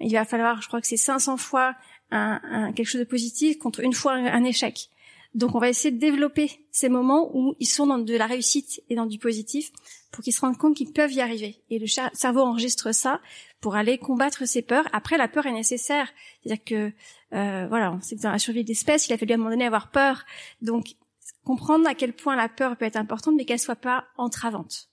il 0.00 0.12
va 0.12 0.24
falloir, 0.24 0.60
je 0.60 0.68
crois 0.68 0.80
que 0.80 0.86
c'est 0.86 0.96
500 0.96 1.38
fois 1.38 1.74
un, 2.10 2.40
un, 2.42 2.72
quelque 2.72 2.88
chose 2.88 3.00
de 3.00 3.06
positif 3.06 3.58
contre 3.58 3.80
une 3.80 3.92
fois 3.92 4.14
un 4.14 4.44
échec. 4.44 4.90
Donc 5.34 5.54
on 5.54 5.60
va 5.60 5.68
essayer 5.68 5.92
de 5.92 6.00
développer 6.00 6.50
ces 6.72 6.88
moments 6.88 7.30
où 7.34 7.54
ils 7.60 7.68
sont 7.68 7.86
dans 7.86 7.98
de 7.98 8.16
la 8.16 8.26
réussite 8.26 8.82
et 8.88 8.96
dans 8.96 9.06
du 9.06 9.18
positif 9.18 9.70
pour 10.10 10.24
qu'ils 10.24 10.32
se 10.32 10.40
rendent 10.40 10.58
compte 10.58 10.76
qu'ils 10.76 10.92
peuvent 10.92 11.12
y 11.12 11.20
arriver. 11.20 11.62
Et 11.70 11.78
le 11.78 11.86
cerveau 11.86 12.40
enregistre 12.40 12.92
ça 12.92 13.20
pour 13.60 13.76
aller 13.76 13.98
combattre 13.98 14.46
ses 14.46 14.62
peurs. 14.62 14.88
Après, 14.92 15.16
la 15.16 15.28
peur 15.28 15.46
est 15.46 15.52
nécessaire. 15.52 16.08
C'est-à-dire 16.42 16.64
que, 16.64 16.92
euh, 17.36 17.68
voilà, 17.68 17.96
c'est 18.02 18.16
que 18.16 18.22
dans 18.22 18.32
la 18.32 18.38
survie 18.38 18.64
d'espèce, 18.64 19.06
il 19.06 19.12
a 19.12 19.18
fallu 19.18 19.32
à 19.32 19.34
un 19.34 19.38
moment 19.38 19.50
donné 19.50 19.66
avoir 19.66 19.90
peur. 19.90 20.24
Donc, 20.62 20.96
comprendre 21.44 21.86
à 21.86 21.94
quel 21.94 22.12
point 22.12 22.34
la 22.34 22.48
peur 22.48 22.76
peut 22.76 22.86
être 22.86 22.96
importante, 22.96 23.36
mais 23.36 23.44
qu'elle 23.44 23.60
soit 23.60 23.76
pas 23.76 24.06
entravante. 24.16 24.88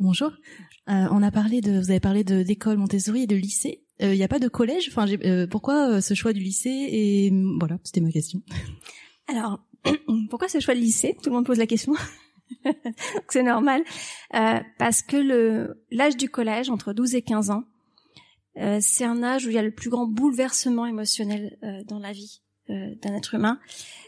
Bonjour. 0.00 0.32
Euh, 0.88 1.06
on 1.12 1.22
a 1.22 1.30
parlé 1.30 1.60
de, 1.60 1.78
vous 1.78 1.90
avez 1.90 2.00
parlé 2.00 2.24
de 2.24 2.42
d'école 2.42 2.78
Montessori 2.78 3.22
et 3.22 3.26
de 3.28 3.36
lycée. 3.36 3.84
Il 4.00 4.06
euh, 4.06 4.14
n'y 4.14 4.22
a 4.22 4.28
pas 4.28 4.38
de 4.38 4.48
collège? 4.48 4.88
Enfin, 4.88 5.06
euh, 5.08 5.46
pourquoi 5.46 5.88
euh, 5.88 6.00
ce 6.00 6.14
choix 6.14 6.32
du 6.32 6.40
lycée? 6.40 6.70
Et 6.70 7.32
voilà, 7.58 7.78
c'était 7.84 8.00
ma 8.00 8.10
question. 8.10 8.40
Alors, 9.28 9.60
pourquoi 10.30 10.48
ce 10.48 10.60
choix 10.60 10.74
de 10.74 10.80
lycée? 10.80 11.16
Tout 11.22 11.30
le 11.30 11.36
monde 11.36 11.46
pose 11.46 11.58
la 11.58 11.66
question. 11.66 11.94
c'est 13.28 13.42
normal. 13.42 13.82
Euh, 14.34 14.60
parce 14.78 15.02
que 15.02 15.74
l'âge 15.90 16.16
du 16.16 16.28
collège, 16.28 16.70
entre 16.70 16.92
12 16.92 17.14
et 17.14 17.22
15 17.22 17.50
ans, 17.50 17.64
euh, 18.58 18.78
c'est 18.80 19.04
un 19.04 19.22
âge 19.22 19.46
où 19.46 19.48
il 19.48 19.54
y 19.54 19.58
a 19.58 19.62
le 19.62 19.70
plus 19.70 19.90
grand 19.90 20.06
bouleversement 20.06 20.86
émotionnel 20.86 21.56
euh, 21.62 21.82
dans 21.84 21.98
la 21.98 22.12
vie 22.12 22.42
euh, 22.70 22.94
d'un 23.02 23.14
être 23.14 23.34
humain. 23.34 23.58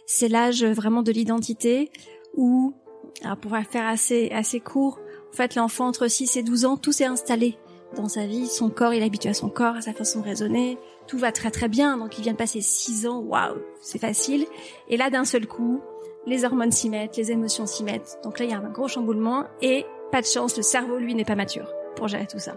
C'est 0.07 0.29
l'âge 0.29 0.65
vraiment 0.65 1.03
de 1.03 1.13
l'identité 1.13 1.91
où, 2.35 2.75
alors 3.23 3.39
pour 3.39 3.57
faire 3.71 3.87
assez 3.87 4.31
assez 4.31 4.61
court, 4.61 5.01
en 5.33 5.37
fait 5.37 5.55
l'enfant 5.55 5.87
entre 5.87 6.09
6 6.09 6.37
et 6.37 6.43
12 6.43 6.65
ans, 6.67 6.77
tout 6.77 6.93
s'est 6.93 7.07
installé 7.07 7.57
dans 7.97 8.09
sa 8.09 8.27
vie, 8.27 8.47
son 8.47 8.71
corps, 8.71 8.93
il 8.93 9.03
est 9.03 9.07
habitué 9.07 9.29
à 9.29 9.35
son 9.35 9.49
corps, 9.49 9.77
à 9.77 9.81
sa 9.81 9.93
façon 9.93 10.21
de 10.21 10.25
raisonner, 10.25 10.79
tout 11.07 11.19
va 11.19 11.33
très 11.33 11.51
très 11.51 11.69
bien, 11.69 11.97
donc 11.97 12.19
il 12.19 12.23
vient 12.23 12.33
de 12.33 12.39
passer 12.39 12.61
6 12.61 13.07
ans, 13.07 13.21
waouh, 13.21 13.57
c'est 13.81 14.01
facile. 14.01 14.47
Et 14.89 14.97
là 14.97 15.11
d'un 15.11 15.25
seul 15.25 15.47
coup, 15.47 15.81
les 16.27 16.45
hormones 16.45 16.73
s'y 16.73 16.89
mettent, 16.91 17.17
les 17.17 17.31
émotions 17.31 17.67
s'y 17.67 17.85
mettent, 17.85 18.19
donc 18.25 18.39
là 18.39 18.47
il 18.47 18.51
y 18.51 18.55
a 18.55 18.59
un 18.59 18.71
gros 18.71 18.89
chamboulement 18.89 19.45
et 19.63 19.87
pas 20.11 20.21
de 20.21 20.27
chance, 20.27 20.57
le 20.57 20.63
cerveau 20.63 20.97
lui 20.97 21.15
n'est 21.15 21.25
pas 21.25 21.35
mature 21.35 21.73
pour 21.97 22.09
gérer 22.09 22.27
tout 22.27 22.39
ça. 22.39 22.57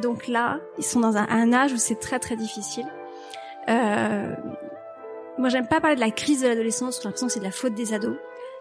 Donc 0.00 0.28
là, 0.28 0.60
ils 0.78 0.84
sont 0.84 1.00
dans 1.00 1.16
un, 1.16 1.52
âge 1.52 1.72
où 1.72 1.76
c'est 1.76 1.98
très 1.98 2.18
très 2.18 2.36
difficile. 2.36 2.86
Euh, 3.68 4.34
moi, 5.38 5.48
j'aime 5.48 5.66
pas 5.66 5.80
parler 5.80 5.96
de 5.96 6.00
la 6.00 6.10
crise 6.10 6.42
de 6.42 6.48
l'adolescence. 6.48 6.98
J'ai 6.98 7.04
l'impression 7.04 7.26
que 7.26 7.32
c'est 7.32 7.40
de 7.40 7.44
la 7.44 7.50
faute 7.50 7.74
des 7.74 7.94
ados. 7.94 8.16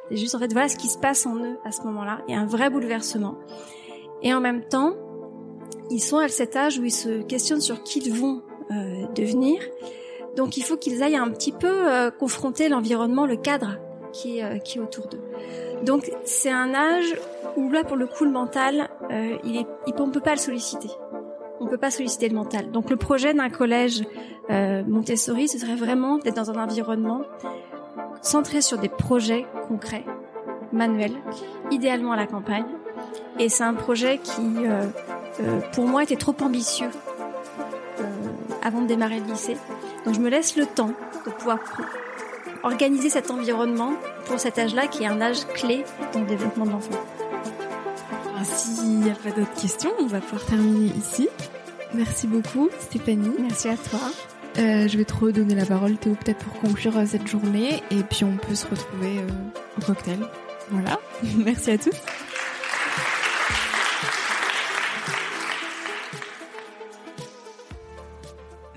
C'est 0.09 0.17
juste 0.17 0.35
en 0.35 0.39
fait 0.39 0.51
voilà 0.51 0.67
ce 0.67 0.75
qui 0.75 0.87
se 0.87 0.97
passe 0.97 1.25
en 1.25 1.35
eux 1.35 1.59
à 1.63 1.71
ce 1.71 1.81
moment-là. 1.83 2.19
Il 2.27 2.33
y 2.33 2.37
a 2.37 2.39
un 2.39 2.45
vrai 2.45 2.69
bouleversement. 2.69 3.35
Et 4.21 4.33
en 4.33 4.41
même 4.41 4.63
temps, 4.63 4.93
ils 5.91 5.99
sont 5.99 6.17
à 6.17 6.29
cet 6.29 6.55
âge 6.55 6.79
où 6.79 6.83
ils 6.83 6.91
se 6.91 7.21
questionnent 7.21 7.61
sur 7.61 7.83
qui 7.83 7.99
ils 7.99 8.13
vont 8.13 8.41
euh, 8.71 9.05
devenir. 9.15 9.61
Donc 10.35 10.57
il 10.57 10.63
faut 10.63 10.77
qu'ils 10.77 11.03
aillent 11.03 11.17
un 11.17 11.29
petit 11.29 11.51
peu 11.51 11.67
euh, 11.89 12.09
confronter 12.09 12.69
l'environnement, 12.69 13.25
le 13.25 13.35
cadre 13.35 13.77
qui 14.13 14.39
est, 14.39 14.43
euh, 14.43 14.57
qui 14.57 14.77
est 14.77 14.81
autour 14.81 15.07
d'eux. 15.07 15.21
Donc 15.83 16.11
c'est 16.23 16.51
un 16.51 16.73
âge 16.73 17.15
où 17.57 17.69
là 17.69 17.83
pour 17.83 17.97
le 17.97 18.07
coup 18.07 18.23
le 18.23 18.31
mental, 18.31 18.89
euh, 19.11 19.37
il 19.43 19.57
est, 19.57 19.67
on 19.99 20.09
peut 20.09 20.21
pas 20.21 20.31
le 20.31 20.39
solliciter. 20.39 20.89
On 21.59 21.67
peut 21.67 21.77
pas 21.77 21.91
solliciter 21.91 22.29
le 22.29 22.35
mental. 22.35 22.71
Donc 22.71 22.89
le 22.89 22.95
projet 22.95 23.33
d'un 23.33 23.49
collège 23.49 24.03
euh, 24.49 24.83
Montessori, 24.87 25.47
ce 25.47 25.59
serait 25.59 25.75
vraiment 25.75 26.17
d'être 26.17 26.35
dans 26.35 26.49
un 26.49 26.63
environnement 26.63 27.21
centré 28.21 28.61
sur 28.61 28.77
des 28.77 28.89
projets 28.89 29.45
concrets, 29.67 30.05
manuels, 30.71 31.15
idéalement 31.69 32.13
à 32.13 32.15
la 32.15 32.25
campagne. 32.25 32.65
Et 33.37 33.49
c'est 33.49 33.63
un 33.63 33.73
projet 33.73 34.17
qui, 34.17 34.41
euh, 35.39 35.59
pour 35.73 35.85
moi, 35.87 36.03
était 36.03 36.15
trop 36.15 36.35
ambitieux 36.41 36.89
euh, 37.99 38.03
avant 38.61 38.81
de 38.81 38.87
démarrer 38.87 39.19
le 39.19 39.25
lycée. 39.25 39.57
Donc 40.05 40.15
je 40.15 40.19
me 40.19 40.29
laisse 40.29 40.55
le 40.55 40.65
temps 40.65 40.93
de 41.25 41.31
pouvoir 41.31 41.59
organiser 42.63 43.09
cet 43.09 43.31
environnement 43.31 43.93
pour 44.25 44.39
cet 44.39 44.59
âge-là 44.59 44.87
qui 44.87 45.03
est 45.03 45.07
un 45.07 45.21
âge 45.21 45.45
clé 45.53 45.83
dans 46.13 46.19
le 46.19 46.25
développement 46.25 46.65
de 46.65 46.71
l'enfant. 46.71 46.99
S'il 48.43 48.99
n'y 48.99 49.11
a 49.11 49.15
pas 49.15 49.29
d'autres 49.29 49.53
questions, 49.53 49.91
on 49.99 50.07
va 50.07 50.19
pouvoir 50.19 50.45
terminer 50.45 50.91
ici. 50.97 51.29
Merci 51.93 52.27
beaucoup 52.27 52.69
Stéphanie. 52.79 53.35
Merci 53.39 53.69
à 53.69 53.77
toi. 53.77 53.99
Euh, 54.57 54.87
je 54.87 54.97
vais 54.97 55.05
te 55.05 55.13
redonner 55.13 55.55
la 55.55 55.65
parole 55.65 55.97
Théo 55.97 56.15
peut-être 56.15 56.39
pour 56.39 56.59
conclure 56.59 56.93
cette 57.07 57.27
journée 57.27 57.81
et 57.89 58.03
puis 58.03 58.25
on 58.25 58.35
peut 58.35 58.55
se 58.55 58.67
retrouver 58.67 59.19
euh, 59.19 59.27
au 59.77 59.85
cocktail. 59.85 60.19
Voilà. 60.69 60.99
Merci 61.37 61.71
à 61.71 61.77
tous. 61.77 61.95